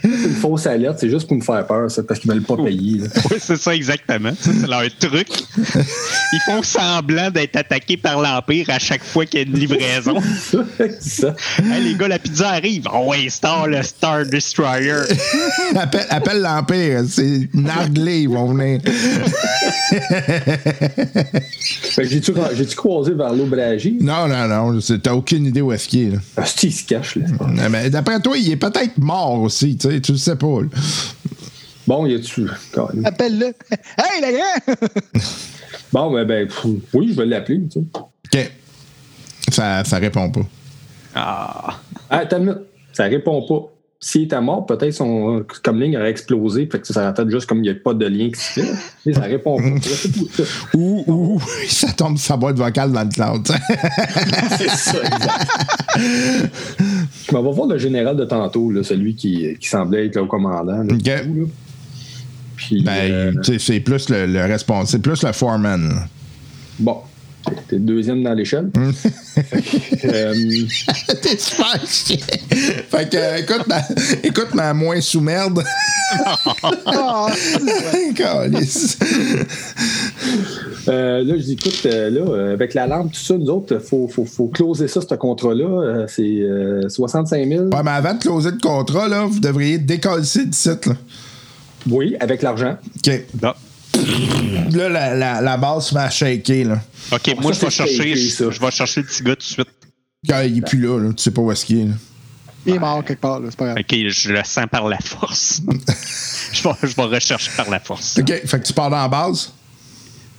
C'est 0.03 0.29
une 0.29 0.35
fausse 0.35 0.67
alerte, 0.67 0.99
c'est 0.99 1.09
juste 1.09 1.27
pour 1.27 1.37
me 1.37 1.41
faire 1.41 1.65
peur, 1.65 1.89
ça, 1.89 2.03
parce 2.03 2.19
qu'ils 2.19 2.31
veulent 2.31 2.43
pas 2.43 2.57
payer. 2.57 3.01
oui, 3.31 3.37
c'est 3.39 3.57
ça 3.57 3.73
exactement. 3.73 4.31
Ça, 4.39 4.51
c'est 4.59 4.67
leur 4.67 4.83
truc. 4.99 5.27
Ils 5.57 6.39
font 6.45 6.61
semblant 6.61 7.31
d'être 7.31 7.55
attaqués 7.55 7.97
par 7.97 8.21
l'Empire 8.21 8.69
à 8.69 8.77
chaque 8.77 9.03
fois 9.03 9.25
qu'il 9.25 9.39
y 9.39 9.43
a 9.43 9.45
une 9.47 9.57
livraison. 9.57 10.21
c'est 10.79 11.01
ça. 11.01 11.35
Hey, 11.57 11.83
les 11.83 11.95
gars, 11.95 12.07
la 12.07 12.19
pizza 12.19 12.49
arrive. 12.49 12.87
Oh, 12.93 13.09
ouais, 13.09 13.27
Star, 13.29 13.67
le 13.67 13.81
Star 13.81 14.25
Destroyer. 14.25 15.01
appelle 15.75 16.05
appelle 16.09 16.41
l'Empire, 16.41 17.03
c'est 17.09 17.49
narguelé, 17.53 18.21
ils 18.21 18.29
vont 18.29 18.53
venir. 18.53 18.79
J'ai-tu, 21.97 22.75
croisé 22.75 23.13
vers 23.13 23.33
l'aubragie? 23.33 23.97
Non, 24.13 24.27
non, 24.27 24.71
non, 24.73 24.79
t'as 25.01 25.13
aucune 25.13 25.47
idée 25.47 25.61
où 25.61 25.71
est-ce 25.71 25.87
qu'il 25.87 26.07
est. 26.07 26.11
Là. 26.11 26.17
Ah, 26.37 26.43
il 26.61 26.71
se 26.71 26.83
cache, 26.85 27.15
là. 27.15 27.25
Mais 27.69 27.89
d'après 27.89 28.19
toi, 28.19 28.37
il 28.37 28.51
est 28.51 28.57
peut-être 28.57 28.97
mort 28.99 29.41
aussi, 29.41 29.75
tu 29.75 29.89
sais, 29.89 30.01
tu 30.01 30.11
le 30.11 30.17
sais 30.19 30.35
pas. 30.35 30.61
là. 30.61 30.67
Bon, 31.87 32.05
y 32.05 32.13
a-tu. 32.13 32.47
Appelle-le. 33.03 33.47
Hey, 33.97 34.21
la 34.21 34.31
grand! 34.31 34.75
Bon, 35.91 36.11
ben, 36.11 36.25
ben, 36.25 36.47
pff, 36.47 36.65
oui, 36.93 37.09
je 37.11 37.17
vais 37.17 37.25
l'appeler, 37.25 37.61
tu 37.71 37.79
sais. 37.79 37.85
OK. 37.93 38.51
Ça, 39.51 39.83
ça 39.83 39.97
répond 39.97 40.29
pas. 40.31 40.41
Ah. 41.13 41.79
Ah, 42.09 42.17
attends 42.19 42.37
une 42.37 42.45
minute. 42.45 42.61
Ça 42.93 43.03
répond 43.05 43.41
pas. 43.47 43.72
S'il 44.05 44.23
était 44.23 44.41
mort, 44.41 44.65
peut-être 44.65 44.91
son 44.91 45.45
comme 45.63 45.79
ligne 45.79 45.95
aurait 45.95 46.09
explosé. 46.09 46.67
Fait 46.69 46.77
que 46.77 46.85
ça 46.85 47.13
aurait 47.17 47.29
juste 47.29 47.45
comme 47.45 47.59
il 47.59 47.61
n'y 47.61 47.69
a 47.69 47.75
pas 47.75 47.93
de 47.93 48.05
lien 48.05 48.29
qui 48.29 48.41
se 48.41 48.59
fait. 48.59 48.71
Mais 49.05 49.13
ça 49.13 49.21
répond 49.21 49.57
pas. 49.57 49.63
Ou, 50.73 51.05
ou 51.07 51.41
ça 51.69 51.89
tombe 51.93 52.17
sa 52.17 52.35
boîte 52.35 52.57
vocale 52.57 52.91
dans 52.91 53.03
le 53.03 53.09
cloud. 53.09 53.47
C'est 54.57 54.69
ça, 54.69 54.97
exact. 54.97 55.47
Je 55.95 57.31
m'en 57.33 57.43
vais 57.43 57.51
voir 57.53 57.67
le 57.69 57.77
général 57.77 58.17
de 58.17 58.25
tantôt, 58.25 58.71
là, 58.71 58.83
celui 58.83 59.15
qui, 59.15 59.55
qui 59.57 59.69
semblait 59.69 60.07
être 60.07 60.17
le 60.17 60.25
commandant. 60.25 60.83
là, 60.83 60.93
OK. 60.93 60.97
du 60.97 61.11
coup, 61.11 61.39
là. 61.39 61.45
Puis, 62.57 62.83
ben, 62.83 63.11
euh, 63.11 63.57
c'est 63.57 63.79
plus 63.79 64.09
le, 64.09 64.25
le 64.25 64.41
responsable, 64.41 64.87
c'est 64.87 65.01
plus 65.01 65.23
le 65.23 65.31
foreman. 65.31 66.07
bon, 66.77 66.97
t'es 67.73 67.79
le 67.79 67.85
deuxième 67.85 68.23
dans 68.23 68.33
l'échelle. 68.33 68.69
Fait 69.33 69.51
que, 70.01 70.07
euh, 70.07 70.33
T'es 71.21 71.37
super 71.37 71.79
chiant. 71.87 72.17
Fait 72.89 73.09
que, 73.09 73.17
euh, 73.17 73.37
écoute, 73.37 73.67
ma, 73.67 73.81
écoute 74.23 74.53
ma 74.53 74.73
moins 74.73 75.01
sous-merde. 75.01 75.63
Euh, 80.89 81.23
là, 81.23 81.35
je 81.37 81.43
dis, 81.43 81.53
écoute, 81.53 81.85
euh, 81.85 82.09
là, 82.09 82.51
avec 82.53 82.73
la 82.73 82.85
lampe, 82.87 83.13
tout 83.13 83.19
ça, 83.19 83.37
nous 83.37 83.49
autres, 83.49 83.75
il 83.75 83.79
faut, 83.79 84.09
faut, 84.09 84.25
faut 84.25 84.47
closer 84.47 84.89
ça, 84.89 84.99
ce 84.99 85.15
contrat-là. 85.15 85.63
Euh, 85.63 86.05
c'est 86.09 86.41
euh, 86.41 86.89
65 86.89 87.47
000. 87.47 87.63
ouais, 87.67 87.83
mais 87.83 87.91
avant 87.91 88.13
de 88.13 88.19
closer 88.19 88.51
le 88.51 88.57
contrat, 88.57 89.07
là, 89.07 89.25
vous 89.25 89.39
devriez 89.39 89.77
décoller 89.77 90.23
du 90.23 90.51
site. 90.51 90.85
Là. 90.87 90.95
Oui, 91.89 92.17
avec 92.19 92.41
l'argent. 92.41 92.75
OK. 92.97 93.23
Ah. 93.41 93.55
Là, 94.71 94.89
la, 94.89 95.13
la, 95.15 95.41
la 95.41 95.57
base 95.57 95.87
se 95.87 95.95
met 95.95 96.01
à 96.01 96.09
shaker. 96.09 96.65
Là. 96.65 96.81
OK, 97.11 97.35
moi, 97.41 97.53
ça, 97.53 97.69
je 97.69 97.83
vais 97.83 97.87
chercher, 97.87 98.15
je 98.51 98.59
vais 98.59 98.71
chercher 98.71 99.01
le 99.01 99.07
petit 99.07 99.23
gars 99.23 99.35
tout 99.35 99.39
de 99.39 99.43
suite. 99.43 99.67
Quand 100.27 100.41
il 100.41 100.57
est 100.57 100.61
plus 100.61 100.79
là, 100.79 100.99
là, 100.99 101.13
tu 101.13 101.21
sais 101.23 101.31
pas 101.31 101.41
où 101.41 101.51
est-ce 101.51 101.65
qu'il 101.65 101.79
est. 101.79 101.85
là. 101.85 101.93
il 102.65 102.75
est 102.75 102.79
mort 102.79 103.03
quelque 103.03 103.19
part, 103.19 103.39
là, 103.39 103.47
c'est 103.49 103.57
pas 103.59 103.65
grave. 103.73 103.77
OK, 103.79 103.95
je 104.07 104.31
le 104.31 104.43
sens 104.45 104.65
par 104.71 104.87
la 104.87 104.97
force. 104.99 105.61
je, 106.53 106.63
vais, 106.63 106.75
je 106.83 106.95
vais 106.95 107.03
rechercher 107.03 107.51
par 107.57 107.69
la 107.69 107.79
force. 107.79 108.17
OK, 108.17 108.27
fait 108.45 108.59
que 108.61 108.65
tu 108.65 108.73
pars 108.73 108.89
dans 108.89 108.97
la 109.01 109.07
base? 109.09 109.51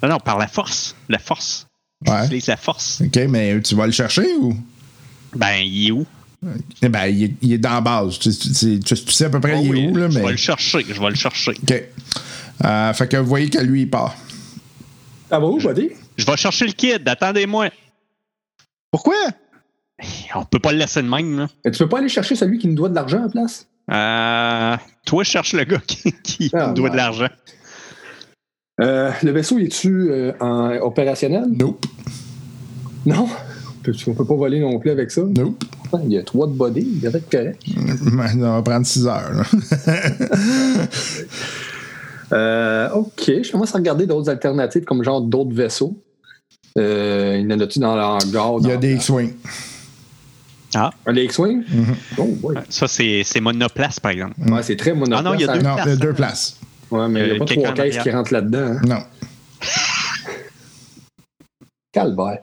Non, 0.03 0.09
non, 0.09 0.19
par 0.19 0.39
la 0.39 0.47
force. 0.49 0.95
La 1.09 1.19
force. 1.19 1.67
Ouais. 2.07 2.23
J'utilise 2.23 2.47
la 2.47 2.57
force. 2.57 3.03
OK, 3.05 3.17
mais 3.29 3.61
tu 3.61 3.75
vas 3.75 3.87
le 3.87 3.93
chercher 3.93 4.27
ou? 4.41 4.57
Ben, 5.37 5.57
il 5.63 5.89
est 5.89 5.91
où? 5.91 6.07
Eh 6.83 6.89
ben, 6.91 7.07
il 7.07 7.25
est, 7.25 7.33
il 7.41 7.53
est 7.55 7.59
dans 7.59 7.71
la 7.75 7.81
base. 7.81 8.19
Tu, 8.19 8.31
tu- 8.31 8.53
tu- 8.53 8.81
tu- 8.81 9.05
tu 9.05 9.13
sais 9.13 9.25
à 9.27 9.31
peu 9.31 9.41
près 9.41 9.55
Oh 9.57 9.61
il 9.63 9.69
est 9.69 9.71
oui, 9.71 9.87
où, 9.91 9.97
là, 9.97 10.11
Je 10.11 10.19
mais. 10.19 10.25
vais 10.27 10.31
le 10.33 10.37
chercher. 10.37 10.85
Je 10.87 11.01
vais 11.01 11.09
le 11.09 11.15
chercher. 11.15 11.53
OK. 11.53 11.83
Euh, 12.65 12.93
fait 12.93 13.09
que 13.09 13.17
vous 13.17 13.27
voyez 13.27 13.49
que 13.51 13.59
lui, 13.59 13.83
il 13.83 13.91
part. 13.91 14.15
Ah 15.31 15.41
bah 15.41 15.47
où, 15.47 15.59
buddy? 15.59 15.91
Je 16.17 16.25
vais 16.27 16.37
chercher 16.37 16.67
le 16.67 16.73
kid. 16.73 17.09
Attendez-moi. 17.09 17.69
Pourquoi? 18.91 19.15
On 20.35 20.45
peut 20.45 20.59
pas 20.59 20.73
le 20.73 20.79
laisser 20.79 21.03
de 21.03 21.09
même, 21.09 21.39
là. 21.39 21.49
Mais 21.65 21.71
tu 21.71 21.79
peux 21.79 21.89
pas 21.89 21.99
aller 21.99 22.09
chercher 22.09 22.35
celui 22.37 22.59
qui 22.59 22.69
nous 22.69 22.75
doit 22.75 22.89
de 22.89 22.95
l'argent 22.95 23.25
en 23.25 23.29
place? 23.29 23.67
Euh, 23.91 24.77
toi, 25.05 25.25
cherche 25.25 25.53
le 25.55 25.65
gars 25.65 25.81
qui, 25.87 26.13
qui 26.23 26.51
Ah, 26.55 26.69
doit 26.73 26.85
ouais. 26.85 26.91
de 26.91 26.97
l'argent. 26.97 27.29
Euh, 28.81 29.11
le 29.23 29.31
vaisseau, 29.31 29.59
est-tu 29.59 30.11
euh, 30.11 30.33
en 30.41 30.71
opérationnel? 30.81 31.45
Nope. 31.49 31.87
Non? 33.07 33.29
On 34.07 34.15
peut- 34.15 34.25
pas 34.25 34.35
voler 34.35 34.61
non 34.61 34.79
plus 34.79 34.91
avec 34.91 35.11
ça? 35.11 35.23
Nope. 35.23 35.63
Il 36.05 36.13
y 36.13 36.19
a 36.19 36.23
trois 36.25 36.47
de 36.49 36.53
body, 36.53 36.81
il 37.03 37.09
va 37.09 37.17
être 37.19 37.31
correct. 37.31 37.63
Ça 38.33 38.51
va 38.51 38.63
prendre 38.63 38.87
6 38.87 39.07
heures. 39.07 39.45
Euh, 42.35 42.89
OK, 42.91 43.31
je 43.43 43.51
commence 43.53 43.75
à 43.75 43.79
regarder 43.79 44.07
d'autres 44.07 44.29
alternatives, 44.31 44.85
comme 44.85 45.05
genre 45.05 45.21
d'autres 45.21 45.55
vaisseaux. 45.55 45.97
Euh, 46.77 47.39
il 47.41 47.49
y 47.51 47.55
en 47.55 47.61
a-tu 47.61 47.79
dans 47.79 47.95
le 47.95 48.03
hangar? 48.03 48.55
Il 48.61 48.67
y 48.67 48.71
a 48.71 48.75
dans- 48.75 48.81
des 48.81 48.95
X-Wing. 48.95 49.35
Ah, 50.75 50.91
Un 51.07 51.13
des 51.13 51.23
X-Wing? 51.25 51.63
Oh, 52.19 52.37
ouais. 52.43 52.57
ça, 52.69 52.89
c'est 52.89 53.41
monoplace, 53.41 54.01
par 54.01 54.11
exemple. 54.11 54.35
Ouais, 54.51 54.63
c'est 54.65 54.75
très 54.77 54.93
monoplace. 54.93 55.21
Ah 55.21 55.23
non, 55.23 55.35
il 55.35 55.41
y 55.43 55.45
a 55.45 55.57
deux 55.57 55.63
Non, 55.63 55.75
places, 55.77 55.99
deux 55.99 56.11
hein. 56.11 56.15
places. 56.15 56.57
Ouais, 56.91 57.09
mais 57.09 57.21
il 57.21 57.25
n'y 57.27 57.31
Euh, 57.31 57.37
a 57.37 57.39
pas 57.39 57.45
quelqu'un 57.45 57.73
trois 57.73 57.85
caisses 57.85 57.99
qui 58.03 58.11
rentrent 58.11 58.33
là-dedans. 58.33 58.59
hein. 58.59 58.81
Non. 58.85 58.99
Calvaire. 61.93 62.39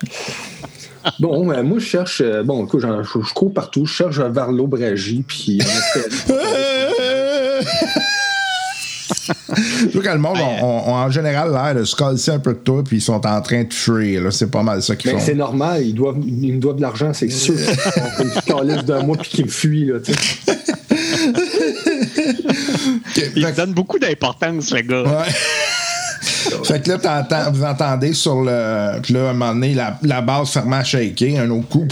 bon, 1.20 1.52
euh, 1.52 1.62
moi, 1.64 1.80
je 1.80 1.86
cherche. 1.86 2.22
euh, 2.22 2.42
bon, 2.44 2.64
écoute, 2.66 2.80
j'en- 2.80 3.04
je, 3.04 3.20
je 3.22 3.34
cours 3.34 3.54
partout. 3.54 3.86
Je 3.86 3.94
cherche 3.94 4.18
vers 4.20 4.52
l'aubragie. 4.54 5.26
Puis, 5.28 5.60
que 9.12 10.10
le 10.10 10.18
monde 10.18 10.38
ont, 10.38 10.64
ont- 10.66 10.90
ont 10.90 10.96
en 10.96 11.10
général 11.12 11.52
l'air 11.52 11.76
de 11.76 11.84
se 11.84 11.96
casser 11.96 12.32
un 12.32 12.40
peu 12.40 12.54
de 12.54 12.60
toi, 12.60 12.84
puis 12.84 12.98
ils 12.98 13.02
sont 13.02 13.26
en 13.26 13.42
train 13.42 13.64
de 13.64 13.74
fuir. 13.74 14.22
là. 14.24 14.32
C'est 14.32 14.50
pas 14.52 14.64
mal 14.64 14.82
ça 14.82 14.96
qu'ils 14.96 15.12
Mais 15.12 15.20
font. 15.20 15.26
c'est 15.26 15.36
normal, 15.36 15.84
ils, 15.86 15.94
doivent, 15.94 16.18
ils 16.26 16.54
me 16.54 16.60
doivent 16.60 16.78
de 16.78 16.82
l'argent, 16.82 17.12
c'est 17.14 17.30
sûr. 17.30 17.56
Ils 18.20 18.26
me 18.26 18.82
de 18.84 19.06
moi 19.06 19.18
puis 19.20 19.30
qu'ils 19.30 19.46
me 19.46 19.50
fuient. 19.52 19.86
Là, 19.86 20.00
Il 23.36 23.46
fait 23.46 23.56
donne 23.56 23.74
beaucoup 23.74 24.00
d'importance, 24.00 24.72
le 24.72 24.82
gars. 24.82 25.04
Ouais. 25.04 25.32
Fait 26.64 26.82
que 26.84 26.90
là, 26.92 27.50
vous 27.52 27.64
entendez 27.64 28.14
sur 28.14 28.42
le. 28.42 29.00
Puis 29.02 29.14
là, 29.14 29.28
à 29.28 29.30
un 29.30 29.34
moment 29.34 29.54
donné, 29.54 29.74
la, 29.74 29.98
la 30.04 30.22
base 30.22 30.50
fermée 30.50 30.78
à 30.78 30.84
shaker, 30.84 31.40
un 31.42 31.50
autre 31.50 31.68
coup. 31.70 31.88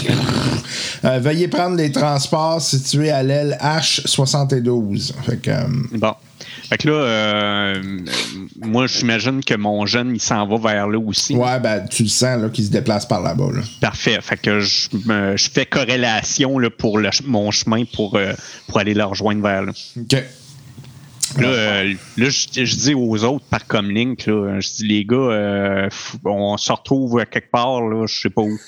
Euh, 1.04 1.18
veuillez 1.18 1.48
prendre 1.48 1.76
les 1.76 1.90
transports 1.92 2.60
situés 2.60 3.10
à 3.10 3.22
l'aile 3.22 3.56
H72. 3.62 5.12
Fait 5.24 5.36
que. 5.38 5.50
euh, 5.50 5.62
Bon. 5.92 6.14
Fait 6.70 6.78
que 6.78 6.88
là, 6.88 6.94
euh, 6.94 7.82
moi, 8.60 8.86
j'imagine 8.86 9.42
que 9.44 9.54
mon 9.54 9.86
jeune, 9.86 10.14
il 10.14 10.20
s'en 10.20 10.46
va 10.46 10.56
vers 10.72 10.86
là 10.88 10.98
aussi. 11.00 11.34
ouais, 11.34 11.58
ben, 11.60 11.84
tu 11.88 12.04
le 12.04 12.08
sens, 12.08 12.40
là, 12.40 12.48
qu'il 12.48 12.64
se 12.64 12.70
déplace 12.70 13.04
par 13.06 13.20
là-bas, 13.20 13.48
là. 13.52 13.60
Parfait. 13.80 14.18
Fait 14.22 14.36
que 14.36 14.60
je, 14.60 14.88
me- 15.04 15.36
je 15.36 15.50
fais 15.50 15.66
corrélation 15.66 16.58
là, 16.60 16.70
pour 16.70 16.98
le 16.98 17.10
mon 17.26 17.50
chemin 17.50 17.82
pour, 17.92 18.14
euh, 18.14 18.32
pour 18.68 18.78
aller 18.78 18.94
le 18.94 19.02
rejoindre 19.04 19.42
vers 19.42 19.62
là. 19.62 19.72
OK. 20.00 20.12
Là, 21.38 21.46
euh, 21.48 21.94
là, 22.16 22.28
je, 22.28 22.64
je 22.64 22.76
dis 22.76 22.94
aux 22.94 23.22
autres 23.24 23.44
par 23.46 23.66
comlink, 23.66 24.26
là, 24.26 24.58
je 24.60 24.68
dis 24.76 24.86
les 24.86 25.04
gars, 25.04 25.16
euh, 25.16 25.88
on 26.24 26.56
se 26.56 26.72
retrouve 26.72 27.24
quelque 27.30 27.50
part, 27.50 27.82
là, 27.82 28.06
je 28.06 28.20
sais 28.20 28.30
pas 28.30 28.42
où. 28.42 28.58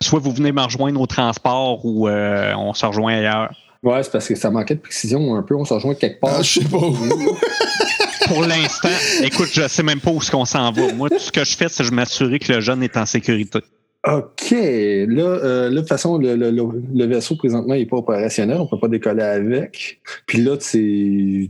Soit 0.00 0.20
vous 0.20 0.32
venez 0.32 0.52
me 0.52 0.62
rejoindre 0.62 1.00
au 1.00 1.06
transport 1.06 1.84
ou 1.84 2.06
euh, 2.08 2.54
on 2.56 2.74
se 2.74 2.84
rejoint 2.86 3.14
ailleurs. 3.18 3.54
Ouais, 3.86 4.02
c'est 4.02 4.10
parce 4.10 4.26
que 4.28 4.34
ça 4.34 4.50
manquait 4.50 4.74
de 4.74 4.80
précision 4.80 5.34
un 5.36 5.42
peu. 5.42 5.54
On 5.54 5.64
se 5.64 5.72
rejoint 5.72 5.94
quelque 5.94 6.20
part. 6.20 6.34
Ah, 6.38 6.42
je 6.42 6.60
sais 6.60 6.64
pas 6.68 6.76
où. 6.78 6.96
Pour 8.26 8.42
l'instant, 8.42 8.88
écoute, 9.22 9.48
je 9.52 9.68
sais 9.68 9.84
même 9.84 10.00
pas 10.00 10.10
où 10.10 10.18
est-ce 10.18 10.30
qu'on 10.32 10.44
s'en 10.44 10.72
va. 10.72 10.92
Moi, 10.92 11.08
tout 11.08 11.18
ce 11.20 11.30
que 11.30 11.44
je 11.44 11.56
fais, 11.56 11.68
c'est 11.68 11.84
que 11.84 11.88
je 11.88 11.94
m'assurer 11.94 12.40
que 12.40 12.52
le 12.52 12.60
jeune 12.60 12.82
est 12.82 12.96
en 12.96 13.06
sécurité. 13.06 13.60
OK. 14.08 14.50
Là, 14.50 14.56
euh, 14.58 15.64
là, 15.68 15.70
de 15.70 15.78
toute 15.78 15.88
façon, 15.88 16.18
le, 16.18 16.34
le- 16.36 16.50
le- 16.50 16.82
le 16.94 17.06
vaisseau, 17.06 17.36
présentement, 17.36 17.74
il 17.74 17.80
n'est 17.80 17.86
pas 17.86 17.96
opérationnel. 17.98 18.56
On 18.58 18.64
ne 18.64 18.68
peut 18.68 18.78
pas 18.80 18.88
décoller 18.88 19.22
avec. 19.22 20.00
Puis 20.26 20.42
là, 20.42 20.56
c'est, 20.60 21.48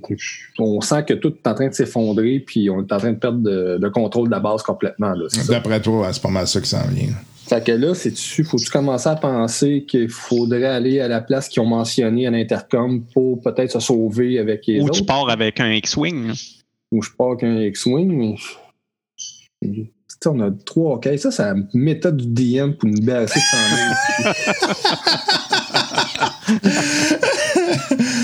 on 0.59 0.80
sent 0.82 1.05
que 1.09 1.14
tout 1.14 1.34
est 1.34 1.49
en 1.49 1.55
train 1.55 1.68
de 1.68 1.74
s'effondrer, 1.74 2.41
puis 2.41 2.68
on 2.70 2.80
est 2.80 2.93
en 2.93 2.99
train 2.99 3.12
de 3.12 3.18
perdre 3.18 3.39
de- 3.41 3.78
le 3.80 3.91
contrôle 3.91 4.26
de 4.28 4.32
la 4.32 4.41
base 4.41 4.62
complètement. 4.62 5.14
D'après 5.49 5.80
toi, 5.80 6.11
c'est 6.12 6.22
pas 6.22 6.30
mal 6.30 6.47
ça 6.47 6.61
qui 6.61 6.68
s'en 6.68 6.87
vient. 6.89 7.09
Fait 7.49 7.64
que 7.64 7.70
là, 7.72 7.94
c'est-tu, 7.94 8.42
faut-tu 8.42 8.68
commencer 8.70 9.09
à 9.09 9.14
penser 9.14 9.84
qu'il 9.88 10.09
faudrait 10.09 10.64
aller 10.64 10.99
à 11.01 11.07
la 11.07 11.20
place 11.20 11.49
qu'ils 11.49 11.62
ont 11.62 11.66
mentionné 11.66 12.26
à 12.26 12.30
l'intercom 12.30 13.05
pour 13.14 13.40
peut-être 13.40 13.70
se 13.70 13.78
sauver 13.80 14.38
avec 14.40 14.66
les 14.66 14.80
Ou 14.80 14.84
autres? 14.86 14.99
tu 14.99 15.05
pars 15.05 15.30
avec 15.30 15.61
un 15.61 15.70
X-Wing. 15.72 16.32
Ou 16.90 17.03
je 17.03 17.11
pars 17.16 17.36
qu'un 17.36 17.61
X-Wing, 17.61 18.12
mais. 18.16 18.34
Tu 19.62 19.92
sais, 20.22 20.28
on 20.28 20.40
a 20.40 20.51
trois 20.51 20.99
caisses. 20.99 21.22
Ça, 21.22 21.30
c'est 21.30 21.42
la 21.44 21.55
méthode 21.74 22.16
du 22.16 22.26
DM 22.26 22.72
pour 22.72 22.88
nous 22.88 23.01
baisser 23.01 23.38
de 23.38 23.44
100 23.44 24.32
000. 26.49 28.07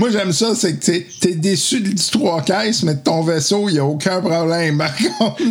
Moi, 0.00 0.08
j'aime 0.10 0.32
ça, 0.32 0.54
c'est 0.54 0.76
que 0.76 0.84
t'es- 0.86 1.06
t'es 1.20 1.34
déçu 1.34 1.80
du 1.82 1.94
3 1.94 2.40
caisses, 2.42 2.82
mais 2.84 2.94
de 2.94 3.00
ton 3.00 3.20
vaisseau, 3.22 3.68
il 3.68 3.74
n'y 3.74 3.78
a 3.78 3.84
aucun 3.84 4.20
problème. 4.22 4.78
Par 4.78 4.96
contre, 4.96 5.42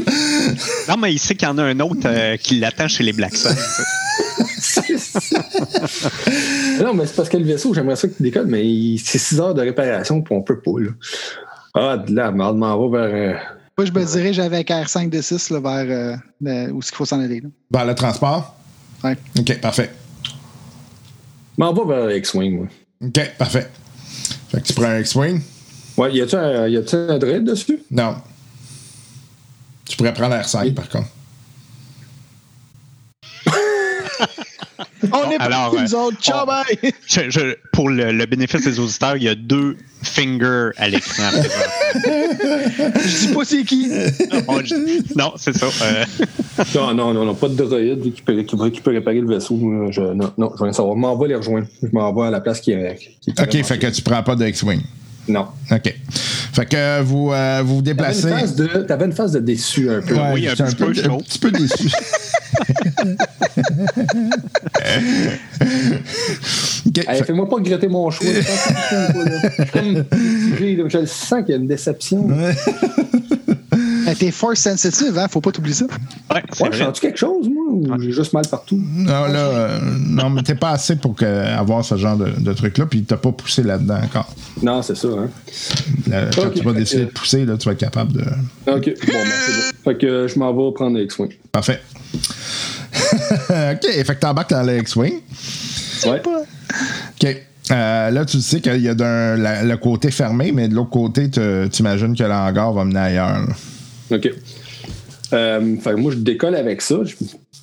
Non, 0.89 0.97
mais 0.97 1.13
il 1.13 1.19
sait 1.19 1.35
qu'il 1.35 1.47
y 1.47 1.51
en 1.51 1.57
a 1.59 1.63
un 1.65 1.79
autre 1.79 2.01
euh, 2.05 2.35
qui 2.35 2.59
l'attend 2.59 2.87
chez 2.87 3.03
les 3.03 3.13
Black 3.13 3.35
Suns. 3.35 3.49
non, 6.81 6.93
mais 6.95 7.05
c'est 7.05 7.15
parce 7.15 7.29
que 7.29 7.37
le 7.37 7.43
vaisseau, 7.45 7.73
j'aimerais 7.75 7.95
ça 7.95 8.07
qu'il 8.07 8.23
décolle, 8.23 8.47
mais 8.47 8.63
c'est 8.97 9.19
6 9.19 9.39
heures 9.39 9.53
de 9.53 9.61
réparation, 9.61 10.19
puis 10.21 10.33
on 10.35 10.41
peut 10.41 10.59
pas. 10.59 10.71
Là. 10.79 10.89
Ah, 11.75 11.97
de 11.97 12.15
là, 12.15 12.31
merde, 12.31 12.57
m'en 12.57 12.89
va 12.89 13.07
vers. 13.07 13.35
euh, 13.35 13.39
Moi, 13.77 13.85
je 13.85 13.91
me 13.91 14.03
dirige 14.03 14.39
avec 14.39 14.69
R5 14.69 15.09
de 15.09 15.21
6 15.21 15.51
là, 15.51 15.59
vers 15.59 15.85
euh, 15.87 16.15
le- 16.41 16.71
où 16.71 16.79
est-ce 16.79 16.87
qu'il 16.89 16.97
faut 16.97 17.05
s'en 17.05 17.19
aller. 17.21 17.41
là. 17.41 17.49
Vers 17.71 17.85
le 17.85 17.93
transport? 17.95 18.55
Ouais. 19.03 19.15
OK, 19.37 19.61
parfait. 19.61 19.91
m'en 21.57 21.71
va 21.73 21.83
vers 22.07 22.17
X-Wing, 22.17 22.57
moi. 22.57 22.67
OK, 23.05 23.31
parfait. 23.37 23.69
Fait 24.49 24.61
que 24.61 24.67
tu 24.67 24.73
prends 24.73 24.85
un 24.85 24.99
X-Wing? 24.99 25.41
Ouais, 25.97 26.13
y 26.13 26.21
a-tu 26.21 26.35
un, 26.35 27.09
un 27.09 27.17
dread 27.17 27.43
dessus? 27.43 27.79
Non. 27.91 28.15
Tu 29.85 29.97
pourrais 29.97 30.13
prendre 30.13 30.35
R5, 30.35 30.73
par 30.73 30.89
contre. 30.89 31.07
On 35.13 35.29
est 35.31 35.37
alors, 35.39 35.71
partis, 35.71 35.83
nous 35.83 35.95
autres. 35.95 36.17
Ciao, 36.21 36.43
on- 36.43 36.47
bye! 36.47 36.65
Je- 37.07 37.29
je- 37.29 37.55
pour 37.71 37.89
le, 37.89 38.11
le 38.11 38.25
bénéfice 38.25 38.63
des 38.63 38.79
auditeurs, 38.79 39.15
il 39.17 39.23
y 39.23 39.29
a 39.29 39.35
deux 39.35 39.77
fingers 40.03 40.69
à 40.77 40.87
l'écran. 40.89 41.29
Je 41.95 43.27
dis 43.27 43.33
pas 43.33 43.45
c'est 43.45 43.63
qui. 43.63 43.89
Non, 45.15 45.33
c'est 45.37 45.55
ça. 45.57 45.67
euh, 45.83 46.03
Non, 46.75 46.93
non, 46.93 47.13
non, 47.13 47.25
non, 47.25 47.35
pas 47.35 47.47
de 47.47 47.55
droïde 47.55 48.13
qui 48.13 48.21
peut, 48.21 48.41
qui 48.43 48.55
qui 48.71 48.81
peut 48.81 48.91
réparer 48.91 49.21
le 49.21 49.27
vaisseau. 49.27 49.57
Je, 49.91 50.01
non, 50.01 50.31
non, 50.37 50.51
je 50.57 50.63
viens 50.63 50.71
de 50.71 50.75
savoir. 50.75 50.95
Je 50.95 50.99
m'en 50.99 51.17
vais 51.17 51.29
les 51.29 51.35
rejoindre. 51.35 51.67
Je 51.81 51.87
m'en 51.93 52.13
vais 52.13 52.27
à 52.27 52.31
la 52.31 52.41
place 52.41 52.59
qui 52.61 52.71
est. 52.71 52.95
Qui 53.21 53.29
est 53.31 53.39
OK, 53.41 53.63
fait 53.65 53.79
que 53.79 53.87
tu 53.87 54.01
prends 54.01 54.21
pas 54.23 54.35
de 54.35 54.45
X-Wing. 54.45 54.81
Non. 55.27 55.47
OK. 55.71 55.95
Fait 56.53 56.65
que 56.65 57.01
vous 57.01 57.31
euh, 57.31 57.61
vous, 57.63 57.81
déplacez. 57.81 58.29
de, 58.55 58.83
t'avais 58.83 59.05
une 59.05 59.13
phase 59.13 59.33
de 59.33 59.39
déçu 59.39 59.89
un 59.89 60.01
peu. 60.01 60.15
Ouais, 60.15 60.31
Oui, 60.33 60.47
un 60.47 60.55
petit 60.55 60.75
peu, 60.75 60.93
je 60.93 61.09
un 61.09 61.17
petit 61.17 61.39
peu 61.39 61.51
déçu. 61.51 61.89
Hey, 67.07 67.23
Fais-moi 67.23 67.47
pas 67.47 67.55
regretter 67.55 67.87
mon 67.87 68.09
choix. 68.09 68.27
Je. 68.33 70.03
Je. 70.59 70.89
Je 70.89 70.97
le 70.97 71.05
sens 71.05 71.41
qu'il 71.41 71.49
y 71.49 71.53
a 71.53 71.57
une 71.57 71.67
déception. 71.67 72.27
Ouais, 74.09 74.15
Euh, 74.15 74.19
T'es 74.19 74.31
force 74.31 74.59
sensitive, 74.59 75.17
hein? 75.17 75.27
Faut 75.29 75.41
pas 75.41 75.51
t'oublier 75.51 75.75
ça. 75.75 75.85
ouais, 75.85 76.41
je 76.51 76.63
vrai. 76.65 76.77
sens-tu 76.77 77.01
quelque 77.01 77.17
chose, 77.17 77.47
moi, 77.49 77.63
ou 77.69 78.01
j'ai 78.01 78.11
juste 78.11 78.33
mal 78.33 78.45
partout? 78.47 78.79
Non, 78.95 79.25
là, 79.25 79.37
euh, 79.39 79.79
non, 80.07 80.29
mais 80.29 80.43
t'es 80.43 80.55
pas 80.55 80.71
assez 80.71 80.95
pour 80.95 81.15
que- 81.15 81.25
avoir 81.25 81.83
ce 81.85 81.95
genre 81.97 82.17
de, 82.17 82.29
de 82.39 82.53
truc-là, 82.53 82.85
puis 82.85 83.03
t'as 83.03 83.17
pas 83.17 83.31
poussé 83.31 83.63
là-dedans 83.63 83.99
encore. 84.03 84.33
Non, 84.61 84.81
c'est 84.81 84.95
ça, 84.97 85.07
hein. 85.09 85.29
Là, 86.09 86.25
quand 86.35 86.49
tu 86.53 86.61
vas 86.63 86.73
décider 86.73 87.05
de 87.05 87.11
pousser, 87.11 87.45
là, 87.45 87.57
tu 87.57 87.65
vas 87.65 87.73
être 87.73 87.79
capable 87.79 88.13
de. 88.13 88.21
OK, 88.21 88.25
bon, 88.65 88.73
ben, 88.73 88.91
c'est 89.45 89.51
bon. 89.53 89.91
Fait 89.91 89.97
que 89.97 90.05
euh, 90.05 90.27
je 90.27 90.37
m'en 90.39 90.53
vais 90.53 90.73
prendre 90.73 90.97
les 90.97 91.03
X-Wing. 91.05 91.31
Parfait. 91.51 91.81
OK, 92.93 93.83
fait 93.83 94.03
que 94.15 94.19
t'embarques 94.19 94.49
dans 94.51 94.63
le 94.63 94.77
X-Wing. 94.79 95.13
Ouais. 96.05 96.21
OK. 96.25 97.37
Euh, 97.71 98.09
là, 98.09 98.25
tu 98.25 98.41
sais 98.41 98.61
qu'il 98.61 98.81
y 98.81 98.89
a 98.89 98.95
d'un- 98.95 99.35
la- 99.35 99.63
le 99.63 99.77
côté 99.77 100.09
fermé, 100.09 100.51
mais 100.51 100.67
de 100.67 100.73
l'autre 100.73 100.89
côté, 100.89 101.29
tu 101.29 101.39
imagines 101.79 102.15
que 102.15 102.23
l'hangar 102.23 102.73
va 102.73 102.83
mener 102.85 102.99
ailleurs. 102.99 103.39
là. 103.41 103.53
OK. 104.11 104.31
Euh, 105.33 105.75
fait 105.77 105.91
que 105.91 105.95
moi, 105.95 106.11
je 106.11 106.17
décolle 106.17 106.55
avec 106.55 106.81
ça. 106.81 106.97
Je, 107.03 107.15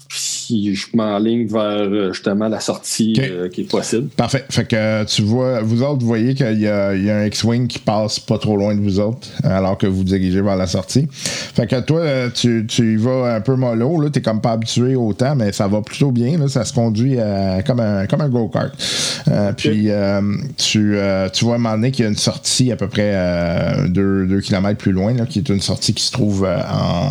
puis 0.09 0.76
je 0.76 0.86
m'enligne 0.94 1.49
vers 1.49 1.62
euh, 1.62 2.12
justement 2.12 2.47
la 2.49 2.61
sortie 2.61 3.14
euh, 3.18 3.49
qui 3.49 3.62
est 3.62 3.70
possible. 3.70 4.09
Parfait. 4.11 4.44
Fait 4.49 4.64
que 4.64 5.05
tu 5.05 5.22
vois, 5.22 5.61
vous 5.62 5.82
autres, 5.82 6.01
vous 6.01 6.07
voyez 6.07 6.34
qu'il 6.34 6.61
y, 6.61 6.68
a 6.68 6.94
il 6.94 7.05
y 7.05 7.11
a 7.11 7.18
un 7.18 7.24
X-Wing 7.26 7.66
qui 7.66 7.80
passe 7.80 8.20
pas 8.20 8.38
trop 8.38 8.57
loin 8.57 8.74
de 8.76 8.80
vous 8.80 9.01
autres, 9.01 9.26
alors 9.42 9.76
que 9.76 9.88
vous 9.88 10.05
dirigez 10.05 10.40
vers 10.40 10.57
la 10.57 10.68
sortie. 10.68 11.09
Fait 11.11 11.66
que 11.66 11.80
toi, 11.80 12.30
tu, 12.32 12.64
tu 12.68 12.94
y 12.94 12.97
vas 12.97 13.34
un 13.34 13.40
peu 13.40 13.57
mollo, 13.57 14.01
là. 14.01 14.11
T'es 14.11 14.22
comme 14.22 14.40
pas 14.40 14.53
habitué 14.53 14.94
au 14.94 15.12
temps, 15.12 15.34
mais 15.34 15.51
ça 15.51 15.66
va 15.66 15.82
plutôt 15.82 16.12
bien, 16.12 16.38
là. 16.38 16.47
Ça 16.47 16.64
se 16.64 16.72
conduit 16.72 17.16
comme 17.66 17.80
un, 17.80 18.07
comme 18.07 18.20
un 18.20 18.28
go-kart. 18.28 18.72
Euh, 19.29 19.53
Puis, 19.57 19.91
euh, 19.91 20.20
tu, 20.57 20.97
euh, 20.97 21.29
tu 21.33 21.45
vois 21.45 21.55
à 21.55 21.57
un 21.57 21.59
moment 21.59 21.74
donné 21.74 21.91
qu'il 21.91 22.05
y 22.05 22.07
a 22.07 22.11
une 22.11 22.16
sortie 22.16 22.70
à 22.72 22.77
peu 22.77 22.89
près 22.89 23.11
euh, 23.14 23.89
deux, 23.89 24.27
deux 24.27 24.41
kilomètres 24.41 24.79
plus 24.79 24.93
loin, 24.93 25.12
là, 25.14 25.27
qui 25.27 25.39
est 25.41 25.49
une 25.49 25.61
sortie 25.61 25.95
qui 25.95 26.03
se 26.05 26.12
trouve 26.12 26.45
euh, 26.45 26.57
en. 26.61 27.09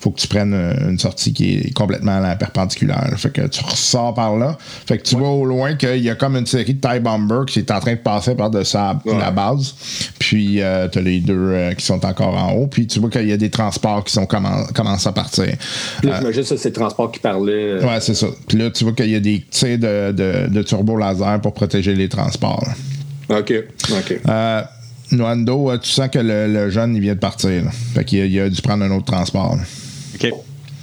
Faut 0.00 0.10
que 0.10 0.20
tu 0.20 0.26
prennes 0.28 0.54
euh, 0.54 0.88
une 0.90 0.98
sortie 0.98 1.32
qui 1.32 1.56
est 1.58 1.74
complètement 1.74 2.16
à 2.16 2.20
la 2.20 2.36
perpendiculaire. 2.36 3.10
Fait 3.16 3.30
que 3.30 3.46
tu 3.46 3.62
ressors 3.64 4.14
par 4.14 4.36
là. 4.36 4.56
Fait 4.86 4.98
que 4.98 5.02
tu 5.02 5.16
vois 5.16 5.30
au 5.30 5.44
loin 5.44 5.74
qu'il 5.74 5.98
y 6.02 6.10
a 6.10 6.14
comme 6.14 6.36
une 6.36 6.46
série 6.46 6.74
de 6.74 6.80
TIE 6.80 7.00
Bomber 7.00 7.42
qui 7.46 7.58
est 7.58 7.70
en 7.70 7.80
train 7.80 7.92
de 7.92 7.98
passer 7.98 8.34
par-dessus 8.34 8.76
la, 8.76 8.98
la 9.18 9.30
base. 9.30 9.74
Puis 10.18 10.62
euh, 10.62 10.88
tu 10.88 10.98
as 10.98 11.02
les 11.02 11.20
deux 11.20 11.34
euh, 11.36 11.72
qui 11.74 11.84
sont 11.84 12.04
encore 12.06 12.36
en 12.36 12.52
haut. 12.52 12.66
Puis 12.66 12.86
tu 12.86 13.00
vois 13.00 13.10
qu'il 13.10 13.28
y 13.28 13.32
a 13.32 13.36
des 13.36 13.50
transports 13.50 14.04
qui 14.04 14.12
sont 14.12 14.24
commen- 14.24 14.72
commencent 14.72 15.06
à 15.06 15.12
partir. 15.12 15.46
Puis 16.00 16.08
là, 16.08 16.18
j'imagine 16.20 16.42
que 16.42 16.48
ça, 16.48 16.56
c'est 16.56 16.68
le 16.70 16.74
transport 16.74 17.10
qui 17.12 17.18
parlait. 17.20 17.52
euh, 17.72 17.86
Ouais, 17.86 18.00
c'est 18.00 18.14
ça. 18.14 18.26
Puis 18.48 18.56
là, 18.58 18.70
tu 18.70 18.84
vois 18.84 18.92
qu'il 18.92 19.10
y 19.10 19.14
a 19.16 19.20
des 19.20 19.44
tirs 19.50 19.78
de, 19.78 20.12
de, 20.12 20.48
de 20.48 20.62
turbo 20.62 20.96
laser 20.96 21.40
pour 21.40 21.49
protéger 21.54 21.94
les 21.94 22.08
transports. 22.08 22.64
là. 23.28 23.38
OK. 23.38 23.52
OK. 23.92 24.20
Euh, 24.28 24.62
Noando, 25.12 25.70
euh, 25.70 25.78
tu 25.78 25.90
sens 25.90 26.08
que 26.08 26.18
le, 26.18 26.46
le 26.52 26.70
jeune, 26.70 26.94
il 26.94 27.00
vient 27.02 27.14
de 27.14 27.18
partir. 27.20 27.64
là. 27.64 27.70
Fait 27.94 28.04
qu'il 28.04 28.20
a, 28.20 28.24
il 28.26 28.40
a 28.40 28.48
dû 28.48 28.60
prendre 28.62 28.84
un 28.84 28.90
autre 28.90 29.06
transport. 29.06 29.56
là. 29.56 29.62
OK. 30.14 30.32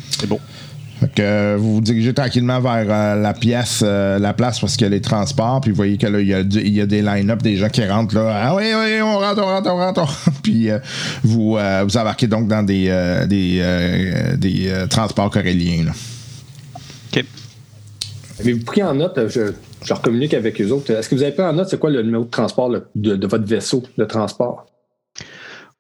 C'est 0.10 0.28
beau. 0.28 0.40
Fait 1.00 1.14
que 1.14 1.22
euh, 1.22 1.58
vous 1.60 1.76
vous 1.76 1.82
dirigez 1.82 2.12
tranquillement 2.12 2.60
vers 2.60 2.86
euh, 2.90 3.22
la 3.22 3.34
pièce, 3.36 3.82
euh, 3.86 4.18
la 4.18 4.34
place 4.34 4.60
parce 4.60 4.76
qu'il 4.76 4.86
y 4.86 4.88
a 4.88 4.90
les 4.90 5.00
transports, 5.02 5.62
puis 5.62 5.70
vous 5.70 5.76
voyez 5.78 5.96
que 5.98 6.08
là, 6.08 6.20
il 6.20 6.28
y 6.28 6.34
a, 6.34 6.42
du- 6.44 6.60
il 6.60 6.74
y 6.74 6.82
a 6.82 6.88
des 6.88 7.04
line-up, 7.04 7.44
des 7.44 7.56
gens 7.56 7.70
qui 7.70 7.86
rentrent 7.86 8.16
là. 8.16 8.32
Ah 8.48 8.56
oui, 8.56 8.64
oui, 8.76 9.00
on 9.04 9.20
rentre, 9.20 9.42
on 9.44 9.46
rentre, 9.46 9.70
on 9.70 9.76
rentre. 9.78 10.02
on 10.28 10.32
puis 10.42 10.72
euh, 10.72 10.80
vous, 11.24 11.56
euh, 11.56 11.84
vous 11.88 11.98
embarquez 11.98 12.26
donc 12.26 12.48
dans 12.48 12.64
des, 12.64 12.88
euh, 12.90 13.28
des, 13.28 13.60
euh, 13.62 14.36
des 14.38 14.70
euh, 14.70 14.88
transports 14.88 15.30
coréliens. 15.30 15.84
là. 15.86 15.92
OK. 17.16 17.24
Avez-vous 18.40 18.64
pris 18.66 18.82
en 18.82 18.96
note, 18.96 19.18
euh, 19.20 19.52
je, 19.84 19.94
je 19.94 20.00
communique 20.02 20.34
avec 20.34 20.58
les 20.60 20.72
autres, 20.72 20.92
est-ce 20.92 21.10
que 21.10 21.16
vous 21.16 21.24
avez 21.24 21.32
pris 21.32 21.44
en 21.44 21.54
note 21.54 21.70
c'est 21.70 21.80
quoi 21.80 21.90
le 21.90 22.02
numéro 22.04 22.24
de 22.26 22.30
transport 22.30 22.70
le- 22.70 22.88
de, 22.96 23.16
de 23.16 23.28
votre 23.28 23.46
vaisseau 23.46 23.84
de 23.98 24.06
transport? 24.06 24.66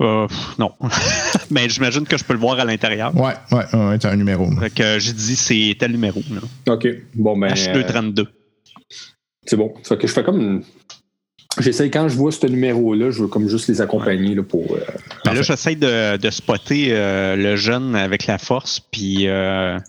Euh, 0.01 0.27
non. 0.59 0.71
Mais 1.49 1.67
j'imagine 1.69 2.05
que 2.05 2.17
je 2.17 2.23
peux 2.23 2.33
le 2.33 2.39
voir 2.39 2.59
à 2.59 2.65
l'intérieur. 2.65 3.15
Ouais, 3.15 3.33
ouais, 3.51 3.65
ouais, 3.73 3.97
t'as 3.97 4.11
un 4.11 4.15
numéro. 4.15 4.47
Fait 4.59 4.69
que 4.69 4.83
euh, 4.83 4.99
j'ai 4.99 5.13
dit 5.13 5.35
c'est 5.35 5.75
tel 5.79 5.91
numéro. 5.91 6.21
là. 6.31 6.73
OK. 6.73 6.87
Bon, 7.15 7.35
ben. 7.37 7.47
euh, 7.51 7.53
H232. 7.55 8.27
c'est 9.45 9.55
bon. 9.57 9.73
Fait 9.83 9.97
que 9.97 10.05
je 10.07 10.13
fais 10.13 10.23
comme 10.23 10.39
une. 10.39 10.63
J'essaie, 11.59 11.89
quand 11.89 12.07
je 12.07 12.15
vois 12.15 12.31
ce 12.31 12.45
numéro-là, 12.45 13.09
je 13.09 13.21
veux 13.23 13.27
comme 13.27 13.49
juste 13.49 13.67
les 13.69 13.81
accompagner 13.81 14.35
là, 14.35 14.43
pour. 14.43 14.71
euh, 14.75 14.79
Ben 15.25 15.33
là, 15.33 15.41
j'essaie 15.41 15.73
de, 15.75 16.17
de 16.17 16.29
spotter 16.29 16.89
euh, 16.91 17.35
le 17.35 17.55
jeune 17.55 17.95
avec 17.95 18.27
la 18.27 18.37
force, 18.37 18.79
puis 18.79 19.27
euh, 19.27 19.79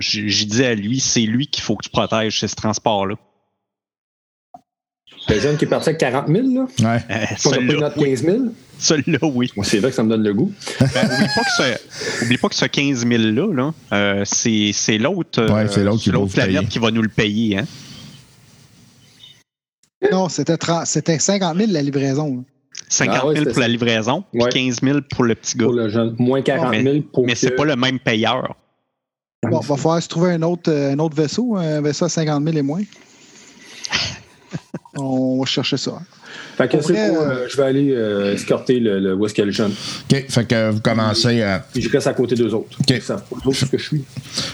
j'ai 0.00 0.44
dit 0.44 0.64
à 0.64 0.74
lui, 0.74 1.00
c'est 1.00 1.22
lui 1.22 1.46
qu'il 1.46 1.62
faut 1.62 1.76
que 1.76 1.84
tu 1.84 1.90
protèges, 1.90 2.40
c'est 2.40 2.48
ce 2.48 2.56
transport-là. 2.56 3.14
le 5.28 5.40
jeune 5.40 5.56
qui 5.56 5.64
est 5.64 5.68
parti 5.68 5.88
avec 5.88 6.00
40 6.00 6.28
000, 6.28 6.38
là. 6.54 6.66
Ouais. 6.80 7.02
Euh, 7.10 7.14
On 7.14 7.22
a 7.22 7.26
pris 7.26 7.36
Celui-là, 7.38 7.80
notre 7.80 7.98
oui. 7.98 8.04
15 8.10 8.22
000. 8.24 8.38
Celui-là, 8.78 9.18
oui. 9.22 9.50
Moi, 9.56 9.64
c'est 9.64 9.78
vrai 9.78 9.88
que 9.90 9.96
ça 9.96 10.02
me 10.02 10.08
donne 10.10 10.22
le 10.22 10.34
goût. 10.34 10.52
Ben, 10.80 10.86
oublie, 10.86 11.26
pas 11.34 11.42
que 11.44 11.50
ce, 11.56 12.24
oublie 12.24 12.36
pas 12.38 12.48
que 12.50 12.54
ce 12.54 12.66
15 12.66 13.06
000-là, 13.06 13.52
là, 13.54 13.74
euh, 13.92 14.22
c'est 14.26 14.70
c'est 14.74 14.98
l'autre 14.98 15.40
euh, 15.42 15.48
Ouais, 15.52 15.66
c'est 15.68 15.82
l'autre 15.82 16.02
qui 16.02 16.10
planète 16.10 16.68
qui 16.68 16.78
va 16.78 16.90
nous 16.90 17.02
le 17.02 17.08
payer. 17.08 17.58
Hein? 17.58 17.64
Non, 20.12 20.28
c'était 20.28 20.56
30 20.58 20.86
c'était 20.86 21.18
50 21.18 21.56
000 21.56 21.70
la 21.72 21.82
livraison. 21.82 22.36
là. 22.36 22.42
50 22.88 23.16
Ah 23.18 23.26
ouais, 23.26 23.32
000 23.34 23.38
c'était 23.44 23.52
pour 23.54 23.60
la 23.62 23.68
livraison, 23.68 24.24
puis 24.30 24.42
Ouais. 24.42 24.50
15 24.50 24.80
000 24.82 24.98
pour 25.10 25.24
le 25.24 25.34
petit 25.34 25.56
gars. 25.56 25.64
Pour 25.64 25.74
le 25.74 25.88
jeune. 25.88 26.14
Moins 26.18 26.42
40 26.42 26.70
mais 26.70 26.82
000 26.82 27.00
pour. 27.12 27.24
mais 27.26 27.34
c'est 27.34 27.50
que- 27.50 27.54
pas 27.56 27.64
le 27.64 27.76
même 27.76 27.98
payeur. 27.98 28.54
Bon, 29.50 29.60
va 29.60 29.76
falloir 29.76 30.02
se 30.02 30.08
trouver 30.08 30.32
un 30.32 30.42
autre, 30.42 30.70
euh, 30.70 30.92
un 30.92 30.98
autre 30.98 31.16
vaisseau, 31.16 31.56
un 31.56 31.80
vaisseau 31.80 32.04
à 32.06 32.08
50 32.08 32.44
000 32.44 32.56
et 32.56 32.62
moins. 32.62 32.82
On 34.98 35.38
va 35.40 35.46
chercher 35.46 35.76
ça. 35.76 35.92
Fait 36.56 36.68
que 36.68 36.76
pour, 36.78 36.90
euh, 36.90 36.94
euh, 36.94 37.46
je 37.50 37.56
vais 37.56 37.62
aller 37.64 37.90
euh, 37.92 38.32
escorter 38.34 38.80
le, 38.80 38.98
le, 38.98 39.14
où 39.14 39.26
est-ce 39.26 39.50
jeune. 39.50 39.72
OK. 40.10 40.24
Fait 40.28 40.48
que 40.48 40.70
vous 40.70 40.80
commencez 40.80 41.42
à. 41.42 41.60
Puis 41.72 41.82
je 41.82 41.90
reste 41.90 42.06
à 42.06 42.14
côté 42.14 42.34
d'eux 42.34 42.52
autres. 42.54 42.78
OK. 42.80 42.90
Eux 42.92 43.02
autres 43.44 43.52
ce 43.58 43.64
que 43.66 43.76
je 43.78 43.84
suis. 43.84 44.04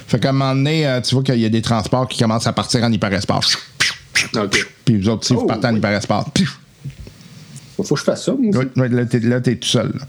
Fait 0.08 0.18
qu'à 0.18 0.30
un 0.30 0.32
moment 0.32 0.54
donné, 0.54 0.86
euh, 0.86 1.00
tu 1.00 1.14
vois 1.14 1.22
qu'il 1.22 1.38
y 1.38 1.44
a 1.44 1.48
des 1.48 1.62
transports 1.62 2.08
qui 2.08 2.18
commencent 2.18 2.46
à 2.46 2.52
partir 2.52 2.82
en 2.82 2.90
hyperespace. 2.90 3.56
OK. 4.36 4.66
Puis 4.84 5.00
vous 5.00 5.08
autres, 5.08 5.24
si 5.26 5.32
vous 5.34 5.40
Oh, 5.42 5.46
partez 5.46 5.68
en 5.68 5.72
oui. 5.72 5.78
hyperespace. 5.78 6.24
Pfiou. 6.34 6.48
Faut 7.84 7.94
que 7.94 8.00
je 8.00 8.04
fasse 8.04 8.24
ça, 8.24 8.32
moi 8.38 8.50
aussi. 8.56 8.68
Là, 8.76 9.06
t'es, 9.06 9.18
là, 9.20 9.40
t'es 9.40 9.56
tout 9.56 9.68
seul. 9.68 9.92
là. 9.94 10.06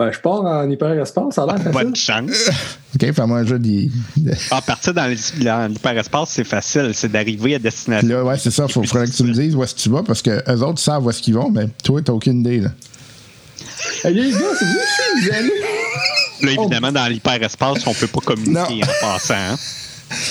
Ben, 0.00 0.10
je 0.10 0.18
pars 0.18 0.42
en 0.42 0.70
hyperespace, 0.70 1.34
ça 1.34 1.42
a 1.42 1.46
l'air 1.46 1.56
facile. 1.56 1.72
Bonne 1.72 1.94
chance. 1.94 2.50
OK, 2.94 3.12
fais-moi 3.12 3.38
un 3.40 3.44
jeu 3.46 3.58
de. 3.58 3.86
Ah, 4.50 4.62
partir 4.62 4.94
dans 4.94 5.04
l'hy- 5.04 5.44
dans 5.44 5.70
l'hyperespace, 5.70 6.30
c'est 6.30 6.44
facile. 6.44 6.92
C'est 6.94 7.12
d'arriver 7.12 7.56
à 7.56 7.58
destination. 7.58 8.08
Là, 8.08 8.24
ouais, 8.24 8.38
c'est 8.38 8.50
ça. 8.50 8.64
Il 8.66 8.72
faudrait 8.72 9.06
que 9.06 9.12
tu 9.14 9.24
me 9.24 9.32
dises 9.34 9.54
où 9.54 9.62
est-ce 9.62 9.74
que 9.74 9.80
tu 9.80 9.90
vas 9.90 10.02
parce 10.02 10.22
que 10.22 10.42
eux 10.50 10.62
autres 10.62 10.78
savent 10.80 11.04
où 11.04 11.10
est-ce 11.10 11.20
qu'ils 11.20 11.34
vont, 11.34 11.50
mais 11.50 11.66
toi, 11.84 12.00
t'as 12.02 12.14
aucune 12.14 12.40
idée. 12.40 12.60
Là. 12.60 12.70
Hey, 14.04 14.14
les 14.14 14.30
gars, 14.30 14.38
c'est 14.58 14.64
vous 14.64 14.78
aussi, 14.78 15.22
vous 15.28 15.34
allez. 15.34 15.52
Là, 16.54 16.62
évidemment, 16.62 16.92
dans 16.92 17.06
l'hyperespace, 17.06 17.86
on 17.86 17.92
peut 17.92 18.06
pas 18.06 18.20
communiquer 18.20 18.54
Non. 18.54 18.62
en 18.80 19.06
passant. 19.18 19.34
hein. 19.34 19.58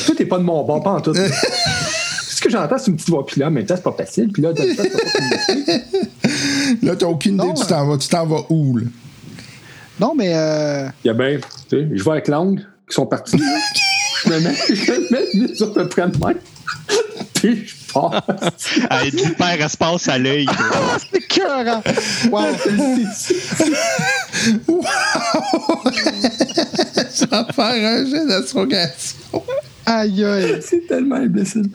Toi, 0.07 0.15
t'es 0.17 0.25
pas 0.25 0.39
de 0.39 0.43
mon 0.43 0.63
bord, 0.63 0.81
pas 0.81 0.93
en 0.93 1.01
tout. 1.01 1.13
Ce 2.27 2.41
que 2.41 2.49
j'entends, 2.49 2.77
c'est 2.79 2.87
une 2.89 2.95
petite 2.95 3.09
voix, 3.09 3.23
puis 3.23 3.39
là, 3.39 3.51
mais 3.51 3.63
c'est 3.67 3.83
pas 3.83 3.91
facile, 3.95 4.29
puis 4.31 4.41
là, 4.41 4.49
t'as 4.55 4.63
t'as 4.63 4.83
pas 4.83 4.89
communiquer. 5.13 5.83
Là, 6.81 6.95
t'as 6.95 7.05
aucune 7.05 7.35
idée 7.35 7.43
Non, 7.43 7.53
tu 7.53 7.67
t'en 7.67 7.85
vas. 7.87 7.97
Tu 7.99 8.07
t'en 8.07 8.25
vas 8.25 8.41
où, 8.49 8.77
là? 8.77 8.85
Non, 9.99 10.13
mais 10.15 10.33
euh, 10.35 10.87
Il 11.03 11.07
y 11.07 11.09
a 11.11 11.13
bien, 11.13 11.37
tu 11.69 11.77
sais, 11.77 11.87
je 11.93 12.03
vais 12.03 12.11
avec 12.11 12.27
l'angle 12.27 12.61
qui 12.87 12.95
sont 12.95 13.05
partis. 13.05 13.37
là. 13.37 13.45
je 14.25 14.29
me 14.29 14.39
mets, 14.39 14.55
je 14.69 14.91
me 14.91 15.11
mets 15.11 15.25
les 15.33 15.61
autres 15.63 15.81
à 15.81 15.85
près 15.87 16.07
de 16.07 16.17
même. 16.17 16.37
Puis 17.33 17.67
je 17.67 17.93
pars. 17.93 18.21
Avec 18.89 19.13
l'hyperespace 19.13 20.07
à 20.09 20.17
l'œil. 20.17 20.45
Ah, 20.57 20.97
c'est 21.11 21.21
cœur! 21.27 21.81
Wow. 22.31 22.45
Tu 27.15 27.25
vas 27.29 27.45
faire 27.53 27.99
un 27.99 28.05
jeu 28.05 28.27
d'astrogation. 28.27 29.43
Aïe, 29.85 30.23
aïe. 30.25 30.59
C'est 30.61 30.85
tellement 30.87 31.15
imbécile. 31.15 31.69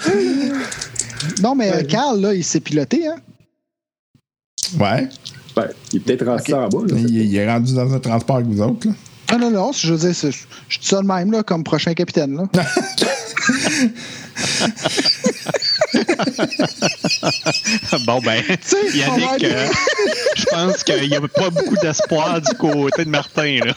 Non, 1.42 1.54
mais 1.54 1.72
euh, 1.72 1.82
Carl, 1.84 2.20
là, 2.20 2.34
il 2.34 2.44
s'est 2.44 2.60
piloté, 2.60 3.06
hein? 3.06 3.16
Ouais. 4.78 5.08
Ben, 5.56 5.68
il 5.92 5.96
est 5.96 6.00
peut-être 6.00 6.26
rentré 6.26 6.52
en 6.54 6.68
bas. 6.68 6.78
Là, 6.88 6.96
Il, 6.98 7.16
il 7.16 7.36
est 7.36 7.48
rendu 7.48 7.74
dans 7.74 7.92
un 7.92 8.00
transport 8.00 8.36
avec 8.36 8.48
vous 8.48 8.60
autres, 8.62 8.88
là. 8.88 8.94
Non, 9.32 9.38
non, 9.38 9.50
non, 9.50 9.72
je 9.72 9.92
veux 9.92 9.98
dire, 9.98 10.32
je 10.68 10.78
dis 10.78 10.86
ça 10.86 11.00
de 11.00 11.06
même, 11.06 11.32
là, 11.32 11.42
comme 11.42 11.64
prochain 11.64 11.94
capitaine, 11.94 12.36
là. 12.36 12.62
Bon, 18.06 18.20
ben, 18.20 18.42
Yannick, 18.94 19.44
euh, 19.44 19.66
je 20.36 20.44
pense 20.46 20.82
qu'il 20.84 21.08
n'y 21.08 21.16
a 21.16 21.20
pas 21.20 21.50
beaucoup 21.50 21.76
d'espoir 21.76 22.40
du 22.40 22.54
côté 22.56 23.04
de 23.04 23.10
Martin. 23.10 23.58
Là. 23.64 23.74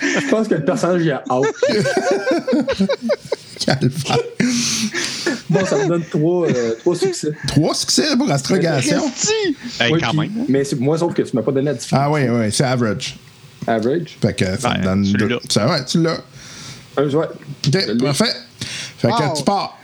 Je 0.00 0.30
pense 0.30 0.48
que 0.48 0.54
le 0.54 0.64
personnage 0.64 1.02
il 1.02 1.10
a 1.12 1.22
hâte. 1.30 1.54
Calvaire. 3.64 4.18
Bon, 5.48 5.64
ça 5.66 5.76
me 5.78 5.86
donne 5.88 6.04
trois, 6.10 6.46
euh, 6.48 6.74
trois 6.80 6.94
succès. 6.96 7.30
Trois 7.48 7.74
succès 7.74 8.16
pour 8.16 8.30
astrogation? 8.30 9.02
Hey, 9.80 9.92
Oui, 9.92 10.00
quand 10.00 10.10
puis- 10.10 10.18
même. 10.18 10.44
Mais 10.48 10.64
c'est 10.64 10.78
moi, 10.78 10.98
sauf 10.98 11.14
que 11.14 11.22
tu 11.22 11.34
m'as 11.34 11.42
pas 11.42 11.52
donné 11.52 11.66
la 11.66 11.74
difficulté. 11.74 12.02
Ah 12.04 12.10
oui, 12.10 12.22
oui, 12.28 12.52
c'est 12.52 12.64
average. 12.64 13.16
Average? 13.66 14.18
Fait 14.20 14.34
que 14.34 14.44
ça 14.60 14.70
Ouais, 14.70 14.78
te 14.78 14.82
donne 14.84 15.04
tu 15.04 15.12
deux. 15.12 15.28
l'as. 15.28 15.38
Ça, 15.48 15.66
ouais, 15.68 15.84
tu 15.84 16.02
l'as. 16.02 16.18
Un, 16.98 17.08
ouais. 17.08 17.26
OK, 17.66 17.98
parfait. 18.02 18.32
Fait 19.06 19.22
que 19.22 19.28
Wow. 19.28 19.36
tu 19.36 19.42
pars. 19.44 19.78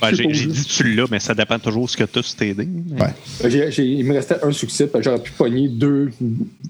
Ben, 0.00 0.12
j'ai 0.14 0.26
dit 0.46 0.64
tu 0.64 0.94
l'as, 0.94 1.06
mais 1.10 1.20
ça 1.20 1.32
dépend 1.34 1.58
toujours 1.60 1.84
de 1.86 1.90
ce 1.90 1.96
que 1.96 2.04
tu 2.04 2.18
as 2.18 2.22
sur 2.22 2.36
tes 2.36 2.54
dés. 2.54 2.68
Ouais. 2.98 3.48
J'ai- 3.48 3.70
j'ai- 3.70 3.84
il 3.86 4.04
me 4.04 4.14
restait 4.14 4.36
un 4.42 4.50
succès, 4.50 4.88
puis 4.88 5.00
j'aurais 5.02 5.20
pu 5.22 5.30
pogner 5.30 5.68
deux. 5.68 6.10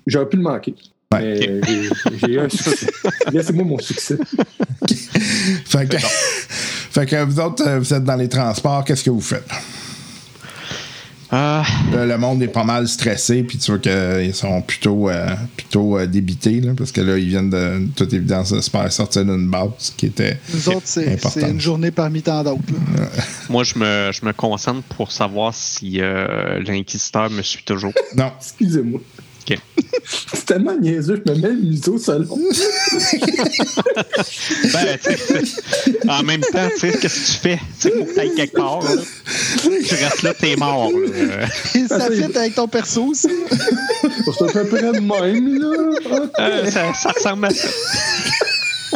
J'aurais 0.07 0.29
pu 0.29 0.37
le 0.37 0.43
manquer. 0.43 0.75
Ouais. 1.13 1.21
Mais 1.41 1.49
euh, 1.49 1.61
j'ai- 1.67 2.19
j'ai 2.19 2.33
eu 2.35 2.39
un 2.41 2.49
succès. 2.51 2.87
Laissez-moi 3.33 3.65
mon 3.65 3.79
succès. 3.79 4.19
Fait 5.67 5.89
que, 5.89 5.97
fait 6.91 7.07
que 7.07 7.25
vous 7.25 7.41
autres, 7.41 7.67
euh, 7.67 7.79
vous 7.79 7.95
êtes 7.95 8.05
dans 8.05 8.17
les 8.17 8.29
transports, 8.29 8.85
qu'est-ce 8.85 9.05
que 9.05 9.11
vous 9.11 9.21
faites? 9.21 9.47
Ah, 11.35 11.65
Là, 11.91 12.05
le 12.05 12.19
monde 12.19 12.43
est 12.43 12.49
pas 12.49 12.63
mal 12.63 12.87
stressé, 12.87 13.43
puis 13.43 13.57
tu 13.57 13.71
vois 13.71 13.81
qu'ils 13.81 14.35
sont 14.35 14.61
plutôt, 14.61 15.09
euh, 15.09 15.29
plutôt 15.57 15.97
euh, 15.99 16.07
débités, 16.07 16.61
là, 16.61 16.73
parce 16.77 16.93
que 16.93 17.01
là, 17.01 17.17
ils 17.17 17.29
viennent 17.29 17.49
de 17.49 17.89
toute 17.97 18.13
évidence 18.13 18.53
de 18.53 18.61
se 18.61 18.69
faire 18.69 18.93
sortir 18.93 19.25
d'une 19.25 19.49
base 19.49 19.95
qui 19.97 20.07
était. 20.07 20.39
Nous 20.53 20.69
autres, 20.69 20.83
c'est 20.85 21.19
une 21.41 21.61
journée 21.61 21.91
parmi 21.91 22.21
tant 22.21 22.45
d'autres. 22.45 22.61
moi, 23.49 23.65
je 23.65 23.79
me, 23.79 24.11
je 24.13 24.27
me 24.27 24.35
concentre 24.35 24.83
pour 24.95 25.11
savoir 25.11 25.55
si 25.55 26.03
euh, 26.03 26.61
l'inquisiteur 26.67 27.31
me 27.31 27.41
suit 27.41 27.65
toujours. 27.65 27.95
Non. 28.15 28.31
Excusez-moi. 28.39 29.01
C'est 30.35 30.47
tellement 30.47 30.77
niaiseux, 30.77 31.23
je 31.27 31.33
me 31.33 31.39
mets 31.39 31.49
le 31.49 31.55
museau 31.61 31.99
selon. 31.99 32.39
Ben, 34.73 34.99
en 36.09 36.23
même 36.23 36.41
temps, 36.41 36.69
tu 36.75 36.81
sais, 36.91 36.99
qu'est-ce 36.99 37.21
que 37.21 37.27
tu 37.27 37.39
fais? 37.39 37.57
Tu 37.57 37.89
sais, 37.89 37.91
faut 37.91 38.05
que 38.05 38.15
t'ailles 38.15 38.35
quelque 38.35 38.57
part. 38.57 38.83
là. 38.83 38.91
Tu 39.63 39.95
restes 39.95 40.23
là, 40.23 40.35
t'es 40.35 40.57
mort. 40.57 40.91
là. 40.91 41.47
Et 41.75 41.87
ça 41.89 41.99
ça, 42.01 42.11
fit 42.11 42.19
il- 42.29 42.37
avec 42.39 42.55
ton 42.55 42.69
perso 42.69 43.05
aussi. 43.05 43.29
C'est 44.03 44.43
à 44.43 44.65
peu 44.65 44.65
près 44.69 44.83
de 44.83 45.01
même, 45.01 45.59
là. 45.59 46.29
Euh, 46.41 46.71
ça, 46.71 46.93
ça 46.95 47.11
ressemble 47.11 47.47
à 47.47 47.51
ça. 47.51 47.69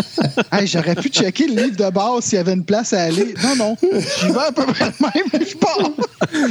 Hey, 0.52 0.66
J'aurais 0.66 0.94
pu 0.94 1.08
checker 1.08 1.46
le 1.48 1.62
livre 1.62 1.76
de 1.76 1.90
base 1.90 2.24
s'il 2.24 2.36
y 2.36 2.40
avait 2.40 2.52
une 2.52 2.64
place 2.64 2.92
à 2.92 3.02
aller. 3.02 3.34
Non, 3.42 3.56
non. 3.56 3.76
Je 3.82 4.26
vais 4.32 4.38
à 4.38 4.52
peu 4.52 4.66
près 4.66 4.86
de 4.86 4.94
même, 5.00 5.46
je 5.48 5.56
pars. 5.56 5.90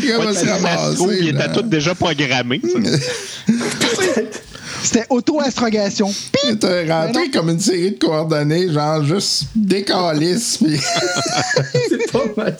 Il 0.01 0.11
va 0.13 0.33
se 0.33 0.45
ramasser, 0.45 1.17
il 1.19 1.29
était 1.29 1.51
tout 1.51 1.61
déjà 1.63 1.95
programmé. 1.95 2.61
C'était 4.83 5.05
auto-astrogation. 5.09 6.13
Il 6.43 6.51
était 6.51 6.91
rentré 6.91 7.31
comme 7.31 7.49
une 7.49 7.59
série 7.59 7.91
de 7.91 7.97
coordonnées, 7.97 8.71
genre 8.71 9.03
juste 9.03 9.45
décalisse, 9.55 10.57
puis. 10.57 10.79
C'est 11.89 12.11
pas 12.11 12.25
mal 12.37 12.55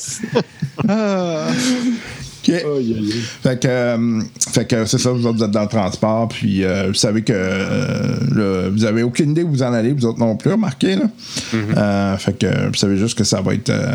Fait 2.54 3.60
que, 3.60 3.68
euh, 3.68 4.22
fait 4.52 4.66
que 4.66 4.86
c'est 4.86 4.98
ça, 4.98 5.12
vous 5.12 5.26
autres 5.26 5.38
vous 5.40 5.44
êtes 5.44 5.52
dans 5.52 5.64
le 5.64 5.68
transport, 5.68 6.28
puis 6.28 6.64
euh, 6.64 6.88
vous 6.88 6.94
savez 6.94 7.22
que 7.24 7.34
euh, 7.36 8.18
là, 8.34 8.70
vous 8.70 8.86
avez 8.86 9.04
aucune 9.04 9.32
idée 9.32 9.44
où 9.44 9.50
vous 9.50 9.64
en 9.64 9.74
allez, 9.74 9.94
vous 9.94 10.06
autres 10.06 10.20
non 10.20 10.36
plus, 10.36 10.52
remarquez. 10.52 10.96
Là. 10.96 11.06
Euh, 11.54 12.18
fait 12.18 12.38
que 12.38 12.68
vous 12.68 12.74
savez 12.76 12.98
juste 12.98 13.18
que 13.18 13.24
ça 13.24 13.42
va 13.42 13.54
être 13.54 13.70
euh, 13.70 13.94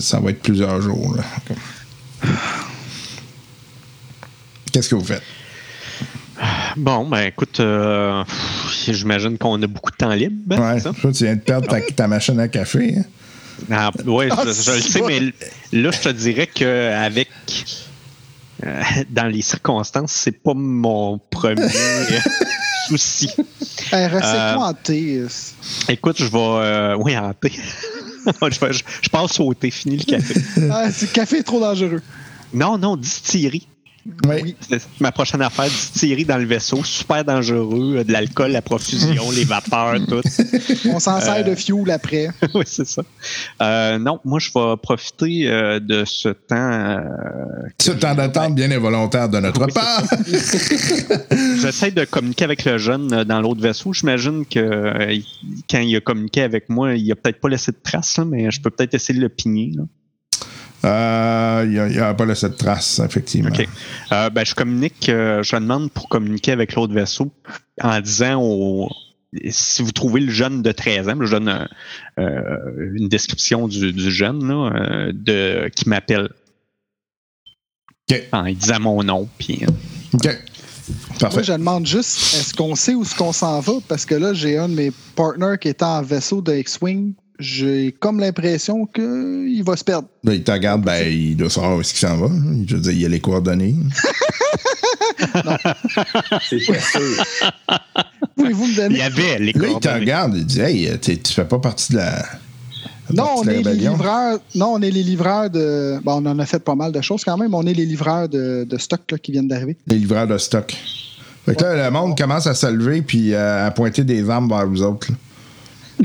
ça 0.00 0.20
va 0.20 0.30
être 0.30 0.40
plusieurs 0.42 0.80
jours. 0.82 1.16
Qu'est-ce 4.72 4.88
que 4.88 4.94
vous 4.94 5.04
faites? 5.04 5.22
Bon, 6.76 7.06
ben 7.08 7.26
écoute, 7.26 7.60
euh, 7.60 8.24
j'imagine 8.88 9.36
qu'on 9.38 9.62
a 9.62 9.66
beaucoup 9.66 9.90
de 9.90 9.96
temps 9.96 10.12
libre. 10.14 10.34
ben, 10.46 10.58
Ouais, 10.60 10.80
ça? 10.80 10.92
toi, 10.98 11.12
tu 11.12 11.24
viens 11.24 11.36
de 11.36 11.40
perdre 11.40 11.68
ta, 11.68 11.80
ta 11.80 12.08
machine 12.08 12.40
à 12.40 12.48
café. 12.48 12.94
hein? 12.98 13.04
Ah, 13.70 13.90
ouais, 14.06 14.28
Ah, 14.30 14.42
je, 14.46 14.52
je 14.52 14.70
le 14.72 14.80
sais, 14.80 15.02
mais 15.02 15.20
là, 15.72 15.90
je 15.90 16.00
te 16.00 16.08
dirais 16.10 16.46
qu'avec. 16.46 17.28
dans 19.10 19.26
les 19.26 19.42
circonstances, 19.42 20.12
c'est 20.12 20.42
pas 20.42 20.54
mon 20.54 21.18
premier 21.18 21.66
souci. 22.88 23.28
Ressais-toi 23.90 24.22
Euh, 24.22 24.56
en 24.56 24.74
thé. 24.74 25.22
Écoute, 25.88 26.16
je 26.18 26.24
vais. 26.24 26.38
euh, 26.38 26.96
oui, 26.98 27.16
en 27.16 27.32
thé. 27.34 27.50
je, 28.26 28.60
vais- 28.60 28.72
je- 28.72 28.84
je 29.02 29.08
passe 29.08 29.40
au 29.40 29.52
thé, 29.54 29.70
fini 29.70 29.96
le 29.96 30.04
café. 30.04 30.34
Ah, 30.70 30.90
ce 30.92 31.06
café 31.06 31.38
est 31.38 31.42
trop 31.42 31.58
dangereux. 31.60 32.02
Non, 32.54 32.78
non, 32.78 32.96
distillerie. 32.96 33.66
Oui. 34.28 34.56
C'est 34.68 34.80
ma 35.00 35.12
prochaine 35.12 35.42
affaire, 35.42 35.66
distillerie 35.66 36.24
dans 36.24 36.36
le 36.38 36.44
vaisseau, 36.44 36.82
super 36.82 37.24
dangereux, 37.24 37.98
euh, 37.98 38.04
de 38.04 38.10
l'alcool 38.12 38.56
à 38.56 38.60
profusion, 38.62 39.30
les 39.30 39.44
vapeurs, 39.44 39.94
tout. 40.08 40.20
On 40.88 40.98
s'en 40.98 41.20
sert 41.20 41.44
de 41.44 41.54
fuel 41.54 41.88
après. 41.90 42.28
oui, 42.54 42.64
c'est 42.66 42.86
ça. 42.86 43.02
Euh, 43.62 43.98
non, 43.98 44.18
moi, 44.24 44.40
je 44.40 44.50
vais 44.52 44.76
profiter 44.82 45.46
euh, 45.48 45.78
de 45.78 46.04
ce 46.04 46.30
temps. 46.30 46.56
euh, 46.56 46.98
Ce 47.80 47.92
temps 47.92 48.14
d'attente 48.14 48.54
bien 48.56 48.70
involontaire 48.72 49.28
de 49.28 49.38
notre 49.38 49.66
Oui, 49.66 49.72
part. 49.72 50.02
J'essaie 51.60 51.90
de 51.92 52.04
communiquer 52.04 52.44
avec 52.44 52.64
le 52.64 52.78
jeune 52.78 53.12
euh, 53.12 53.24
dans 53.24 53.40
l'autre 53.40 53.60
vaisseau. 53.60 53.92
J'imagine 53.92 54.44
que 54.46 54.58
euh, 54.58 55.16
quand 55.70 55.78
il 55.80 55.94
a 55.96 56.00
communiqué 56.00 56.42
avec 56.42 56.68
moi, 56.68 56.94
il 56.94 57.10
a 57.12 57.14
peut-être 57.14 57.40
pas 57.40 57.48
laissé 57.48 57.70
de 57.72 57.78
traces, 57.82 58.18
mais 58.26 58.50
je 58.50 58.60
peux 58.60 58.70
peut-être 58.70 58.94
essayer 58.94 59.16
de 59.16 59.22
le 59.22 59.28
pigner. 59.28 59.72
là. 59.76 59.84
Euh, 60.84 61.62
Il 61.66 61.70
n'y 61.92 61.98
a, 61.98 62.12
pas 62.14 62.24
laissé 62.26 62.48
de 62.48 62.54
trace, 62.54 63.00
effectivement. 63.04 63.50
OK. 63.50 63.66
Euh, 64.12 64.30
ben, 64.30 64.44
je 64.44 64.54
communique, 64.54 65.08
euh, 65.08 65.42
je 65.42 65.54
demande 65.56 65.90
pour 65.92 66.08
communiquer 66.08 66.52
avec 66.52 66.74
l'autre 66.74 66.92
vaisseau 66.92 67.30
en 67.80 68.00
disant 68.00 68.40
au- 68.42 68.88
si 69.50 69.82
vous 69.82 69.92
trouvez 69.92 70.20
le 70.20 70.30
jeune 70.30 70.60
de 70.62 70.72
13 70.72 71.08
ans, 71.08 71.16
je 71.20 71.30
donne 71.30 71.48
un- 71.48 71.68
euh, 72.18 72.90
une 72.94 73.08
description 73.08 73.68
du, 73.68 73.92
du 73.92 74.10
jeune 74.10 74.46
là, 74.46 75.10
de, 75.12 75.70
qui 75.74 75.88
m'appelle. 75.88 76.28
OK. 78.10 78.22
En 78.32 78.44
disant 78.52 78.80
mon 78.80 79.02
nom. 79.02 79.28
Puis, 79.38 79.62
OK. 80.14 80.24
Moi, 80.24 81.18
Parfait. 81.20 81.44
je 81.44 81.52
demande 81.52 81.86
juste, 81.86 82.34
est-ce 82.34 82.52
qu'on 82.52 82.74
sait 82.74 82.94
où 82.94 83.02
est-ce 83.02 83.14
qu'on 83.14 83.32
s'en 83.32 83.60
va? 83.60 83.74
Parce 83.86 84.04
que 84.04 84.16
là, 84.16 84.34
j'ai 84.34 84.58
un 84.58 84.68
de 84.68 84.74
mes 84.74 84.90
partners 85.14 85.54
qui 85.60 85.68
est 85.68 85.82
en 85.82 86.02
vaisseau 86.02 86.42
de 86.42 86.52
X-Wing. 86.54 87.14
J'ai 87.38 87.94
comme 87.98 88.20
l'impression 88.20 88.86
qu'il 88.86 89.62
va 89.64 89.76
se 89.76 89.82
perdre. 89.84 90.06
Il 90.24 90.42
te 90.44 90.50
regarde, 90.52 90.82
ben, 90.82 91.06
il 91.08 91.36
doit 91.36 91.50
savoir 91.50 91.76
où 91.76 91.80
est-ce 91.80 91.92
qu'il 91.94 92.06
s'en 92.06 92.16
va. 92.16 92.26
hein. 92.26 92.64
Je 92.66 92.76
veux 92.76 92.82
dire, 92.82 92.92
il 92.92 93.00
y 93.00 93.04
a 93.04 93.08
les 93.08 93.20
coordonnées. 93.20 93.74
C'est 96.48 96.66
pas 96.66 96.80
sûr. 96.80 97.24
Pouvez-vous 98.36 98.66
me 98.66 98.70
il 98.70 98.76
donner? 98.76 98.98
y 98.98 99.02
avait 99.02 99.38
les 99.38 99.46
Là, 99.46 99.50
il 99.52 99.52
te 99.54 99.68
coordonnées. 99.68 100.00
regarde, 100.00 100.36
il 100.36 100.46
dit, 100.46 100.60
hey, 100.60 100.98
t'es- 100.98 101.16
tu 101.16 101.32
fais 101.32 101.44
pas 101.44 101.58
partie 101.58 101.92
de 101.92 101.98
la. 101.98 102.24
Non, 103.12 103.26
on 103.38 103.44
est 103.44 103.62
les 103.62 103.74
livreurs. 103.74 104.38
Non, 104.54 104.74
on 104.74 104.82
est 104.82 104.90
les 104.90 105.02
livreurs 105.02 105.50
de. 105.50 105.98
Bon, 106.02 106.22
on 106.22 106.26
en 106.26 106.38
a 106.38 106.46
fait 106.46 106.60
pas 106.60 106.74
mal 106.74 106.92
de 106.92 107.00
choses 107.00 107.24
quand 107.24 107.36
même. 107.36 107.50
mais 107.50 107.56
On 107.56 107.66
est 107.66 107.74
les 107.74 107.84
livreurs 107.86 108.28
de, 108.28 108.64
de 108.68 108.78
stock 108.78 109.00
là, 109.10 109.18
qui 109.18 109.32
viennent 109.32 109.48
d'arriver. 109.48 109.76
Les 109.86 109.98
livreurs 109.98 110.26
de 110.26 110.38
stock. 110.38 110.74
Fait 111.44 111.56
que 111.56 111.62
là, 111.64 111.84
le 111.86 111.90
monde 111.90 112.16
commence 112.16 112.46
à 112.46 112.54
se 112.54 112.66
lever 112.68 113.02
puis 113.02 113.34
euh, 113.34 113.66
à 113.66 113.70
pointer 113.72 114.04
des 114.04 114.28
armes 114.30 114.48
vers 114.48 114.66
vous 114.66 114.82
autres. 114.82 115.08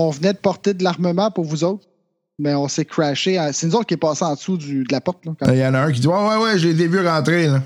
On 0.00 0.10
venait 0.10 0.32
de 0.32 0.38
porter 0.38 0.74
de 0.74 0.84
l'armement 0.84 1.30
pour 1.32 1.44
vous 1.44 1.64
autres, 1.64 1.84
mais 2.38 2.54
on 2.54 2.68
s'est 2.68 2.84
crashé. 2.84 3.36
C'est 3.52 3.66
nous 3.66 3.74
autres 3.74 3.86
qui 3.86 3.94
est 3.94 3.96
passé 3.96 4.24
en 4.24 4.34
dessous 4.34 4.56
du- 4.56 4.84
de 4.84 4.92
la 4.92 5.00
porte. 5.00 5.24
Il 5.48 5.56
y 5.56 5.66
en 5.66 5.74
a 5.74 5.80
un 5.80 5.90
qui 5.92 5.98
dit, 6.00 6.06
ouais, 6.06 6.14
ouais, 6.28 6.36
ouais, 6.36 6.58
j'ai 6.58 6.72
vues 6.72 7.04
rentrer. 7.06 7.48
Là. 7.48 7.62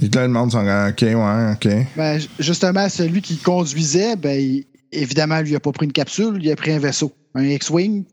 Et 0.00 0.08
là, 0.08 0.22
le 0.22 0.28
monde 0.32 0.50
sont 0.50 0.64
comme, 0.64 0.88
OK, 0.88 1.02
ouais, 1.02 1.52
OK. 1.52 1.86
Ben, 1.96 2.18
ju- 2.18 2.28
justement, 2.38 2.88
celui 2.88 3.20
qui 3.20 3.36
conduisait, 3.36 4.16
ben, 4.16 4.40
il- 4.40 4.66
évidemment, 4.92 5.40
lui, 5.40 5.50
il 5.50 5.56
a 5.56 5.60
pas 5.60 5.72
pris 5.72 5.84
une 5.84 5.92
capsule, 5.92 6.38
il 6.42 6.50
a 6.50 6.56
pris 6.56 6.72
un 6.72 6.78
vaisseau, 6.78 7.12
un 7.34 7.44
X-Wing. 7.44 8.04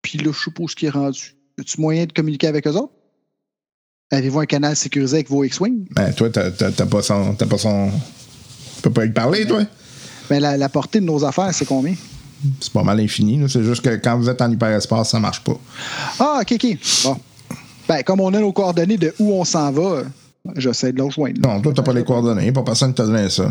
Puis 0.00 0.18
là, 0.18 0.30
je 0.32 0.44
sais 0.44 0.50
pas 0.52 0.62
où 0.62 0.68
ce 0.68 0.76
qui 0.76 0.86
est 0.86 0.90
rendu. 0.90 1.34
As-tu 1.60 1.80
moyen 1.80 2.06
de 2.06 2.12
communiquer 2.12 2.46
avec 2.46 2.66
eux 2.68 2.72
autres? 2.72 2.92
Avez-vous 4.12 4.40
un 4.40 4.46
canal 4.46 4.76
sécurisé 4.76 5.16
avec 5.16 5.28
vos 5.28 5.42
X-Wing? 5.42 5.86
Ben, 5.90 6.12
toi, 6.12 6.30
t'as 6.30 6.86
pas 6.86 7.02
son. 7.02 7.34
T'as 7.34 7.46
pas 7.46 7.58
son. 7.58 7.90
Tu 8.76 8.82
peux 8.82 8.90
pas 8.92 9.06
y 9.06 9.10
parler, 9.10 9.44
toi? 9.46 9.62
Ben, 10.30 10.38
la, 10.40 10.56
la 10.56 10.68
portée 10.68 11.00
de 11.00 11.04
nos 11.04 11.24
affaires, 11.24 11.52
c'est 11.52 11.64
combien? 11.66 11.94
C'est 12.60 12.72
pas 12.72 12.82
mal 12.82 12.98
infini. 13.00 13.40
C'est 13.48 13.62
juste 13.62 13.82
que 13.84 13.90
quand 13.96 14.16
vous 14.18 14.28
êtes 14.28 14.40
en 14.42 14.50
hyperespace, 14.50 15.10
ça 15.10 15.20
marche 15.20 15.42
pas. 15.44 15.58
Ah, 16.18 16.40
OK, 16.42 16.52
OK. 16.52 16.76
Bon. 17.04 17.16
Ben, 17.88 18.02
comme 18.02 18.20
on 18.20 18.32
a 18.34 18.38
nos 18.40 18.52
coordonnées 18.52 18.96
de 18.96 19.14
où 19.18 19.32
on 19.32 19.44
s'en 19.44 19.70
va, 19.72 20.02
j'essaie 20.56 20.92
de 20.92 20.98
le 20.98 21.04
rejoindre. 21.04 21.40
Non, 21.40 21.60
toi, 21.60 21.72
t'as 21.74 21.82
pas 21.82 21.92
les 21.92 22.04
coordonnées. 22.04 22.52
Pas 22.52 22.62
personne 22.62 22.90
qui 22.90 22.96
t'a 22.96 23.06
donné 23.06 23.28
ça. 23.28 23.50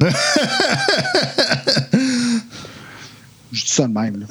Je 3.52 3.64
dis 3.64 3.70
ça 3.70 3.86
de 3.88 3.92
même. 3.92 4.20
là. 4.20 4.26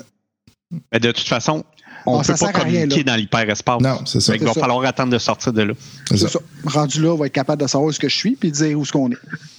Mais 0.91 0.99
de 0.99 1.11
toute 1.11 1.27
façon, 1.27 1.63
on 2.05 2.19
ne 2.19 2.23
peut 2.23 2.33
pas 2.33 2.45
rien, 2.47 2.59
communiquer 2.59 3.03
dans 3.03 3.15
l'hyperespace. 3.15 3.81
Non, 3.81 4.05
c'est 4.05 4.19
ça. 4.21 4.37
Qu'il 4.37 4.47
va 4.47 4.53
ça. 4.53 4.61
falloir 4.61 4.85
attendre 4.85 5.11
de 5.11 5.17
sortir 5.17 5.51
de 5.53 5.63
là. 5.63 5.73
C'est 6.09 6.17
ça. 6.17 6.29
ça. 6.29 6.39
Rendu 6.65 7.01
là, 7.01 7.09
on 7.09 7.15
va 7.17 7.25
être 7.25 7.33
capable 7.33 7.61
de 7.61 7.67
savoir 7.67 7.89
où 7.89 7.91
ce 7.91 7.99
que 7.99 8.07
je 8.09 8.15
suis 8.15 8.35
puis 8.35 8.51
de 8.51 8.55
dire 8.55 8.79
où 8.79 8.85
ce 8.85 8.91
qu'on 8.91 9.11
est. 9.11 9.17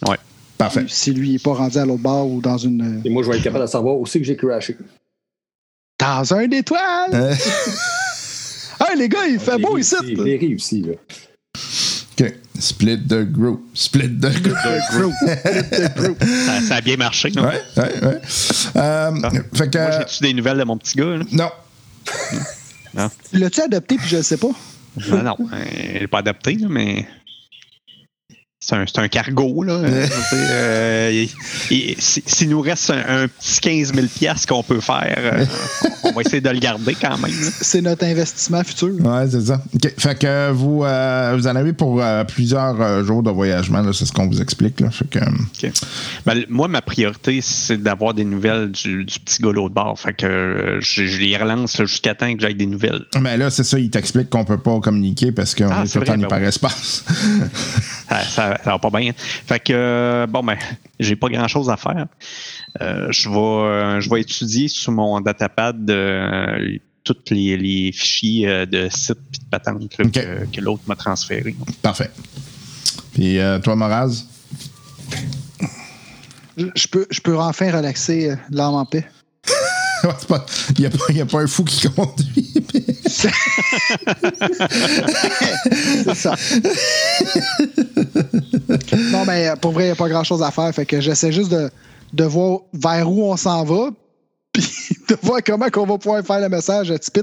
Ouais. 0.09 0.17
Parfait. 0.61 0.85
Si 0.89 1.13
lui 1.13 1.33
n'est 1.33 1.39
pas 1.39 1.55
rendu 1.55 1.79
à 1.79 1.87
l'autre 1.87 2.03
bord 2.03 2.31
ou 2.31 2.41
dans 2.43 2.59
une. 2.59 3.01
Et 3.05 3.09
moi, 3.09 3.23
je 3.23 3.31
vais 3.31 3.39
être 3.39 3.43
capable 3.45 3.65
de 3.65 3.71
savoir 3.71 3.97
aussi 3.97 4.19
que 4.19 4.27
j'ai 4.27 4.37
crashé. 4.37 4.77
Dans 5.99 6.35
un 6.35 6.51
étoile! 6.51 7.11
Euh, 7.15 7.35
Hey, 8.83 8.97
les 8.99 9.09
gars, 9.09 9.27
il 9.27 9.39
fait 9.39 9.59
beau 9.59 9.77
ici! 9.79 9.95
réussi, 10.01 10.17
J'ai 10.25 10.37
réussi, 10.39 10.83
là. 10.83 10.93
OK. 12.21 12.35
Split 12.59 13.07
the 13.09 13.25
group. 13.31 13.63
Split 13.75 14.09
the 14.21 14.31
group. 14.93 15.13
Ça, 16.23 16.61
ça 16.61 16.75
a 16.77 16.81
bien 16.83 16.97
marché. 16.97 17.31
non? 17.31 17.43
Ouais, 17.45 17.61
ouais, 17.77 18.05
ouais. 18.07 18.21
Euh, 18.77 19.11
fait 19.55 19.71
que. 19.71 19.79
Moi, 19.79 19.91
j'ai-tu 19.99 20.23
des 20.23 20.35
nouvelles 20.35 20.59
de 20.59 20.65
mon 20.65 20.77
petit 20.79 20.97
gars? 20.97 21.17
là? 21.17 21.25
non. 22.95 23.09
L'as-tu 23.33 23.61
adopté 23.61 23.97
puis 23.97 24.09
je 24.09 24.17
ne 24.19 24.23
sais 24.23 24.37
pas? 24.37 24.51
Non, 25.09 25.23
non, 25.23 25.37
euh, 25.53 25.65
il 25.95 26.01
n'est 26.01 26.07
pas 26.09 26.19
adapté, 26.19 26.55
là, 26.55 26.67
mais 26.69 27.07
c'est 28.87 28.99
un, 28.99 29.09
cargo. 29.09 29.63
Là. 29.63 29.81
Euh, 30.33 31.27
S'il 31.99 32.49
nous 32.51 32.61
reste 32.61 32.91
un, 32.91 33.23
un 33.23 33.29
petit 33.29 33.61
15 33.61 33.95
000 33.95 34.07
piastres 34.07 34.47
qu'on 34.47 34.63
peut 34.63 34.81
faire, 34.81 35.15
euh, 35.19 35.45
on 36.05 36.13
va 36.13 36.23
essayer 36.23 36.41
de 36.41 36.49
le 36.51 36.59
garder 36.59 36.95
quand 37.01 37.19
même. 37.19 37.33
C'est 37.61 37.81
notre 37.83 38.05
investissement 38.05 38.63
futur. 38.65 38.91
Ouais, 39.01 39.27
c'est 39.31 39.41
ça. 39.47 39.63
Fait 39.99 40.19
que 40.19 40.51
vous, 40.53 40.85
euh, 40.85 41.35
vous 41.37 41.47
en 41.47 41.57
avez 41.57 41.73
pour 41.73 42.01
euh, 42.03 42.25
plusieurs 42.25 42.81
euh, 42.81 43.05
jours 43.05 43.23
de 43.23 43.31
voyagement, 43.31 43.83
c'est 43.93 44.07
ce 44.07 44.13
qu'on 44.13 44.29
vous 44.29 44.41
explique. 44.41 44.81
Là. 44.81 44.91
Fait 44.91 45.09
que, 45.09 45.19
euh. 45.19 45.71
Ben, 46.27 46.45
moi, 46.49 46.69
ma 46.69 46.83
priorité, 46.83 47.41
c'est 47.43 47.77
d'avoir 47.83 48.15
des 48.15 48.25
nouvelles 48.25 48.71
du, 48.71 49.05
du 49.05 49.19
petit 49.21 49.43
gars 49.43 49.53
l'autre 49.53 49.75
bord. 49.75 49.99
Fait 49.99 50.13
que 50.15 50.79
je, 50.81 51.07
je 51.07 51.19
les 51.21 51.37
relance 51.37 51.77
jusqu'à 51.83 52.15
temps 52.15 52.33
que 52.35 52.41
j'aille 52.41 52.55
des 52.55 52.67
nouvelles. 52.67 53.05
mais 53.21 53.37
là, 53.37 53.51
c'est 53.51 53.65
ça, 53.65 53.79
il 53.79 53.91
t'explique 53.91 54.31
qu'on 54.31 54.45
peut 54.45 54.59
pas 54.59 54.79
communiquer 54.81 55.33
parce 55.33 55.55
qu'on 55.55 55.69
Ah, 55.71 55.85
est 55.85 55.95
le 55.95 56.05
temps 56.05 56.13
en 56.15 56.17
vrai, 56.17 56.27
ben 56.29 56.37
oui. 56.37 56.39
hyperespace. 56.39 57.05
Ça, 58.11 58.25
ça, 58.25 58.59
ça 58.65 58.71
va 58.73 58.79
pas 58.79 58.91
bien. 58.91 59.13
Fait 59.17 59.61
que, 59.61 59.73
euh, 59.73 60.27
bon, 60.27 60.43
ben, 60.43 60.57
j'ai 60.99 61.17
pas 61.17 61.29
grand 61.29 61.49
chose 61.49 61.71
à 61.71 61.77
faire. 61.77 62.07
Euh, 62.81 63.09
je 63.11 63.29
vais 63.29 63.37
euh, 63.37 64.01
je 64.01 64.11
vais 64.11 64.21
étudier 64.21 64.69
sur 64.69 64.93
mon 64.93 65.21
datapad 65.21 65.89
euh, 65.91 66.79
tous 67.05 67.17
les, 67.31 67.57
les 67.57 67.93
fichiers 67.93 68.49
euh, 68.49 68.67
de 68.67 68.89
sites 68.91 69.19
et 69.35 69.45
de 69.45 69.51
patentes 69.51 69.99
là, 69.99 70.05
que, 70.05 70.45
que 70.55 70.61
l'autre 70.61 70.83
m'a 70.87 70.97
transféré. 70.97 71.57
Parfait. 71.83 72.11
Puis 73.13 73.39
euh, 73.39 73.59
toi, 73.59 73.75
Moraz? 73.77 74.25
Je, 76.57 76.87
peux, 76.89 77.07
je 77.11 77.21
peux 77.21 77.39
enfin 77.39 77.71
relaxer 77.75 78.31
euh, 78.31 78.37
l'âme 78.51 78.75
en 78.75 78.85
paix. 78.85 79.07
Il 80.77 80.81
n'y 80.81 80.87
a, 80.87 80.91
pas- 80.91 81.05
il 81.11 81.17
y 81.17 81.21
a 81.21 81.27
pas 81.27 81.41
un 81.41 81.47
fou 81.47 81.65
qui 81.65 81.89
conduit. 81.95 82.53
C'est 83.09 83.29
ça. 86.15 86.35
non, 89.13 89.25
mais 89.27 89.49
euh, 89.49 89.57
pour 89.57 89.73
vrai, 89.73 89.85
il 89.85 89.87
n'y 89.89 89.93
a 89.93 89.97
pas 89.97 90.09
grand-chose 90.09 90.43
à 90.43 90.51
faire. 90.51 90.73
Fait 90.75 90.87
que 90.87 91.01
j'essaie 91.01 91.33
juste 91.33 91.51
de, 91.51 91.71
de 92.13 92.25
voir 92.25 92.61
vers 92.73 93.11
où 93.11 93.25
on 93.31 93.37
s'en 93.37 93.65
va, 93.65 93.91
puis 94.53 94.65
de 95.09 95.17
voir 95.23 95.41
comment 95.45 95.67
on 95.77 95.87
va 95.87 95.99
pouvoir 95.99 96.25
faire 96.25 96.41
le 96.41 96.49
message 96.49 96.91
à 96.91 96.99
Tipit. 96.99 97.23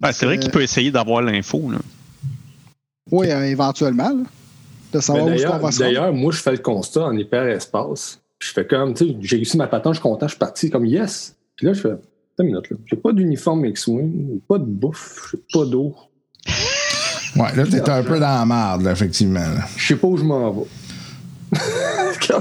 Ben, 0.00 0.12
c'est 0.12 0.26
vrai 0.26 0.38
qu'il 0.38 0.50
peut 0.50 0.62
essayer 0.62 0.90
d'avoir 0.90 1.22
l'info. 1.22 1.70
là. 1.70 1.78
Oui, 3.10 3.30
euh, 3.30 3.44
éventuellement. 3.44 4.08
là. 4.10 4.24
de 4.92 5.00
savoir 5.00 5.26
où 5.26 5.30
est-ce 5.30 5.42
qu'on 5.44 5.48
D'ailleurs, 5.50 5.62
va 5.66 5.72
se 5.72 5.78
d'ailleurs, 5.78 6.12
moi, 6.12 6.32
je 6.32 6.38
fais 6.38 6.52
le 6.52 6.58
constat 6.58 7.04
en 7.04 7.16
hyperespace. 7.16 8.18
Je 8.44 8.52
fais 8.52 8.66
comme, 8.66 8.92
tu 8.92 9.06
sais, 9.06 9.16
j'ai 9.22 9.36
réussi 9.36 9.56
ma 9.56 9.66
patente, 9.66 9.94
je 9.94 10.00
suis 10.00 10.02
content, 10.02 10.26
je 10.26 10.32
suis 10.32 10.38
parti, 10.38 10.68
comme 10.68 10.84
yes. 10.84 11.34
Puis 11.56 11.66
là, 11.66 11.72
je 11.72 11.80
fais, 11.80 11.88
attends 11.88 12.02
une 12.40 12.46
minute, 12.46 12.68
là. 12.70 12.76
J'ai 12.84 12.96
pas 12.96 13.12
d'uniforme 13.12 13.64
X-Wing, 13.64 14.40
pas 14.46 14.58
de 14.58 14.64
bouffe, 14.64 15.30
j'ai 15.32 15.38
pas 15.52 15.64
d'eau. 15.64 15.94
Ouais, 17.36 17.56
là, 17.56 17.64
t'es 17.64 17.88
un 17.88 18.02
peu 18.02 18.20
dans 18.20 18.20
la 18.20 18.44
merde, 18.44 18.82
là, 18.82 18.92
effectivement. 18.92 19.40
là. 19.40 19.64
Je 19.76 19.86
sais 19.86 19.96
pas 19.96 20.06
où 20.06 20.16
je 20.18 20.24
m'en 20.24 20.50
vais. 20.52 21.58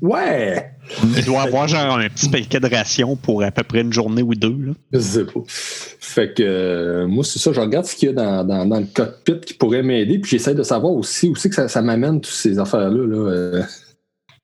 Ouais! 0.00 0.70
Il 1.16 1.24
doit 1.24 1.42
avoir 1.42 1.66
genre 1.66 1.98
un 1.98 2.08
petit 2.08 2.28
paquet 2.28 2.60
de 2.60 2.68
rations 2.68 3.16
pour 3.16 3.42
à 3.42 3.50
peu 3.50 3.64
près 3.64 3.80
une 3.80 3.92
journée 3.92 4.22
ou 4.22 4.34
deux. 4.36 4.56
Là. 4.56 4.72
Je 4.92 4.98
sais 5.00 5.24
pas. 5.24 5.40
Fait 5.46 6.32
que 6.32 6.42
euh, 6.42 7.08
moi, 7.08 7.24
c'est 7.24 7.40
ça, 7.40 7.52
je 7.52 7.60
regarde 7.60 7.84
ce 7.84 7.96
qu'il 7.96 8.08
y 8.08 8.12
a 8.12 8.14
dans, 8.14 8.44
dans, 8.44 8.64
dans 8.64 8.78
le 8.78 8.86
cockpit 8.86 9.40
qui 9.40 9.54
pourrait 9.54 9.82
m'aider, 9.82 10.20
puis 10.20 10.30
j'essaie 10.30 10.54
de 10.54 10.62
savoir 10.62 10.92
aussi, 10.92 11.28
aussi 11.28 11.48
que 11.48 11.54
ça, 11.56 11.66
ça 11.66 11.82
m'amène 11.82 12.20
toutes 12.20 12.32
ces 12.32 12.60
affaires-là. 12.60 13.06
Là, 13.06 13.30
euh, 13.30 13.62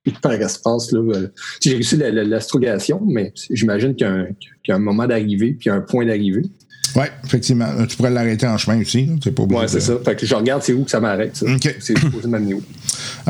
hyperespace, 0.11 0.93
là. 0.93 1.01
euh. 1.01 1.29
J'ai 1.63 1.73
réussi 1.75 1.97
la- 1.97 2.11
la- 2.11 2.25
l'astrogation, 2.25 3.01
mais 3.07 3.33
j'imagine 3.51 3.95
qu'il 3.95 4.07
y, 4.07 4.11
a 4.11 4.13
un- 4.13 4.27
qu'il 4.27 4.69
y 4.69 4.73
a 4.73 4.77
un 4.77 4.79
moment 4.81 5.07
d'arrivée, 5.07 5.57
puis 5.59 5.71
un 5.71 5.81
point 5.81 6.05
d'arrivée. 6.07 6.43
Ouais, 6.97 7.11
effectivement. 7.25 7.67
Tu 7.89 7.97
pourrais 7.97 8.11
l'arrêter 8.11 8.47
en 8.47 8.57
chemin 8.57 8.81
aussi. 8.81 9.09
C'est 9.23 9.35
pas 9.35 9.43
Ouais, 9.43 9.67
c'est 9.67 9.77
de- 9.77 9.81
ça. 9.81 9.95
Fait 10.05 10.15
que 10.15 10.27
je 10.27 10.35
regarde 10.35 10.63
c'est 10.63 10.73
où 10.75 10.85
que 10.85 10.91
ça 10.91 11.01
m'arrête. 11.01 11.35
ça. 11.37 11.47
OK. 11.47 11.77
C'est 11.81 11.99
supposé 11.99 12.29
m'amener 12.29 12.55
où. 12.55 12.63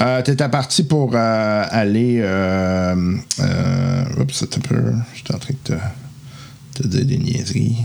Euh, 0.01 0.21
T'étais 0.23 0.49
parti 0.49 0.83
pour 0.83 1.13
euh, 1.15 1.65
aller. 1.71 2.19
Euh, 2.21 2.95
euh, 3.41 4.05
oups, 4.21 4.35
c'est 4.35 4.57
un 4.57 4.61
peu. 4.61 4.77
J'étais 5.15 5.35
en 5.35 5.39
train 5.39 5.55
de 5.55 5.75
te, 6.79 6.83
te 6.83 6.89
dire 6.89 7.07
des 7.07 7.17
niaiseries. 7.19 7.77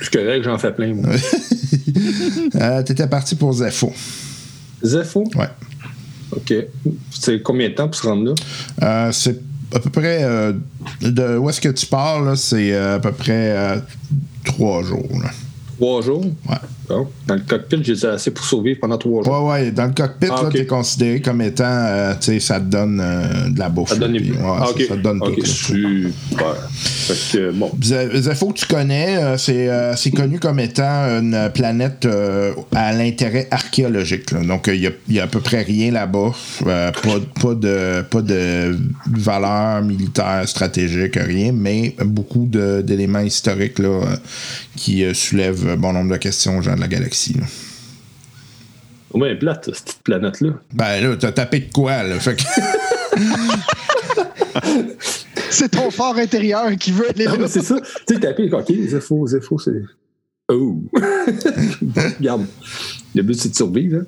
C'est 0.00 0.10
correct, 0.10 0.42
j'en 0.44 0.56
fais 0.58 0.72
plein, 0.72 0.94
moi. 0.94 1.10
Euh, 2.56 2.82
T'étais 2.82 3.06
parti 3.06 3.36
pour 3.36 3.52
Zepho. 3.52 3.92
Zepho? 4.82 5.24
Ouais. 5.36 5.48
OK. 6.32 6.54
C'est 7.10 7.42
combien 7.42 7.68
de 7.68 7.74
temps 7.74 7.86
pour 7.88 7.96
se 7.96 8.06
rendre 8.06 8.24
là? 8.24 8.34
Euh, 8.82 9.12
c'est 9.12 9.40
à 9.74 9.80
peu 9.80 9.90
près. 9.90 10.22
euh, 10.24 10.52
de 11.00 11.36
où 11.36 11.48
est-ce 11.50 11.60
que 11.60 11.68
tu 11.68 11.86
pars, 11.86 12.20
là, 12.22 12.36
c'est 12.36 12.72
euh, 12.72 12.96
à 12.96 12.98
peu 13.00 13.12
près 13.12 13.56
euh, 13.56 13.76
trois 14.44 14.82
jours. 14.82 15.08
Là. 15.22 15.30
Trois 15.78 16.02
jours? 16.02 16.24
Ouais. 16.48 16.56
Bon. 16.90 17.06
Dans 17.26 17.34
le 17.36 17.40
cockpit, 17.40 17.76
j'ai 17.82 18.04
assez 18.06 18.30
pour 18.32 18.44
survivre 18.44 18.80
pendant 18.80 18.98
trois 18.98 19.22
jours. 19.22 19.44
Ouais, 19.46 19.50
ouais. 19.64 19.70
Dans 19.70 19.86
le 19.86 19.92
cockpit, 19.92 20.26
Ah, 20.30 20.42
ok. 20.44 20.52
t'es 20.52 20.66
considéré 20.66 21.20
comme 21.20 21.40
étant. 21.40 21.64
euh, 21.66 22.14
tu 22.20 22.26
sais, 22.32 22.40
ça 22.40 22.58
te 22.58 22.64
donne 22.64 23.00
euh, 23.00 23.48
de 23.48 23.58
la 23.58 23.68
bouffe. 23.68 23.90
Ça 23.90 23.94
te 23.94 24.00
donne 24.00 24.12
les 24.12 24.20
puis, 24.20 24.32
ouais, 24.32 24.38
Ah, 24.44 24.66
ça, 24.66 24.96
te 24.96 25.00
donne 25.00 25.22
OK, 25.22 25.36
tout. 25.36 25.46
super. 25.46 26.56
Fait 26.72 27.14
que, 27.38 27.50
bon. 27.52 27.70
Ze- 27.82 28.20
Zepho, 28.22 28.52
tu 28.52 28.66
connais, 28.66 29.16
euh, 29.18 29.36
c'est 29.36 29.68
euh, 29.68 29.94
connu 30.16 30.38
comme 30.40 30.58
étant 30.60 31.04
une 31.20 31.50
planète 31.54 32.06
euh, 32.06 32.52
à 32.74 32.92
l'intérêt 32.92 33.46
archéologique. 33.50 34.32
là. 34.32 34.40
Donc, 34.42 34.68
il 34.72 34.92
n'y 35.08 35.18
a, 35.20 35.24
à 35.24 35.26
peu 35.26 35.40
près 35.40 35.62
rien 35.62 35.92
là-bas. 35.92 36.32
Euh, 36.66 36.90
pas, 36.92 37.18
pas 37.40 37.54
de, 37.54 38.02
pas 38.02 38.22
de 38.22 38.76
valeur 39.16 39.82
militaire, 39.82 40.42
stratégique, 40.46 41.14
rien, 41.16 41.52
mais 41.52 41.94
beaucoup 42.04 42.48
d'éléments 42.50 43.20
historiques 43.20 43.78
là, 43.78 43.88
euh, 43.88 44.16
qui 44.76 45.04
euh, 45.04 45.14
soulèvent 45.14 45.76
bon 45.76 45.92
nombre 45.92 46.12
de 46.12 46.16
questions 46.16 46.58
aux 46.58 46.62
gens 46.62 46.76
de 46.80 46.84
la 46.84 46.88
galaxie. 46.88 47.34
là. 47.34 47.44
Au 49.12 49.18
moins, 49.18 49.26
elle 49.28 49.34
est 49.34 49.38
plate, 49.38 49.64
cette 49.74 49.84
petite 49.84 50.02
planète-là. 50.04 50.50
Ben 50.72 51.00
là, 51.02 51.16
t'as 51.16 51.32
tapé 51.32 51.60
de 51.60 51.72
quoi, 51.72 52.02
là? 52.04 52.18
Fait 52.20 52.36
que- 52.36 52.42
C'est 55.50 55.70
ton 55.70 55.90
fort 55.90 56.16
intérieur 56.16 56.70
qui 56.78 56.92
veut 56.92 57.10
aller 57.10 57.24
là. 57.24 57.34
mais 57.38 57.48
c'est 57.48 57.62
ça. 57.62 57.76
Tu 58.06 58.14
sais, 58.14 58.20
taper, 58.20 58.50
OK, 58.52 58.72
Zepho, 58.88 59.26
Zepho, 59.26 59.58
c'est. 59.58 59.82
Oh! 60.48 60.80
Regarde. 62.18 62.46
Le 63.14 63.22
but, 63.22 63.34
c'est 63.34 63.48
de 63.50 63.54
survivre. 63.56 64.00
hein. 64.02 64.06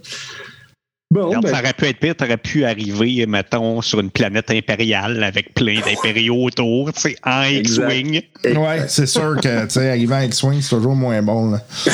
Bon, 1.10 1.26
Regarde, 1.26 1.44
ben, 1.44 1.52
ça 1.52 1.60
aurait 1.60 1.72
pu 1.74 1.84
être 1.86 1.98
pire. 1.98 2.16
T'aurais 2.16 2.36
pu 2.38 2.64
arriver, 2.64 3.26
mettons, 3.26 3.82
sur 3.82 4.00
une 4.00 4.10
planète 4.10 4.50
impériale 4.50 5.22
avec 5.24 5.52
plein 5.52 5.80
d'impériaux 5.80 6.44
autour, 6.44 6.92
tu 6.92 7.00
sais, 7.00 7.16
en. 7.24 7.42
X-Wing. 7.42 8.22
ouais, 8.44 8.84
c'est 8.88 9.06
sûr 9.06 9.36
que, 9.42 9.64
tu 9.64 9.70
sais, 9.70 9.90
arriver 9.90 10.14
avec 10.14 10.34
Swing, 10.34 10.62
c'est 10.62 10.70
toujours 10.76 10.94
moins 10.94 11.20
bon, 11.22 11.50
là. 11.50 11.60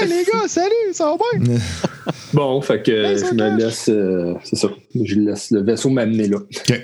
Hey 0.00 0.08
les 0.08 0.24
gars, 0.24 0.48
salut, 0.48 0.92
ça 0.92 1.06
va 1.06 1.16
bien? 1.38 1.56
bon, 2.32 2.60
fait 2.62 2.82
que 2.82 2.92
je 2.92 3.34
me 3.34 3.56
laisse. 3.58 3.88
euh, 3.88 4.34
c'est 4.44 4.56
ça. 4.56 4.68
Je 4.94 5.14
laisse 5.16 5.50
le 5.50 5.62
vaisseau 5.62 5.90
m'amener 5.90 6.28
là. 6.28 6.38
OK. 6.38 6.80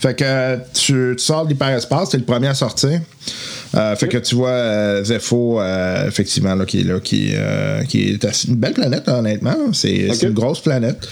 Fait 0.00 0.14
que 0.14 0.24
euh, 0.24 0.56
tu, 0.74 1.14
tu 1.16 1.24
sors 1.24 1.44
de 1.44 1.50
l'hyperespace, 1.50 2.10
t'es 2.10 2.18
le 2.18 2.24
premier 2.24 2.48
à 2.48 2.54
sortir. 2.54 3.00
Euh, 3.74 3.94
fait 3.96 4.08
que 4.08 4.18
tu 4.18 4.34
vois 4.34 4.48
euh, 4.50 5.04
Zepho, 5.04 5.60
euh, 5.60 6.06
effectivement, 6.08 6.54
là, 6.54 6.64
qui 6.64 6.80
est 6.80 6.84
là, 6.84 7.00
qui, 7.00 7.32
euh, 7.34 7.82
qui 7.82 8.08
est 8.10 8.44
une 8.48 8.56
belle 8.56 8.72
planète, 8.72 9.08
honnêtement. 9.08 9.72
C'est 9.72 10.08
une 10.22 10.32
grosse 10.32 10.60
planète. 10.60 11.06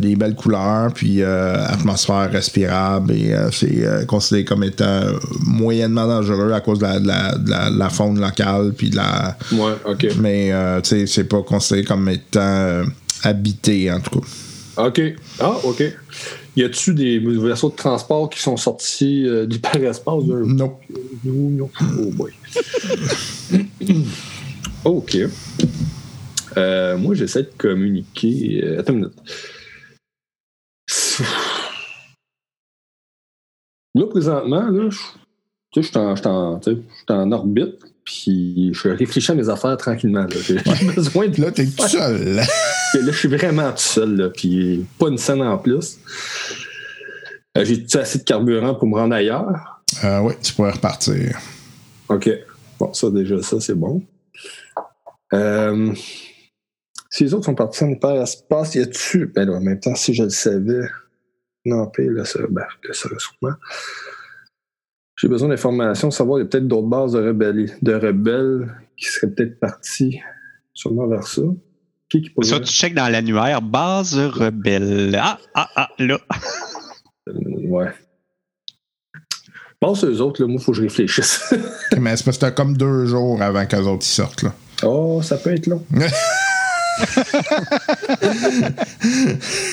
Des 0.00 0.16
belles 0.16 0.34
couleurs, 0.34 0.92
puis 0.94 1.22
atmosphère 1.22 2.30
respirable, 2.32 3.12
et 3.12 3.34
c'est 3.52 4.06
considéré 4.06 4.44
comme 4.44 4.64
étant 4.64 5.00
moyennement 5.46 6.06
dangereux 6.06 6.52
à 6.52 6.60
cause 6.60 6.78
de 6.78 6.84
la, 6.84 6.98
de 7.00 7.06
la, 7.06 7.34
de 7.36 7.50
la- 7.50 7.70
de 7.70 7.78
la 7.78 7.90
faune 7.90 8.20
locale, 8.20 8.72
puis 8.76 8.90
de 8.90 8.96
la. 8.96 9.36
Ouais, 9.52 9.72
OK. 9.84 10.06
Mais, 10.20 10.50
tu 10.82 10.88
sais, 10.88 11.06
c'est 11.06 11.24
pas 11.24 11.42
considéré 11.42 11.84
comme 11.84 12.08
étant 12.08 12.82
habité, 13.22 13.90
en 13.92 14.00
tout 14.00 14.20
cas. 14.20 14.26
OK. 14.86 15.00
Ah, 15.40 15.52
OK. 15.64 15.82
Y 16.54 16.64
a-tu 16.64 16.92
des 16.94 17.18
vaisseaux 17.18 17.70
de 17.70 17.76
transport 17.76 18.28
qui 18.28 18.40
sont 18.40 18.56
sortis 18.58 19.26
euh, 19.26 19.46
du 19.46 19.56
hyperespace? 19.56 20.26
là? 20.26 20.42
Non. 20.44 20.76
Non, 21.24 21.50
non. 21.50 21.70
Oh 21.98 22.10
boy. 22.12 22.32
OK. 24.84 25.16
Euh, 26.56 26.98
moi, 26.98 27.14
j'essaie 27.14 27.44
de 27.44 27.52
communiquer. 27.56 28.60
euh, 28.64 28.80
attends 28.80 28.92
une 28.92 28.98
minute. 28.98 29.14
Là, 33.94 34.06
présentement, 34.06 34.68
là, 34.68 34.88
je 35.74 35.80
suis 35.80 35.96
en, 35.96 36.14
en 37.08 37.32
orbite, 37.32 37.91
puis 38.04 38.72
je 38.74 38.88
réfléchis 38.88 39.30
à 39.32 39.34
mes 39.34 39.48
affaires 39.48 39.76
tranquillement. 39.76 40.26
J'ai 40.28 40.58
j'ai 40.58 40.86
besoin 40.94 41.28
de 41.28 41.40
Là, 41.40 41.50
t'es 41.50 41.66
tout 41.66 41.88
seul. 41.88 42.34
là. 42.34 42.42
Là, 42.42 43.00
je 43.06 43.10
suis 43.12 43.28
vraiment 43.28 43.70
tout 43.70 43.78
seul, 43.78 44.16
là, 44.16 44.28
puis 44.30 44.84
pas 44.98 45.08
une 45.08 45.18
scène 45.18 45.42
en 45.42 45.58
plus. 45.58 45.98
Euh, 47.56 47.64
J'ai 47.64 47.84
assez 47.98 48.18
de 48.18 48.24
carburant 48.24 48.74
pour 48.74 48.88
me 48.88 48.96
rendre 48.96 49.14
ailleurs. 49.14 49.82
Euh, 50.04 50.20
oui, 50.20 50.34
tu 50.42 50.52
pourrais 50.54 50.72
repartir. 50.72 51.38
OK. 52.08 52.30
Bon, 52.78 52.92
ça, 52.92 53.10
déjà, 53.10 53.42
ça, 53.42 53.60
c'est 53.60 53.74
bon. 53.74 54.02
Euh, 55.34 55.92
si 57.10 57.24
les 57.24 57.34
autres 57.34 57.44
sont 57.44 57.54
partis 57.54 57.84
en 57.84 57.90
hyperespace, 57.90 58.74
y 58.74 58.80
a-tu. 58.80 59.26
Ben 59.26 59.48
là, 59.48 59.56
en 59.56 59.60
même 59.60 59.80
temps, 59.80 59.94
si 59.94 60.14
je 60.14 60.24
le 60.24 60.30
savais, 60.30 60.88
non, 61.64 61.86
pire, 61.88 62.10
là, 62.10 62.24
ça, 62.24 62.40
ben, 62.48 62.64
ça 62.92 63.08
sûrement. 63.18 63.54
J'ai 65.22 65.28
besoin 65.28 65.50
d'informations, 65.50 66.10
savoir, 66.10 66.40
il 66.40 66.42
y 66.42 66.44
a 66.44 66.48
peut-être 66.48 66.66
d'autres 66.66 66.88
bases 66.88 67.12
de 67.12 67.24
rebelles, 67.24 67.70
de 67.80 67.94
rebelles 67.94 68.74
qui 68.96 69.06
seraient 69.06 69.30
peut-être 69.30 69.60
partis 69.60 70.18
sûrement 70.74 71.06
vers 71.06 71.28
ça. 71.28 71.42
Qui 72.08 72.22
qui 72.22 72.30
pourrait. 72.30 72.48
Ça, 72.48 72.58
tu 72.58 72.72
checkes 72.72 72.96
dans 72.96 73.08
l'annuaire, 73.08 73.62
base 73.62 74.18
rebelle. 74.18 75.16
Ah, 75.16 75.38
ah, 75.54 75.68
ah, 75.76 75.88
là. 76.00 76.18
Euh, 77.28 77.32
ouais. 77.68 77.92
Pense 79.78 80.02
aux 80.02 80.20
autres, 80.20 80.42
là, 80.42 80.48
moi, 80.48 80.56
il 80.58 80.64
faut 80.64 80.72
que 80.72 80.78
je 80.78 80.82
réfléchisse. 80.82 81.54
Mais 82.00 82.16
c'est 82.16 82.24
parce 82.24 82.38
que 82.38 82.40
t'as 82.40 82.50
comme 82.50 82.76
deux 82.76 83.06
jours 83.06 83.40
avant 83.40 83.64
qu'eux 83.64 83.78
autres 83.78 84.04
y 84.04 84.08
sortent. 84.08 84.42
Là. 84.42 84.52
oh, 84.82 85.22
ça 85.22 85.36
peut 85.36 85.54
être 85.54 85.68
long. 85.68 85.84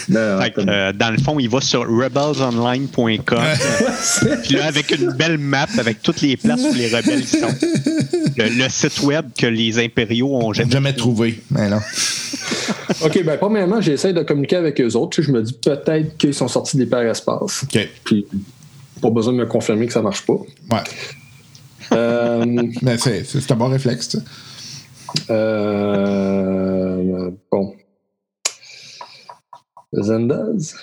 Non, 0.09 0.41
Fait 0.41 0.51
que, 0.51 0.61
euh, 0.67 0.93
dans 0.93 1.11
le 1.11 1.17
fond, 1.17 1.39
il 1.39 1.49
va 1.49 1.61
sur 1.61 1.81
rebelsonline.com. 1.81 3.21
Puis 4.43 4.55
là, 4.55 4.65
avec 4.65 4.91
une 4.91 5.11
belle 5.11 5.37
map 5.37 5.67
avec 5.77 6.01
toutes 6.01 6.21
les 6.21 6.37
places 6.37 6.61
où 6.61 6.73
les 6.73 6.87
rebelles 6.87 7.25
sont. 7.25 7.53
Le, 8.37 8.63
le 8.63 8.69
site 8.69 9.01
web 9.03 9.27
que 9.37 9.45
les 9.47 9.79
impériaux 9.79 10.35
ont 10.35 10.53
jamais. 10.53 10.71
jamais 10.71 10.93
trouvé. 10.93 11.41
Mais 11.51 11.69
non. 11.69 11.79
OK, 13.01 13.23
ben 13.23 13.37
premièrement, 13.37 13.81
j'essaie 13.81 14.13
de 14.13 14.23
communiquer 14.23 14.57
avec 14.57 14.79
eux 14.81 14.95
autres. 14.95 15.11
Tu 15.17 15.21
sais, 15.21 15.27
Je 15.27 15.31
me 15.31 15.41
dis 15.43 15.53
peut-être 15.53 16.17
qu'ils 16.17 16.33
sont 16.33 16.47
sortis 16.47 16.77
de 16.77 16.83
l'hyperespace. 16.83 17.63
OK. 17.63 17.89
Puis, 18.03 18.25
pas 19.01 19.09
besoin 19.09 19.33
de 19.33 19.37
me 19.39 19.45
confirmer 19.45 19.87
que 19.87 19.93
ça 19.93 20.01
marche 20.01 20.25
pas. 20.25 20.33
Ouais. 20.33 20.83
Euh, 21.93 22.45
Mais 22.81 22.97
c'est 22.97 23.23
c'est 23.25 23.51
un 23.51 23.55
bon 23.55 23.69
réflexe, 23.69 24.09
tu. 24.09 24.17
Euh, 25.29 27.31
bon. 27.51 27.75
Zendaz. 29.93 30.75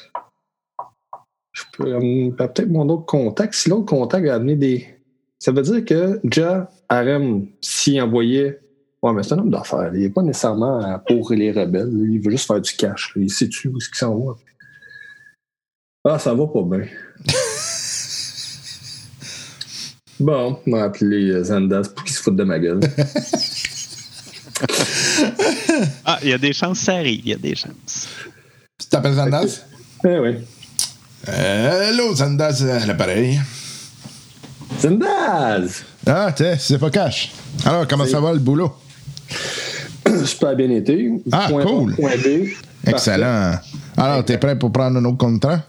Je 1.53 1.63
peux 1.73 1.95
amener 1.95 2.33
peut-être 2.33 2.69
mon 2.69 2.89
autre 2.89 3.07
contact. 3.07 3.55
Si 3.55 3.69
l'autre 3.69 3.87
contact 3.87 4.27
a 4.29 4.35
amené 4.35 4.57
des. 4.57 4.87
Ça 5.39 5.53
veut 5.53 5.63
dire 5.63 5.85
que 5.85 6.21
Ja 6.25 6.71
Harem, 6.89 7.47
s'il 7.61 8.01
envoyait. 8.01 8.61
Ouais, 9.03 9.13
mais 9.13 9.23
c'est 9.23 9.35
un 9.35 9.39
homme 9.39 9.51
d'affaires. 9.51 9.91
Il 9.95 10.01
n'est 10.01 10.11
pas 10.11 10.23
nécessairement 10.23 10.83
euh, 10.83 10.99
pour 11.07 11.33
les 11.33 11.53
rebelles. 11.53 11.93
Il 11.93 12.21
veut 12.21 12.31
juste 12.31 12.47
faire 12.47 12.61
du 12.61 12.73
cash. 12.73 13.13
Il 13.17 13.31
sait-tu 13.31 13.69
où 13.69 13.77
est-ce 13.77 13.89
qu'il 13.89 13.99
s'en 13.99 14.19
va. 14.19 14.35
Ah, 16.05 16.19
ça 16.19 16.35
va 16.35 16.47
pas 16.47 16.63
bien. 16.63 16.87
Bon, 20.19 20.59
on 20.67 20.71
va 20.71 20.85
appeler 20.85 21.31
euh, 21.31 21.45
Zendaz 21.45 21.89
pour 21.95 22.05
qu'il 22.05 22.15
se 22.15 22.23
foute 22.23 22.37
de 22.37 22.45
ma 22.45 22.59
gueule. 22.59 22.81
Ah, 26.05 26.19
il 26.23 26.29
y 26.31 26.33
a 26.33 26.39
des 26.39 26.53
chances, 26.53 26.79
ça 26.79 26.95
arrive. 26.95 27.21
Il 27.25 27.31
y 27.31 27.35
a 27.35 27.37
des 27.37 27.55
chances. 27.55 28.09
Tu 28.79 28.87
t'appelles 28.89 29.15
Zandaz? 29.15 29.63
eh 30.05 30.19
oui. 30.19 30.37
Euh, 31.29 31.91
Hello, 31.91 32.15
Zandaz 32.15 32.63
à 32.69 32.87
l'appareil. 32.87 33.41
Zendaz! 34.81 35.83
Ah, 36.07 36.33
tiens, 36.35 36.57
c'est 36.59 36.79
pas 36.79 36.91
cash. 36.91 37.33
Alors, 37.65 37.87
comment 37.89 38.07
ça 38.07 38.21
va 38.21 38.33
le 38.33 38.39
boulot? 38.39 38.73
Super 40.25 40.55
bien 40.55 40.71
été. 40.71 41.11
Ah, 41.33 41.47
point 41.51 41.65
cool. 41.65 41.93
A, 41.93 41.97
point 41.97 42.17
B. 42.17 42.49
Excellent. 42.87 43.59
Alors, 43.97 44.25
t'es 44.25 44.39
prêt 44.39 44.57
pour 44.57 44.71
prendre 44.73 44.99
un 44.99 45.05
autre 45.05 45.17
contrat? 45.19 45.61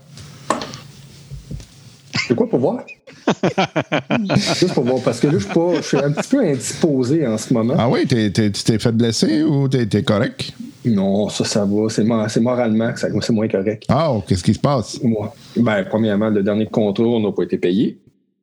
C'est 2.28 2.36
quoi 2.36 2.48
pour 2.50 2.60
voir? 2.60 2.80
Juste 4.36 4.74
pour 4.74 4.84
voir, 4.84 5.02
parce 5.04 5.20
que 5.20 5.28
là, 5.28 5.34
je 5.34 5.40
suis 5.46 5.54
pas. 5.54 5.76
Je 5.76 5.82
suis 5.82 5.98
un 5.98 6.12
petit 6.12 6.30
peu 6.30 6.40
indisposé 6.46 7.28
en 7.28 7.38
ce 7.38 7.54
moment. 7.54 7.76
Ah 7.78 7.90
oui, 7.90 8.06
tu 8.08 8.32
t'es 8.32 8.80
fait 8.80 8.92
blesser 8.92 9.44
ou 9.44 9.68
t'es 9.68 10.04
correct? 10.04 10.52
Non, 10.86 11.28
ça, 11.30 11.44
ça 11.44 11.66
va. 11.66 11.90
C'est 11.90 12.04
mo- 12.04 12.28
c'est 12.30 12.40
moralement 12.40 12.94
que 12.94 13.00
c'est 13.00 13.34
moins 13.34 13.48
correct. 13.48 13.84
Ah, 13.90 14.12
oh, 14.12 14.24
qu'est-ce 14.28 14.44
qui 14.44 14.54
se 14.54 14.60
passe? 14.60 15.00
Moi. 15.04 15.34
Ben, 15.56 15.84
premièrement, 15.90 16.30
le 16.30 16.44
dernier 16.44 16.66
contrat, 16.68 17.04
on 17.04 17.20
n'a 17.20 17.32
pas 17.32 17.44
été 17.44 17.58
payé. 17.58 17.98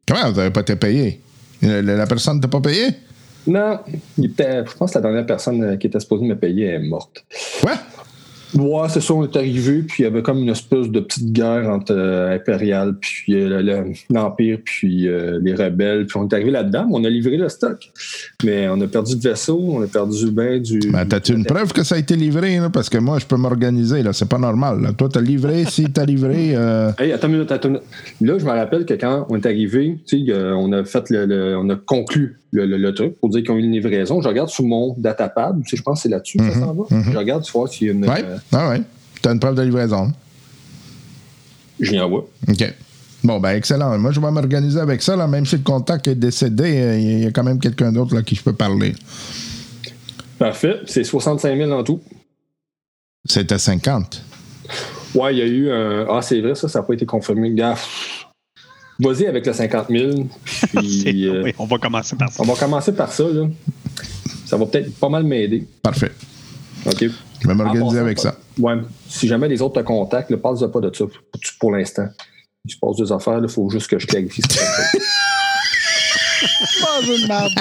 Comment 0.07 0.31
vous 0.31 0.37
n'avez 0.37 0.51
pas 0.51 0.61
été 0.61 0.77
payé? 0.77 1.21
Le- 1.63 1.81
La 1.81 2.07
personne 2.07 2.41
t'a 2.41 2.49
pas 2.49 2.61
payé? 2.61 2.89
Non. 3.47 3.79
Il 4.19 4.27
était- 4.27 4.65
je 4.67 4.77
pense 4.77 4.91
que 4.93 4.99
la 4.99 5.03
dernière 5.03 5.27
personne 5.27 5.63
euh, 5.63 5.77
qui 5.77 5.87
était 5.87 6.01
supposée 6.01 6.27
me 6.27 6.37
payer 6.37 6.67
est 6.67 6.79
morte. 6.79 7.25
Quoi? 7.63 7.73
Ouais, 8.57 8.89
c'est 8.89 9.01
ça, 9.01 9.15
on 9.15 9.25
est 9.25 9.37
arrivé, 9.37 9.83
puis 9.83 10.03
il 10.03 10.03
y 10.05 10.07
avait 10.07 10.23
comme 10.23 10.39
une 10.39 10.49
espèce 10.49 10.89
de 10.89 11.01
petite 11.01 11.33
guerre 11.33 11.69
entre 11.69 11.93
euh, 11.93 12.35
Impérial, 12.35 12.95
puis 13.01 13.35
euh, 13.35 13.61
le- 13.63 13.93
l'Empire, 14.11 14.59
puis 14.65 15.09
euh, 15.09 15.39
les 15.43 15.55
rebelles. 15.55 16.07
Puis 16.07 16.17
on 16.19 16.29
est 16.29 16.33
arrivé 16.35 16.51
là-dedans, 16.51 16.87
on 16.91 17.03
a 17.05 17.09
livré 17.09 17.37
le 17.37 17.49
stock. 17.49 17.79
Mais 18.45 18.69
on 18.69 18.81
a 18.81 18.87
perdu 18.87 19.17
de 19.17 19.21
vaisseau, 19.21 19.59
on 19.61 19.83
a 19.83 19.87
perdu 19.87 20.31
ben 20.31 20.61
du. 20.63 20.79
Ben, 20.91 21.05
t'as-tu 21.07 21.33
une 21.33 21.45
preuve 21.45 21.73
que 21.73 21.83
ça 21.83 21.97
a 21.97 21.99
été 21.99 22.17
livré, 22.17 22.59
là? 22.59 22.71
Parce 22.71 22.89
que 22.89 22.99
moi, 22.99 23.19
je 23.19 23.27
peux 23.27 23.37
m'organiser, 23.37 24.03
là. 24.03 24.13
C'est 24.13 24.29
pas 24.29 24.39
normal, 24.39 24.81
là. 24.83 24.93
Toi, 24.93 25.09
t'as 25.13 25.21
livré, 25.21 25.65
si 25.65 25.85
t'as 25.91 26.05
livré, 26.05 26.51
Hey, 26.99 27.13
attends 27.13 27.27
une 27.29 27.35
minute, 27.35 27.51
attends 27.53 27.69
une 27.69 27.75
minute. 27.75 27.89
Là, 28.21 28.39
je 28.39 28.45
me 28.45 28.51
rappelle 28.51 28.85
que 28.87 28.95
quand 28.95 29.27
on 29.31 29.37
est 29.37 29.47
arrivé, 29.47 29.99
tu 30.07 30.27
sais, 30.27 30.33
on 30.57 30.73
a 30.73 30.85
fait 30.85 31.11
le, 31.11 31.27
le- 31.27 31.57
on 31.59 31.69
a 31.71 31.77
conclu 31.77 32.39
le, 32.53 32.67
le- 32.67 32.77
le 32.77 32.95
truc 32.95 33.19
pour 33.21 33.31
dire 33.31 33.43
qu'ils 33.43 33.51
ont 33.51 33.57
eu 33.57 33.63
une 33.65 33.73
livraison. 33.73 34.21
Je 34.21 34.29
regarde 34.29 34.49
sur 34.49 34.65
mon 34.65 34.95
datapad, 34.97 35.57
tu 35.65 35.71
sais, 35.71 35.77
je 35.77 35.83
pense 35.83 35.99
que 35.99 36.03
c'est 36.05 36.09
là-dessus 36.09 36.39
que 36.39 36.45
ça 36.53 36.61
s'en 36.61 36.73
va. 36.75 36.85
Je 37.13 37.19
regarde, 37.19 37.43
tu 37.43 37.51
vois 37.53 37.67
s'il 37.67 37.89
y 37.89 37.91
a 37.91 37.93
une. 37.95 38.05
ouais, 38.05 38.23
euh, 38.25 38.37
ah 38.53 38.69
ouais. 38.71 38.83
T'as 39.23 39.33
une 39.33 39.41
preuve 39.41 39.55
de 39.55 39.63
livraison. 39.63 40.13
je 41.81 41.91
l'y 41.93 42.01
envoie. 42.01 42.27
OK. 42.49 42.75
Bon, 43.23 43.41
ben, 43.41 43.51
excellent. 43.57 43.99
Moi, 43.99 44.13
je 44.13 44.21
vais 44.21 44.31
m'organiser 44.31 44.79
avec 44.79 45.01
ça, 45.03 45.17
là. 45.17 45.27
Même 45.27 45.47
si 45.47 45.57
le 45.57 45.63
contact 45.63 46.07
est 46.09 46.15
décédé, 46.15 46.77
euh, 46.77 46.99
il 46.99 47.25
y 47.25 47.27
a 47.27 47.31
quand 47.31 47.43
même 47.43 47.59
quelqu'un 47.59 47.91
d'autre, 47.91 48.15
là, 48.15 48.23
qui 48.23 48.35
je 48.35 48.43
peux 48.43 48.53
parler. 48.53 48.95
Parfait. 50.39 50.81
C'est 50.87 51.05
65 51.05 51.57
000 51.57 51.71
en 51.73 51.83
tout. 51.83 52.01
C'était 53.25 53.59
50. 53.59 54.23
Ouais, 55.15 55.35
il 55.35 55.39
y 55.39 55.43
a 55.43 55.47
eu 55.47 55.71
un. 55.71 56.07
Ah, 56.11 56.21
c'est 56.21 56.41
vrai, 56.41 56.55
ça, 56.55 56.69
ça 56.69 56.81
n'a 56.81 56.83
pas 56.85 56.93
été 56.93 57.07
confirmé. 57.07 57.51
Gars, 57.55 57.77
vas-y 58.99 59.27
avec 59.27 59.47
le 59.47 59.53
50 59.55 59.87
000. 59.89 60.11
C'est- 60.45 60.67
Puis, 60.79 61.27
euh, 61.29 61.43
oui, 61.45 61.55
on 61.59 61.65
va 61.65 61.79
commencer 61.79 62.17
par 62.17 62.31
ça. 62.31 62.43
on 62.43 62.47
va 62.47 62.55
commencer 62.57 62.93
par 62.93 63.11
ça, 63.11 63.25
là. 63.25 63.47
Ça 64.45 64.59
va 64.59 64.67
peut-être 64.67 64.95
pas 64.97 65.09
mal 65.09 65.25
m'aider. 65.25 65.67
Parfait. 65.83 66.13
OK. 66.85 67.07
Je 67.45 67.49
vais 67.49 67.55
m'organiser 67.55 67.99
avec 67.99 68.19
ça. 68.19 68.35
Ouais. 68.59 68.77
Si 69.07 69.29
jamais 69.29 69.49
les 69.49 69.61
autres 69.61 69.83
te 69.83 69.87
contactent, 69.87 70.31
ne 70.31 70.37
parle 70.37 70.59
pas 70.71 70.81
de 70.81 70.91
ça 70.95 71.05
pour, 71.61 71.73
l'instant. 71.73 72.07
Il 72.65 72.73
se 72.73 72.79
passe 72.79 72.97
des 72.97 73.13
affaires, 73.13 73.39
il 73.43 73.49
faut 73.51 73.69
juste 73.69 73.89
que 73.89 73.99
je 73.99 74.07
clarifie 74.07 74.41
ce 74.41 74.49
que 74.49 74.55
ça 74.55 74.63
Pas 76.81 76.99
un 76.99 77.03
jeu 77.05 77.21
de 77.21 77.27
merde. 77.29 77.53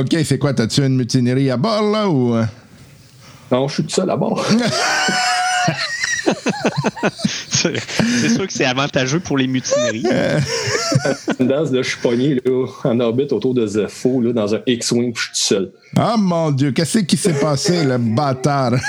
OK, 0.00 0.16
c'est 0.24 0.38
quoi? 0.38 0.52
T'as-tu 0.54 0.84
une 0.84 0.96
mutinerie 0.96 1.50
à 1.52 1.56
bord, 1.56 1.88
là, 1.88 2.08
ou... 2.08 2.34
euh? 2.34 2.44
Non, 3.52 3.68
je 3.68 3.74
suis 3.74 3.84
tout 3.84 3.90
seul 3.90 4.10
à 4.10 4.16
bord. 4.16 4.44
C'est 7.50 8.28
sûr 8.28 8.46
que 8.46 8.52
c'est 8.52 8.64
avantageux 8.64 9.20
pour 9.20 9.38
les 9.38 9.46
mutineries. 9.46 10.02
Dans, 11.38 11.64
là, 11.70 11.82
je 11.82 11.88
suis 11.88 12.00
pogné 12.00 12.40
là, 12.44 12.66
en 12.84 13.00
orbite 13.00 13.32
autour 13.32 13.54
de 13.54 13.66
Zepho, 13.66 14.20
là, 14.20 14.32
dans 14.32 14.54
un 14.54 14.60
X-Wing, 14.66 15.12
puis 15.12 15.22
je 15.22 15.36
suis 15.36 15.48
tout 15.48 15.54
seul. 15.54 15.72
Ah, 15.96 16.16
mon 16.18 16.50
Dieu, 16.50 16.72
qu'est-ce 16.72 16.98
qui 17.00 17.16
s'est 17.16 17.34
passé, 17.34 17.84
le 17.84 17.98
bâtard? 17.98 18.72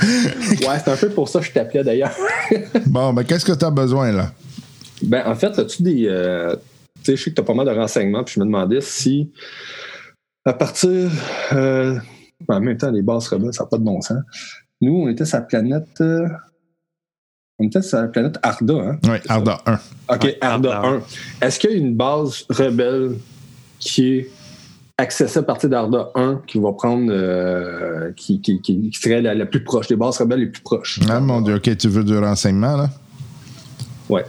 Ouais, 0.00 0.78
c'est 0.82 0.88
un 0.90 0.96
peu 0.96 1.08
pour 1.10 1.28
ça 1.28 1.40
que 1.40 1.46
je 1.46 1.52
t'appelais 1.52 1.82
d'ailleurs. 1.84 2.14
Bon, 2.86 3.12
ben, 3.12 3.24
qu'est-ce 3.24 3.44
que 3.44 3.52
t'as 3.52 3.70
besoin, 3.70 4.12
là? 4.12 4.32
Ben, 5.02 5.22
en 5.26 5.34
fait, 5.34 5.58
as-tu 5.58 5.82
des. 5.82 6.06
euh, 6.06 6.54
tu 7.04 7.12
sais, 7.12 7.16
je 7.16 7.22
sais 7.24 7.30
que 7.30 7.34
tu 7.36 7.40
as 7.40 7.44
pas 7.44 7.54
mal 7.54 7.66
de 7.66 7.72
renseignements, 7.72 8.24
puis 8.24 8.34
je 8.36 8.40
me 8.40 8.44
demandais 8.46 8.80
si, 8.80 9.30
à 10.44 10.52
partir. 10.52 11.10
euh, 11.52 11.98
en 12.48 12.60
même 12.60 12.76
temps, 12.76 12.90
les 12.90 13.02
bases 13.02 13.28
rebelles, 13.28 13.52
ça 13.52 13.64
n'a 13.64 13.68
pas 13.68 13.78
de 13.78 13.82
bon 13.84 14.00
sens. 14.00 14.18
Nous, 14.80 14.92
on 14.94 15.08
était 15.08 15.24
sur 15.24 15.38
la 15.38 15.42
planète. 15.44 15.88
euh, 16.00 16.28
on 17.58 17.64
était 17.66 17.82
sur 17.82 17.98
la 17.98 18.06
planète 18.08 18.38
Arda, 18.42 18.74
hein? 18.74 18.98
Oui, 19.04 19.16
Arda 19.28 19.58
1. 19.66 19.74
OK, 20.14 20.24
Ouais, 20.24 20.38
Arda 20.40 20.76
Arda 20.76 20.88
1. 20.88 21.46
Est-ce 21.46 21.58
qu'il 21.58 21.70
y 21.70 21.74
a 21.74 21.76
une 21.76 21.96
base 21.96 22.44
rebelle 22.48 23.16
qui 23.80 24.06
est 24.18 24.30
accessible 24.96 25.40
à 25.40 25.42
partir 25.42 25.68
d'Arda 25.68 26.10
1 26.14 26.42
qui 26.46 26.58
va 26.60 26.72
prendre. 26.72 27.10
euh, 27.10 28.12
qui, 28.16 28.40
qui, 28.40 28.60
qui- 28.60 28.90
qui 28.90 29.00
serait 29.00 29.20
la, 29.20 29.34
la 29.34 29.46
plus 29.46 29.62
proche, 29.64 29.88
les 29.88 29.96
bases 29.96 30.18
rebelles 30.18 30.40
les 30.40 30.46
plus 30.46 30.62
proches? 30.62 31.00
Ah, 31.08 31.18
mon 31.20 31.40
Dieu, 31.40 31.56
OK, 31.56 31.76
tu 31.76 31.88
veux 31.88 32.04
du 32.04 32.16
renseignement, 32.16 32.76
là? 32.76 32.90
Ouais. 34.08 34.22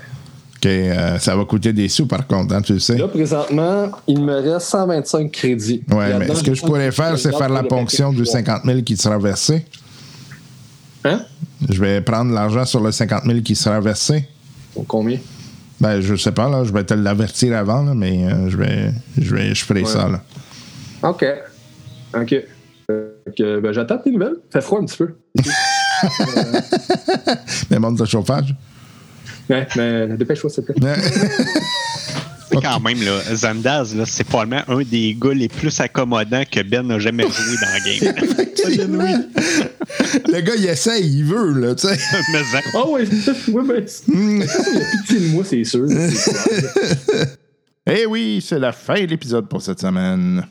OK, 0.58 0.66
euh, 0.66 1.18
ça 1.20 1.36
va 1.38 1.46
coûter 1.46 1.72
des 1.72 1.88
sous, 1.88 2.06
par 2.08 2.26
contre, 2.28 2.54
hein, 2.54 2.62
tu 2.62 2.74
le 2.74 2.80
sais. 2.80 2.98
Là, 2.98 3.08
présentement, 3.08 3.92
il 4.08 4.22
me 4.22 4.34
reste 4.54 4.68
125 4.68 5.32
crédits. 5.32 5.84
Ouais, 5.92 6.18
mais 6.18 6.34
ce 6.36 6.44
que 6.44 6.54
je 6.54 6.62
pourrais 6.64 6.92
faire, 6.92 7.18
c'est 7.18 7.30
faire 7.36 7.48
la 7.50 7.64
ponction 7.64 8.12
du 8.12 8.26
50 8.26 8.64
000 8.66 8.82
qui 8.82 8.98
sera 8.98 9.18
versé. 9.20 9.66
Hein? 11.06 11.22
Je 11.70 11.80
vais 11.80 12.02
prendre 12.02 12.34
l'argent 12.34 12.66
sur 12.66 12.82
le 12.82 12.92
50 12.92 13.24
000 13.26 13.40
qui 13.42 13.56
sera 13.56 13.80
versé. 13.80 14.28
Combien? 14.88 15.18
Ben, 15.82 16.02
je 16.02 16.16
sais 16.16 16.32
pas, 16.32 16.50
là. 16.50 16.64
Je 16.64 16.74
vais 16.74 16.84
te 16.84 16.94
l'avertir 16.94 17.56
avant, 17.58 17.84
là, 17.84 17.94
mais 17.94 18.26
euh, 18.26 18.50
je 18.50 18.58
vais. 18.58 18.92
Je 19.18 19.34
vais. 19.36 19.56
Je 19.56 19.64
ferai 19.66 19.82
Ouais. 19.84 19.88
ça, 19.90 20.08
là. 20.10 20.22
OK. 21.04 21.26
OK. 22.16 22.36
Euh, 22.92 23.62
ben, 23.62 23.72
J'attends 23.72 23.98
tes 23.98 24.12
nouvelles. 24.12 24.36
Fait 24.52 24.62
froid 24.62 24.80
un 24.82 24.86
petit 24.86 24.98
peu. 24.98 25.16
Mais 27.70 27.80
monte 27.80 28.00
le 28.00 28.06
chauffage. 28.06 28.56
Ouais, 29.50 29.68
mais 29.76 30.08
dépêche-toi, 30.18 30.50
s'il 30.50 30.64
te 30.66 30.72
plaît. 30.74 30.94
Quand 32.62 32.80
même, 32.80 33.02
là, 33.04 33.20
Zandaz, 33.36 33.96
là, 33.96 34.06
c'est 34.06 34.24
probablement 34.24 34.64
un 34.68 34.82
des 34.84 35.16
gars 35.20 35.34
les 35.34 35.48
plus 35.48 35.80
accommodants 35.80 36.44
que 36.50 36.62
Ben 36.62 36.86
n'a 36.88 37.00
jamais 37.00 37.24
joué 37.24 37.56
dans 37.62 37.70
la 37.72 37.80
game. 37.80 38.16
Le 40.28 40.42
gars, 40.42 40.54
il 40.58 40.66
essaye, 40.66 41.06
il 41.20 41.24
veut, 41.26 41.54
là, 41.60 41.76
tu 41.76 41.88
sais. 41.88 41.98
Mais 42.34 42.44
ça- 42.44 42.60
Ah 42.76 42.84
oui, 42.88 43.02
ouais, 43.54 43.64
ben, 43.64 43.84
c'est- 43.88 44.04
il 44.08 44.44
a 44.44 45.02
pitié 45.02 45.20
de 45.20 45.28
moi, 45.34 45.44
c'est 45.48 45.64
sûr. 45.64 45.86
Eh 47.92 48.06
oui, 48.06 48.44
c'est 48.46 48.60
la 48.60 48.72
fin 48.72 49.02
de 49.02 49.08
l'épisode 49.08 49.48
pour 49.50 49.62
cette 49.64 49.80
semaine. 49.80 50.46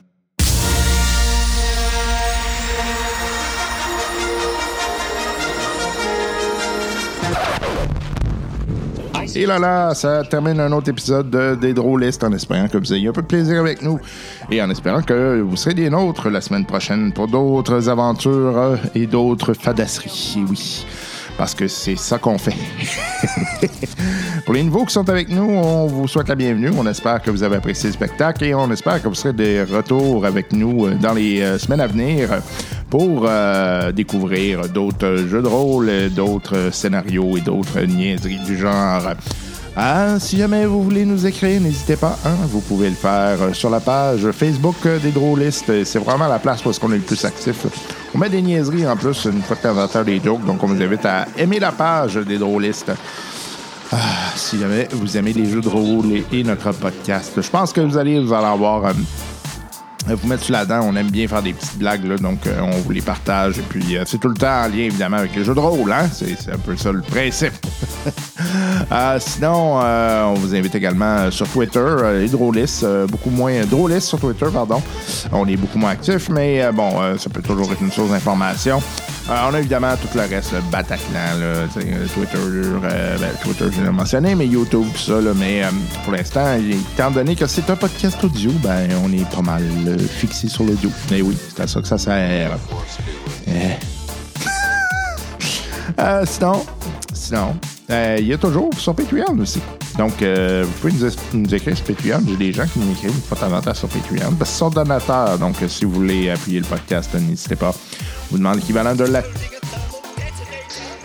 Et 9.40 9.46
là 9.46 9.56
là, 9.60 9.94
ça 9.94 10.24
termine 10.24 10.58
un 10.58 10.72
autre 10.72 10.88
épisode 10.90 11.30
de- 11.30 11.54
des 11.54 11.72
Drôlistes 11.72 12.24
en 12.24 12.32
espérant 12.32 12.66
que 12.66 12.76
vous 12.76 12.92
ayez 12.92 13.06
un 13.06 13.12
peu 13.12 13.22
de 13.22 13.26
plaisir 13.28 13.60
avec 13.60 13.82
nous 13.82 14.00
et 14.50 14.60
en 14.60 14.68
espérant 14.68 15.00
que 15.00 15.40
vous 15.40 15.54
serez 15.54 15.74
des 15.74 15.88
nôtres 15.90 16.28
la 16.28 16.40
semaine 16.40 16.66
prochaine 16.66 17.12
pour 17.12 17.28
d'autres 17.28 17.88
aventures 17.88 18.76
et 18.96 19.06
d'autres 19.06 19.52
fadasseries. 19.54 20.34
Et 20.38 20.40
oui, 20.50 20.84
parce 21.38 21.54
que 21.54 21.68
c'est 21.68 21.96
ça 21.96 22.18
qu'on 22.18 22.36
fait. 22.36 22.56
Pour 24.44 24.54
les 24.54 24.64
nouveaux 24.64 24.84
qui 24.84 24.92
sont 24.92 25.08
avec 25.08 25.28
nous, 25.28 25.48
on 25.48 25.86
vous 25.86 26.08
souhaite 26.08 26.28
la 26.28 26.34
bienvenue. 26.34 26.70
On 26.76 26.86
espère 26.86 27.22
que 27.22 27.30
vous 27.30 27.44
avez 27.44 27.56
apprécié 27.56 27.88
le 27.88 27.94
spectacle 27.94 28.44
et 28.44 28.54
on 28.54 28.70
espère 28.72 29.00
que 29.00 29.08
vous 29.08 29.14
serez 29.14 29.32
de 29.32 29.64
retour 29.72 30.26
avec 30.26 30.52
nous 30.52 30.86
euh, 30.86 30.94
dans 30.96 31.14
les 31.14 31.40
euh, 31.40 31.58
semaines 31.58 31.80
à 31.80 31.86
venir 31.86 32.28
pour 32.90 33.24
euh, 33.24 33.92
découvrir 33.92 34.68
d'autres 34.68 35.16
jeux 35.28 35.42
de 35.42 35.46
rôle, 35.46 35.90
d'autres 36.10 36.70
scénarios 36.72 37.36
et 37.36 37.40
d'autres 37.40 37.80
niaiseries 37.82 38.40
du 38.44 38.58
genre. 38.58 39.14
Ah, 39.80 40.18
si 40.18 40.36
jamais 40.36 40.66
vous 40.66 40.82
voulez 40.82 41.04
nous 41.04 41.24
écrire, 41.24 41.60
n'hésitez 41.60 41.94
pas. 41.94 42.18
hein, 42.24 42.34
vous 42.48 42.60
pouvez 42.60 42.90
le 42.90 42.96
faire 42.96 43.40
euh, 43.40 43.52
sur 43.52 43.70
la 43.70 43.78
page 43.78 44.28
Facebook 44.32 44.74
euh, 44.86 44.98
des 44.98 45.12
Drôlistes. 45.12 45.84
C'est 45.84 46.00
vraiment 46.00 46.26
la 46.26 46.40
place 46.40 46.64
où 46.64 46.70
est-ce 46.70 46.80
qu'on 46.80 46.90
est 46.90 46.96
le 46.96 47.02
plus 47.02 47.24
actif. 47.24 47.64
On 48.12 48.18
met 48.18 48.28
des 48.28 48.42
niaiseries 48.42 48.88
en 48.88 48.96
plus 48.96 49.26
une 49.26 49.40
fois 49.40 49.54
de 49.54 49.62
temps 49.62 50.00
en 50.00 50.02
des 50.02 50.20
jokes, 50.20 50.44
donc 50.44 50.60
on 50.64 50.66
vous 50.66 50.82
invite 50.82 51.06
à 51.06 51.26
aimer 51.36 51.60
la 51.60 51.70
page 51.70 52.16
des 52.16 52.38
Drôlistes. 52.38 52.90
Ah, 53.92 53.96
si 54.34 54.58
jamais 54.58 54.88
vous 54.90 55.16
aimez 55.16 55.32
les 55.32 55.48
jeux 55.48 55.60
de 55.60 55.68
rôle 55.68 56.24
et, 56.32 56.42
notre 56.42 56.72
podcast, 56.72 57.40
je 57.40 57.48
pense 57.48 57.72
que 57.72 57.80
vous 57.80 57.96
allez 57.96 58.18
vous 58.18 58.32
allez 58.32 58.46
avoir 58.46 58.84
euh, 58.84 58.92
vous 60.14 60.28
mettre 60.28 60.44
sur 60.44 60.52
la 60.52 60.64
dent. 60.64 60.80
On 60.82 60.96
aime 60.96 61.10
bien 61.10 61.28
faire 61.28 61.42
des 61.42 61.52
petites 61.52 61.78
blagues, 61.78 62.04
là, 62.04 62.16
donc 62.16 62.46
euh, 62.46 62.60
on 62.60 62.78
vous 62.78 62.90
les 62.90 63.00
partage. 63.00 63.58
Et 63.58 63.62
puis, 63.62 63.96
euh, 63.96 64.04
c'est 64.06 64.18
tout 64.18 64.28
le 64.28 64.36
temps 64.36 64.64
en 64.64 64.68
lien, 64.68 64.84
évidemment, 64.84 65.18
avec 65.18 65.34
les 65.34 65.44
jeux 65.44 65.54
de 65.54 65.60
rôle. 65.60 65.92
Hein? 65.92 66.08
C'est, 66.12 66.50
un 66.52 66.58
peu 66.58 66.76
ça 66.76 66.92
le 66.92 67.02
principe. 67.02 67.52
Euh, 68.90 69.18
sinon, 69.20 69.80
euh, 69.82 70.24
on 70.24 70.34
vous 70.34 70.54
invite 70.54 70.74
également 70.74 71.18
euh, 71.18 71.30
sur 71.30 71.46
Twitter, 71.48 71.78
euh, 71.78 72.20
les 72.20 72.28
Drôlistes, 72.28 72.84
euh, 72.84 73.06
beaucoup 73.06 73.28
moins 73.28 73.64
Drôlistes 73.66 74.08
sur 74.08 74.18
Twitter, 74.18 74.46
pardon. 74.52 74.80
On 75.32 75.46
est 75.46 75.56
beaucoup 75.56 75.78
moins 75.78 75.90
actifs, 75.90 76.30
mais 76.30 76.62
euh, 76.62 76.72
bon, 76.72 77.00
euh, 77.00 77.18
ça 77.18 77.28
peut 77.28 77.42
toujours 77.42 77.70
être 77.70 77.82
une 77.82 77.92
source 77.92 78.10
d'information. 78.10 78.80
Euh, 79.30 79.48
on 79.50 79.52
a 79.52 79.58
évidemment 79.58 79.94
tout 80.00 80.08
le 80.16 80.22
reste, 80.22 80.52
le 80.52 80.60
Bataclan, 80.72 81.38
là, 81.38 81.44
euh, 81.44 81.66
Twitter, 82.14 82.38
euh, 82.38 83.18
ben, 83.18 83.30
Twitter, 83.42 83.66
je 83.70 83.82
l'ai 83.82 83.90
mentionné, 83.90 84.34
mais 84.34 84.46
YouTube, 84.46 84.86
tout 84.94 84.98
ça, 84.98 85.20
là, 85.20 85.32
mais 85.36 85.64
euh, 85.64 85.68
pour 86.04 86.14
l'instant, 86.14 86.56
étant 86.56 87.10
donné 87.10 87.36
que 87.36 87.46
c'est 87.46 87.68
un 87.68 87.76
podcast 87.76 88.16
audio, 88.24 88.50
ben, 88.62 88.88
on 89.04 89.12
est 89.12 89.28
pas 89.30 89.42
mal 89.42 89.62
euh, 89.86 89.97
fixé 90.06 90.48
sur 90.48 90.64
l'audio. 90.64 90.90
Mais 91.10 91.22
oui, 91.22 91.36
c'est 91.54 91.62
à 91.62 91.66
ça 91.66 91.80
que 91.80 91.88
ça 91.88 91.98
sert. 91.98 92.58
Eh. 93.46 93.50
Euh, 95.98 96.24
sinon, 96.24 96.64
sinon, 97.12 97.56
euh, 97.90 98.18
il 98.20 98.26
y 98.26 98.32
a 98.32 98.38
toujours 98.38 98.70
sur 98.76 98.94
Patreon 98.94 99.36
aussi. 99.40 99.60
Donc, 99.96 100.22
euh, 100.22 100.64
vous 100.64 100.72
pouvez 100.90 101.12
nous, 101.32 101.54
écrire 101.54 101.76
sur 101.76 101.86
Patreon. 101.86 102.20
J'ai 102.28 102.36
des 102.36 102.52
gens 102.52 102.66
qui 102.66 102.78
nous 102.78 102.92
écrivent 102.92 103.18
temps 103.62 103.74
sur 103.74 103.88
Patreon. 103.88 104.32
Parce 104.38 104.50
qu'ils. 104.50 105.36
Donc, 105.38 105.56
si 105.66 105.84
vous 105.84 105.92
voulez 105.92 106.30
appuyer 106.30 106.60
le 106.60 106.66
podcast, 106.66 107.12
n'hésitez 107.14 107.56
pas. 107.56 107.74
Vous 108.30 108.38
demande 108.38 108.56
l'équivalent 108.56 108.94
de 108.94 109.04
la 109.04 109.22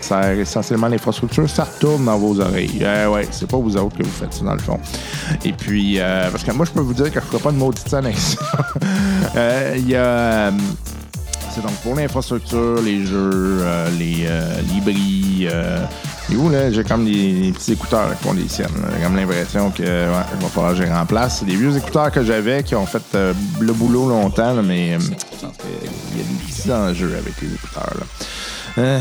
sert 0.04 0.38
essentiellement 0.38 0.88
l'infrastructure, 0.88 1.48
ça 1.48 1.64
retourne 1.64 2.04
dans 2.04 2.18
vos 2.18 2.40
oreilles. 2.40 2.78
Euh, 2.82 3.08
ouais, 3.08 3.26
c'est 3.30 3.48
pas 3.48 3.56
vous 3.56 3.76
autres 3.76 3.96
que 3.96 4.02
vous 4.02 4.10
faites 4.10 4.32
ça 4.34 4.44
dans 4.44 4.52
le 4.54 4.58
fond. 4.60 4.78
Et 5.44 5.52
puis, 5.52 5.98
euh, 5.98 6.30
parce 6.30 6.44
que 6.44 6.52
moi, 6.52 6.66
je 6.66 6.70
peux 6.72 6.80
vous 6.80 6.94
dire 6.94 7.10
que 7.12 7.20
je 7.20 7.24
ferai 7.26 7.38
pas 7.42 7.52
de 7.52 7.56
maudite 7.56 7.88
scène 7.88 8.04
avec 8.06 8.18
ça. 8.18 8.38
Euh, 9.36 9.74
Il 9.76 9.88
y 9.88 9.96
a. 9.96 10.00
euh, 10.04 10.50
C'est 11.52 11.62
donc 11.62 11.72
pour 11.82 11.94
l'infrastructure, 11.96 12.80
les 12.82 13.04
jeux, 13.04 13.58
euh, 13.62 13.88
les 13.98 14.28
libris. 14.72 15.48
Et 16.32 16.36
où, 16.36 16.48
là, 16.48 16.70
j'ai 16.72 16.84
comme 16.84 17.04
des, 17.04 17.40
des 17.42 17.52
petits 17.52 17.72
écouteurs 17.72 18.08
qui 18.16 18.24
font 18.24 18.32
des 18.34 18.48
siennes. 18.48 18.68
J'ai 18.96 19.02
comme 19.04 19.16
l'impression 19.16 19.70
que 19.70 19.82
ouais, 19.82 20.24
il 20.36 20.42
va 20.42 20.48
falloir 20.48 20.74
je 20.74 20.82
les 20.84 20.90
remplace. 20.92 21.38
C'est 21.40 21.44
des 21.46 21.56
vieux 21.56 21.76
écouteurs 21.76 22.10
que 22.10 22.22
j'avais 22.24 22.62
qui 22.62 22.74
ont 22.74 22.86
fait 22.86 23.02
euh, 23.14 23.32
le 23.60 23.72
boulot 23.72 24.08
longtemps, 24.08 24.54
là, 24.54 24.62
mais 24.62 24.94
euh, 24.94 24.98
je 25.00 25.06
qu'il 25.08 26.18
y 26.18 26.20
a 26.20 26.24
des 26.24 26.52
petits 26.52 26.72
enjeux 26.72 27.14
avec 27.18 27.34
les 27.42 27.48
écouteurs. 27.54 27.92
là. 27.98 28.06
Euh, 28.78 28.98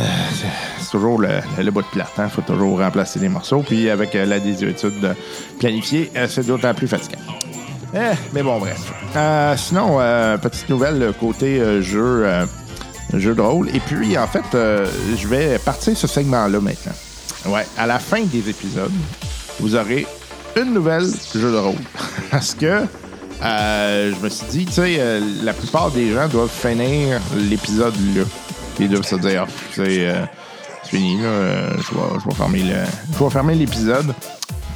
toujours 0.93 1.19
le, 1.19 1.29
le 1.57 1.71
bout 1.71 1.81
de 1.81 1.87
plate. 1.87 2.11
Il 2.19 2.29
faut 2.29 2.43
toujours 2.43 2.79
remplacer 2.79 3.17
les 3.19 3.27
morceaux. 3.27 3.63
Puis 3.67 3.89
avec 3.89 4.13
euh, 4.15 4.25
la 4.25 4.39
désuétude 4.39 5.15
planifiée, 5.59 6.11
euh, 6.15 6.27
c'est 6.29 6.45
d'autant 6.45 6.73
plus 6.75 6.87
fatigant. 6.87 7.17
Eh, 7.95 8.15
mais 8.31 8.43
bon, 8.43 8.59
bref. 8.59 8.93
Euh, 9.15 9.55
sinon, 9.57 9.97
euh, 9.99 10.37
petite 10.37 10.69
nouvelle 10.69 11.11
côté 11.19 11.81
jeu, 11.81 12.27
jeu 13.13 13.33
de 13.33 13.41
rôle. 13.41 13.69
Et 13.69 13.79
puis, 13.79 14.15
en 14.17 14.27
fait, 14.27 14.43
je 14.53 15.27
vais 15.27 15.57
partir 15.59 15.97
ce 15.97 16.05
segment-là 16.07 16.59
maintenant. 16.59 16.93
Ouais, 17.47 17.65
à 17.77 17.87
la 17.87 17.97
fin 17.99 18.21
des 18.21 18.49
épisodes, 18.49 18.91
vous 19.59 19.75
aurez 19.75 20.05
une 20.55 20.73
nouvelle 20.73 21.05
jeu 21.35 21.51
de 21.51 21.57
rôle. 21.57 21.75
Parce 22.31 22.53
que 22.53 22.83
je 23.41 24.23
me 24.23 24.29
suis 24.29 24.45
dit, 24.47 24.65
tu 24.65 24.73
sais, 24.73 25.19
la 25.43 25.53
plupart 25.53 25.89
des 25.91 26.13
gens 26.13 26.27
doivent 26.27 26.49
finir 26.49 27.19
l'épisode 27.35 27.95
là. 28.15 28.23
Ils 28.79 28.89
doivent 28.89 29.05
se 29.05 29.15
dire, 29.15 29.45
Ah, 29.47 29.51
c'est 29.75 30.11
euh, 30.95 31.69
je, 31.77 33.19
vais, 33.19 33.29
fermer 33.31 33.55
l'épisode. 33.55 34.13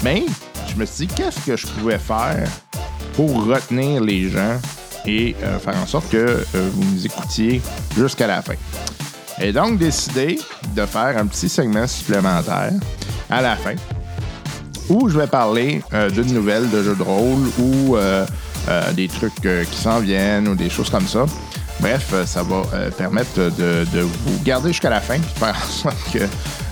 Mais 0.03 0.25
je 0.69 0.75
me 0.75 0.85
suis 0.85 1.07
dit, 1.07 1.13
qu'est-ce 1.13 1.39
que 1.45 1.55
je 1.55 1.67
pouvais 1.67 1.97
faire 1.97 2.47
pour 3.13 3.45
retenir 3.45 4.01
les 4.01 4.29
gens 4.29 4.59
et 5.05 5.35
euh, 5.43 5.59
faire 5.59 5.77
en 5.77 5.85
sorte 5.85 6.09
que 6.09 6.17
euh, 6.17 6.43
vous 6.73 6.83
nous 6.83 7.05
écoutiez 7.05 7.61
jusqu'à 7.95 8.27
la 8.27 8.41
fin? 8.41 8.53
Et 9.39 9.51
donc, 9.51 9.77
décidé 9.77 10.39
de 10.75 10.85
faire 10.85 11.17
un 11.17 11.27
petit 11.27 11.49
segment 11.49 11.87
supplémentaire 11.87 12.73
à 13.29 13.41
la 13.41 13.55
fin 13.55 13.75
où 14.89 15.09
je 15.09 15.19
vais 15.19 15.27
parler 15.27 15.81
d'une 16.13 16.33
nouvelle 16.33 16.69
de 16.69 16.81
jeu 16.81 16.95
de 16.95 17.03
rôle 17.03 17.45
ou 17.59 17.97
des 18.95 19.09
trucs 19.09 19.41
qui 19.41 19.77
s'en 19.77 19.99
viennent 19.99 20.47
ou 20.47 20.55
des 20.55 20.69
choses 20.69 20.89
comme 20.89 21.05
ça. 21.05 21.25
Bref, 21.79 22.09
euh, 22.13 22.25
ça 22.25 22.41
va 22.43 22.63
euh, 22.73 22.89
permettre 22.91 23.35
de, 23.35 23.85
de 23.93 23.99
vous 24.01 24.41
garder 24.43 24.69
jusqu'à 24.69 24.89
la 24.89 24.99
fin 24.99 25.15
et 25.15 25.39
faire 25.39 25.55
en 25.55 25.67
sorte 25.71 25.97
que 26.11 26.19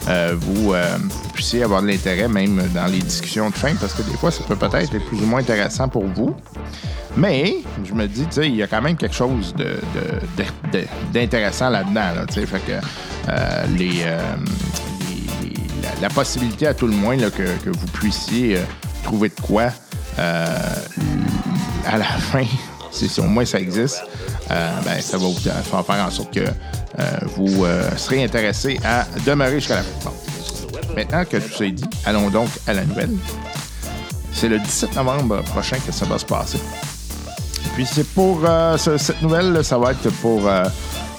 euh, 0.08 0.36
vous 0.40 0.74
euh, 0.74 0.98
puissiez 1.34 1.64
avoir 1.64 1.82
de 1.84 1.88
l'intérêt 1.88 2.28
même 2.28 2.62
dans 2.74 2.88
les 2.88 3.00
discussions 3.00 3.50
de 3.52 3.56
fin 3.56 3.76
parce 3.76 3.94
que 3.94 4.02
des 4.02 4.18
fois, 4.18 4.32
ça 4.32 4.44
peut 4.48 4.56
peut-être 4.56 4.96
être 4.96 5.06
plus 5.06 5.18
ou 5.22 5.26
moins 5.26 5.42
intéressant 5.42 5.88
pour 5.88 6.06
vous. 6.08 6.36
Mais 7.18 7.58
je 7.86 7.94
me 7.94 8.08
dis, 8.08 8.26
tu 8.26 8.32
sais, 8.32 8.48
il 8.48 8.56
y 8.56 8.64
a 8.64 8.68
quand 8.68 8.82
même 8.82 8.98
quelque 8.98 9.16
chose 9.16 9.54
de, 9.56 9.64
de- 9.96 10.44
de- 10.44 10.80
de- 10.80 10.88
d'intéressant 11.14 11.70
là-dedans. 11.70 11.94
Là, 12.16 12.26
fait 12.28 12.46
que 12.66 12.72
euh, 13.30 13.66
les, 13.78 14.02
euh, 14.06 14.20
les- 15.44 15.54
la, 15.84 16.02
la 16.02 16.10
possibilité 16.10 16.68
à 16.68 16.74
tout 16.74 16.88
le 16.88 16.94
moins 16.96 17.16
là, 17.16 17.30
que, 17.30 17.44
que 17.64 17.70
vous 17.70 17.88
puissiez 17.94 18.58
trouver 19.04 19.30
de 19.30 19.40
quoi 19.42 19.68
à 20.18 21.98
la 21.98 22.04
fin, 22.32 22.44
si, 22.96 23.20
au 23.20 23.24
moins 23.24 23.46
ça 23.46 23.60
existe, 23.60 24.02
euh, 24.52 24.72
ben, 24.86 25.02
ça 25.02 25.18
va 25.18 25.26
vous 25.26 25.36
faire 25.40 25.86
faire 25.86 26.06
en 26.06 26.10
sorte 26.12 26.34
que 26.34 26.40
euh, 26.40 27.04
vous 27.36 27.66
euh, 27.66 27.90
serez 27.98 28.24
intéressé 28.24 28.80
à 28.86 29.06
demeurer 29.26 29.56
jusqu'à 29.60 29.76
la 29.78 29.84
fin. 29.84 30.12
Maintenant 30.96 31.26
que 31.26 31.38
tout 31.38 31.54
ça 31.58 31.66
est 31.66 31.72
dit, 31.72 31.84
allons 32.06 32.30
donc 32.30 32.48
à 32.68 32.74
la 32.74 32.86
nouvelle. 32.86 33.12
C'est 34.32 34.48
le 34.50 34.60
17 34.60 34.96
novembre 34.96 35.42
prochain 35.44 35.78
que 35.86 35.92
ça 35.92 36.06
va 36.06 36.18
se 36.18 36.26
passer. 36.26 36.60
Puis 37.74 37.86
c'est 37.86 38.08
pour 38.08 38.42
euh, 38.46 38.78
ce- 38.78 38.98
cette 38.98 39.22
nouvelle, 39.22 39.64
ça 39.64 39.78
va 39.78 39.92
être 39.92 40.10
pour 40.22 40.48
euh, 40.48 40.64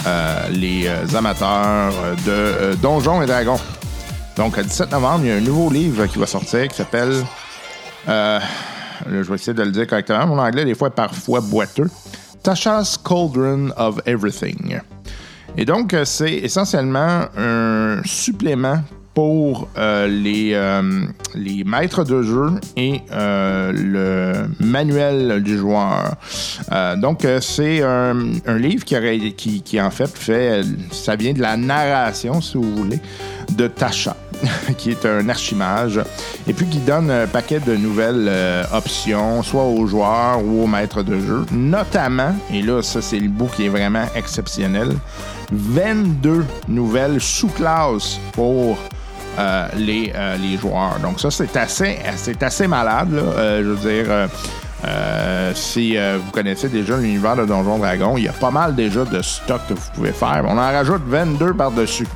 euh, 0.07 0.49
les 0.51 0.87
euh, 0.87 1.05
amateurs 1.17 1.93
de 2.25 2.31
euh, 2.31 2.75
Donjons 2.77 3.21
et 3.23 3.27
Dragons. 3.27 3.61
Donc, 4.37 4.57
le 4.59 4.65
17 4.65 4.93
novembre, 4.93 5.25
il 5.25 5.29
y 5.29 5.33
a 5.33 5.37
un 5.37 5.41
nouveau 5.41 5.71
livre 5.71 6.07
qui 6.07 6.19
va 6.19 6.27
sortir 6.27 6.69
qui 6.69 6.77
s'appelle. 6.77 7.25
Je 9.11 9.23
vais 9.23 9.35
essayer 9.35 9.55
de 9.55 9.63
le 9.63 9.71
dire 9.71 9.87
correctement. 9.87 10.27
Mon 10.27 10.39
anglais, 10.39 10.65
des 10.65 10.75
fois, 10.75 10.89
est 10.89 10.93
parfois 10.93 11.41
boiteux. 11.41 11.89
Tasha's 12.43 12.97
Cauldron 12.97 13.71
of 13.77 14.01
Everything. 14.07 14.79
Et 15.57 15.65
donc, 15.65 15.95
euh, 15.95 16.05
c'est 16.05 16.33
essentiellement 16.35 17.25
un 17.37 18.03
supplément 18.05 18.83
pour 19.15 19.69
euh, 19.79 20.07
les, 20.07 20.53
euh, 20.53 21.07
les 21.35 21.65
maîtres 21.65 22.05
de 22.05 22.21
jeu 22.21 22.51
et 22.77 23.01
le 23.11 24.47
manuel 24.61 25.43
du 25.43 25.57
joueur. 25.57 26.17
Donc, 26.99 27.27
c'est 27.41 27.83
un, 27.83 28.15
livre 28.59 28.85
qui, 28.85 29.63
qui, 29.63 29.81
en 29.81 29.91
fait, 29.91 30.09
fait... 30.09 30.63
Ça 30.93 31.17
vient 31.17 31.33
de 31.33 31.41
la 31.41 31.57
narration, 31.57 32.43
si 32.43 32.59
vous 32.59 32.77
voulez, 32.77 33.01
de 33.57 33.67
Tasha, 33.69 34.15
qui 34.79 34.91
est 34.91 35.05
un 35.05 35.29
archimage, 35.29 36.01
et 36.47 36.53
puis 36.53 36.67
qui 36.67 36.79
donne 36.79 37.11
un 37.11 37.27
paquet 37.27 37.61
de 37.61 37.77
nouvelles 37.77 38.27
euh, 38.29 38.65
options, 38.73 39.43
soit 39.43 39.65
aux 39.65 39.87
joueurs 39.87 40.45
ou 40.45 40.65
aux 40.65 40.67
maîtres 40.67 41.03
de 41.03 41.19
jeu, 41.21 41.45
notamment, 41.53 42.35
et 42.53 42.63
là, 42.63 42.83
ça, 42.83 43.03
c'est 43.03 43.19
le 43.19 43.29
bout 43.29 43.49
qui 43.49 43.67
est 43.67 43.71
vraiment 43.71 44.07
exceptionnel, 44.15 44.95
22 45.53 46.45
nouvelles 46.69 47.21
sous-classes 47.21 48.19
pour 48.33 48.79
euh, 49.39 49.69
les, 49.77 50.13
euh, 50.15 50.37
les 50.37 50.57
joueurs. 50.57 50.99
Donc 51.03 51.21
ça, 51.21 51.31
c'est 51.31 51.57
assez, 51.57 51.99
assez 52.41 52.67
malade. 52.67 53.11
Je 53.13 53.63
veux 53.63 53.91
dire, 53.91 54.29
si 55.55 55.97
vous 55.97 56.31
connaissez 56.33 56.69
déjà 56.69 56.97
l'univers 56.97 57.37
de 57.37 57.45
Donjon 57.45 57.79
Dragon, 57.79 58.17
il 58.17 58.25
y 58.25 58.29
a 58.29 58.33
pas 58.33 58.51
mal 58.51 58.75
déjà 58.75 59.05
de 59.05 59.23
stock 59.23 59.61
que 59.69 59.75
vous 59.75 59.91
pouvez 59.95 60.13
faire. 60.13 60.45
On 60.47 60.59
en 60.59 60.73
rajoute 60.73 61.03
22 61.07 61.55
par-dessus. 61.55 62.07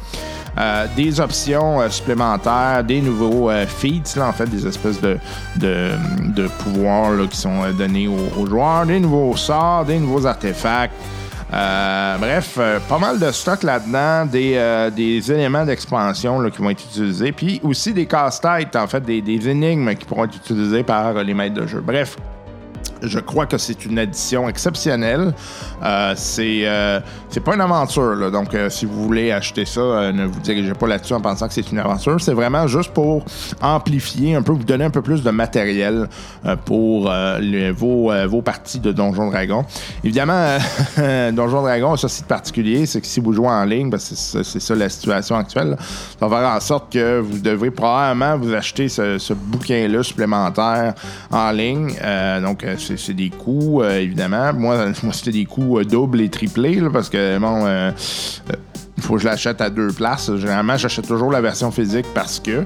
Euh, 0.59 0.86
des 0.96 1.20
options 1.20 1.80
euh, 1.80 1.88
supplémentaires, 1.88 2.82
des 2.82 3.01
nouveaux 3.01 3.51
euh, 3.51 3.66
feats, 3.66 4.16
là, 4.16 4.28
en 4.28 4.32
fait, 4.32 4.46
des 4.46 4.66
espèces 4.66 5.01
de, 5.01 5.16
de, 5.57 6.48
pouvoirs 6.59 7.12
qui 7.30 7.36
sont 7.36 7.70
donnés 7.76 8.09
aux, 8.09 8.46
joueurs, 8.46 8.84
des 8.84 8.98
nouveaux 8.98 9.36
sorts, 9.36 9.84
des 9.84 9.98
nouveaux 9.98 10.26
artefacts. 10.26 10.94
Bref, 11.51 12.59
pas 12.88 12.98
mal 12.98 13.18
de 13.18 13.30
stock 13.32 13.62
là-dedans, 13.62 14.24
des, 14.26 14.90
des 14.94 15.32
éléments 15.32 15.64
d'expansion 15.64 16.48
qui 16.48 16.62
vont 16.62 16.70
être 16.70 16.84
utilisés, 16.84 17.32
puis 17.32 17.61
aussi 17.64 17.92
des 17.92 18.07
casse-têtes, 18.07 18.76
en 18.76 18.86
fait, 18.86 19.01
des, 19.01 19.20
des 19.20 19.48
énigmes 19.48 19.94
qui 19.94 20.05
pourront 20.05 20.24
être 20.24 20.36
utilisées 20.36 20.84
par 20.84 21.14
les 21.14 21.34
maîtres 21.34 21.55
de 21.55 21.66
jeu. 21.66 21.82
Bref, 21.84 22.16
je 23.03 23.18
crois 23.18 23.46
que 23.46 23.59
c'est 23.59 23.84
une 23.84 23.98
addition 23.98 24.48
exceptionnelle. 24.48 25.32
Euh, 25.82 26.14
c'est 26.16 26.62
euh, 26.64 27.01
c'est 27.30 27.40
pas 27.40 27.55
une 27.55 27.61
aventure, 27.61 28.30
donc 28.30 28.55
euh, 28.55 28.68
si 28.70 28.86
vous 28.86 29.05
voulez 29.05 29.30
acheter 29.32 29.64
ça, 29.64 30.12
ne 30.12 30.26
vous 30.26 30.40
dirigez 30.40 30.74
pas 30.74 30.86
là-dessus 30.86 31.14
en 31.14 31.20
pensant 31.20 31.46
que 31.46 31.55
c'est 31.55 31.70
une 31.70 31.78
aventure. 31.78 32.20
C'est 32.20 32.34
vraiment 32.34 32.66
juste 32.66 32.92
pour 32.92 33.24
amplifier 33.62 34.34
un 34.34 34.42
peu, 34.42 34.53
vous 34.53 34.64
donner 34.64 34.84
un 34.84 34.90
peu 34.90 35.03
plus 35.03 35.22
de 35.22 35.30
matériel 35.30 36.09
pour 36.64 37.11
vos, 37.74 38.42
parties 38.42 38.80
de 38.80 38.92
Donjon 38.92 39.30
Dragon. 39.30 39.64
Évidemment, 40.03 40.59
Donjon 41.32 41.62
Dragon 41.62 41.92
a 41.92 41.96
ceci 41.96 42.22
de 42.22 42.26
particulier, 42.26 42.86
c'est 42.86 43.01
que 43.01 43.07
si 43.07 43.20
vous 43.20 43.32
jouez 43.32 43.48
en 43.48 43.64
ligne, 43.64 43.90
ben, 43.90 43.98
c'est 43.98 44.14
ça- 44.61 44.74
la 44.74 44.88
situation 44.88 45.36
actuelle, 45.36 45.70
là. 45.70 45.76
ça 46.18 46.26
va 46.26 46.38
faire 46.38 46.48
en 46.48 46.61
sorte 46.61 46.92
que 46.92 47.20
vous 47.20 47.38
devrez 47.38 47.70
probablement 47.70 48.38
vous 48.38 48.55
acheter 48.55 48.88
ce, 48.88 49.18
ce 49.18 49.34
bouquin-là 49.34 50.03
supplémentaire 50.03 50.94
en 51.30 51.51
ligne. 51.51 51.92
Donc, 52.42 52.64
c'est 52.97 53.14
des 53.14 53.30
coûts, 53.30 53.82
euh, 53.82 54.01
évidemment. 54.01 54.53
Moi, 54.53 54.86
moi 55.03 55.12
c'était 55.12 55.32
des 55.32 55.45
coûts 55.45 55.78
euh, 55.78 55.84
doubles 55.84 56.20
et 56.20 56.28
triplés, 56.28 56.76
là, 56.76 56.91
parce 56.93 57.09
que, 57.09 57.38
bon, 57.38 57.66
euh, 57.66 57.91
euh, 58.51 58.55
il 58.97 59.03
faut 59.03 59.14
que 59.14 59.20
je 59.20 59.26
l'achète 59.26 59.61
à 59.61 59.70
deux 59.70 59.93
places. 59.93 60.34
Généralement, 60.36 60.76
j'achète 60.76 61.07
toujours 61.07 61.30
la 61.30 61.41
version 61.41 61.70
physique 61.70 62.07
parce 62.14 62.38
que. 62.38 62.64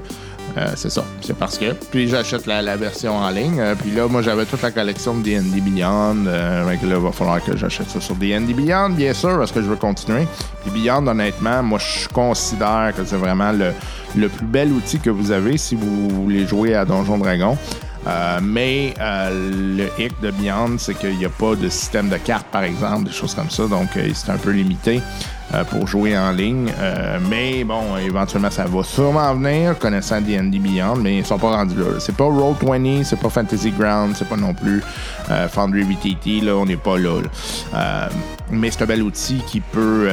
c'est 0.75 0.91
ça, 0.91 1.05
c'est 1.21 1.35
parce 1.35 1.57
que. 1.57 1.71
Puis 1.91 2.09
j'achète 2.09 2.45
la, 2.45 2.75
version 2.75 3.15
en 3.15 3.29
ligne. 3.29 3.61
Puis 3.79 3.91
là, 3.91 4.07
moi, 4.09 4.21
j'avais 4.21 4.45
toute 4.45 4.61
la 4.61 4.71
collection 4.71 5.13
de 5.17 5.23
D&D 5.23 5.61
Beyond. 5.61 6.25
Que 6.25 6.87
là, 6.87 6.95
il 6.97 7.03
va 7.03 7.11
falloir 7.13 7.41
que 7.41 7.55
j'achète 7.55 7.89
ça 7.89 8.01
sur 8.01 8.15
D&D 8.15 8.53
Beyond, 8.53 8.89
bien 8.89 9.13
sûr, 9.13 9.37
parce 9.37 9.53
que 9.53 9.61
je 9.61 9.67
veux 9.67 9.77
continuer. 9.77 10.27
Puis 10.65 10.71
Beyond, 10.71 11.07
honnêtement, 11.07 11.63
moi, 11.63 11.79
je 11.79 12.09
considère 12.09 12.91
que 12.97 13.05
c'est 13.05 13.15
vraiment 13.15 13.53
le, 13.53 13.71
le 14.17 14.27
plus 14.27 14.45
bel 14.45 14.73
outil 14.73 14.99
que 14.99 15.09
vous 15.09 15.31
avez 15.31 15.57
si 15.57 15.75
vous 15.75 16.09
voulez 16.09 16.45
jouer 16.45 16.75
à 16.75 16.83
Donjon 16.83 17.17
Dragon. 17.17 17.57
Euh, 18.07 18.39
mais 18.41 18.93
euh, 18.99 19.29
le 19.77 20.03
hic 20.03 20.13
de 20.21 20.31
Beyond, 20.31 20.77
c'est 20.77 20.93
qu'il 20.95 21.17
n'y 21.17 21.25
a 21.25 21.29
pas 21.29 21.55
de 21.55 21.69
système 21.69 22.09
de 22.09 22.17
cartes, 22.17 22.47
par 22.47 22.63
exemple, 22.63 23.05
des 23.05 23.11
choses 23.11 23.33
comme 23.33 23.49
ça. 23.49 23.67
Donc, 23.67 23.89
euh, 23.97 24.09
c'est 24.13 24.31
un 24.31 24.37
peu 24.37 24.51
limité 24.51 25.01
pour 25.69 25.87
jouer 25.87 26.17
en 26.17 26.31
ligne. 26.31 26.73
Mais 27.29 27.63
bon, 27.63 27.95
éventuellement, 27.97 28.49
ça 28.49 28.65
va 28.65 28.83
sûrement 28.83 29.33
venir, 29.35 29.77
connaissant 29.77 30.19
D&D 30.19 30.59
Beyond, 30.59 30.95
mais 30.97 31.19
ils 31.19 31.25
sont 31.25 31.37
pas 31.37 31.55
rendus 31.55 31.77
là. 31.77 31.99
C'est 31.99 32.15
pas 32.15 32.25
Roll20, 32.25 33.03
c'est 33.05 33.19
pas 33.19 33.29
Fantasy 33.29 33.71
Ground, 33.71 34.15
c'est 34.17 34.27
pas 34.27 34.35
non 34.35 34.53
plus 34.53 34.83
Foundry 35.51 35.83
VTT, 35.83 36.41
là, 36.41 36.55
on 36.57 36.65
n'est 36.65 36.75
pas 36.75 36.97
là. 36.97 37.21
mais 38.51 38.71
c'est 38.71 38.81
un 38.81 38.87
bel 38.87 39.03
outil 39.03 39.41
qui 39.47 39.61
peut... 39.61 40.09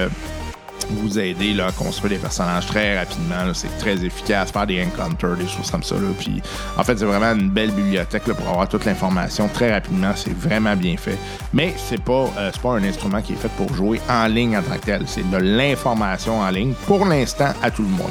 vous 0.91 1.18
aider 1.18 1.55
là, 1.55 1.66
à 1.66 1.72
construire 1.72 2.11
des 2.11 2.18
personnages 2.18 2.66
très 2.66 2.99
rapidement. 2.99 3.53
C'est 3.55 3.76
très 3.78 4.05
efficace, 4.05 4.51
faire 4.51 4.66
des 4.66 4.85
encounters, 4.85 5.37
des 5.37 5.49
choses 5.49 5.70
comme 5.70 5.83
ça. 5.83 5.95
là. 5.95 6.09
Puis, 6.18 6.43
en 6.76 6.85
fait, 6.85 6.99
c'est 6.99 7.05
vraiment 7.05 7.33
une 7.33 7.51
belle 7.51 7.70
bibliothèque 7.70 8.24
pour 8.24 8.49
avoir 8.49 8.68
toute 8.68 8.85
l'information 8.85 9.49
très 9.49 9.72
rapidement. 9.72 10.12
C'est 10.14 10.37
vraiment 10.37 10.76
bien 10.76 10.97
fait. 10.97 11.18
Mais 11.53 11.74
c'est 11.76 12.03
pas, 12.03 12.28
euh, 12.39 12.51
pas 12.62 12.70
un 12.70 12.85
instrument 12.85 13.22
qui 13.22 13.33
est 13.33 13.37
fait 13.37 13.51
pour 13.57 13.74
jouer 13.74 14.01
en 14.09 14.26
ligne 14.26 14.57
en 14.57 14.62
tant 14.62 14.76
que 14.76 14.87
tel. 14.87 15.03
C'est 15.07 15.28
de 15.30 15.37
l'information 15.37 16.41
en 16.41 16.51
ligne 16.51 16.74
pour 16.87 17.07
l'instant 17.07 17.53
à 17.62 17.70
tout 17.70 17.83
le 17.83 17.89
monde. 17.89 18.11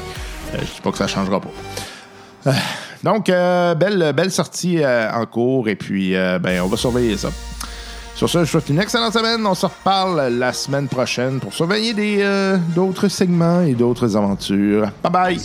Euh, 0.54 0.58
je 0.60 0.74
dis 0.74 0.80
pas 0.82 0.90
que 0.90 0.98
ça 0.98 1.06
changera 1.06 1.40
pas. 1.40 1.50
Euh, 2.48 2.52
donc, 3.02 3.26
belle, 3.26 4.12
belle 4.14 4.30
sortie 4.30 4.80
en 4.84 5.26
cours 5.26 5.68
et 5.68 5.74
puis 5.74 6.12
ben, 6.12 6.60
on 6.62 6.68
va 6.68 6.76
surveiller 6.76 7.16
ça. 7.16 7.30
Sur 8.14 8.28
ce, 8.28 8.44
je 8.44 8.50
souhaite 8.50 8.68
une 8.68 8.78
excellente 8.80 9.12
semaine. 9.12 9.44
On 9.46 9.54
se 9.54 9.66
reparle 9.66 10.28
la 10.38 10.52
semaine 10.52 10.86
prochaine 10.88 11.40
pour 11.40 11.52
surveiller 11.52 11.92
des, 11.94 12.18
euh, 12.20 12.56
d'autres 12.74 13.08
segments 13.08 13.62
et 13.62 13.72
d'autres 13.74 14.16
aventures. 14.16 14.90
Bye 15.02 15.12
bye! 15.12 15.38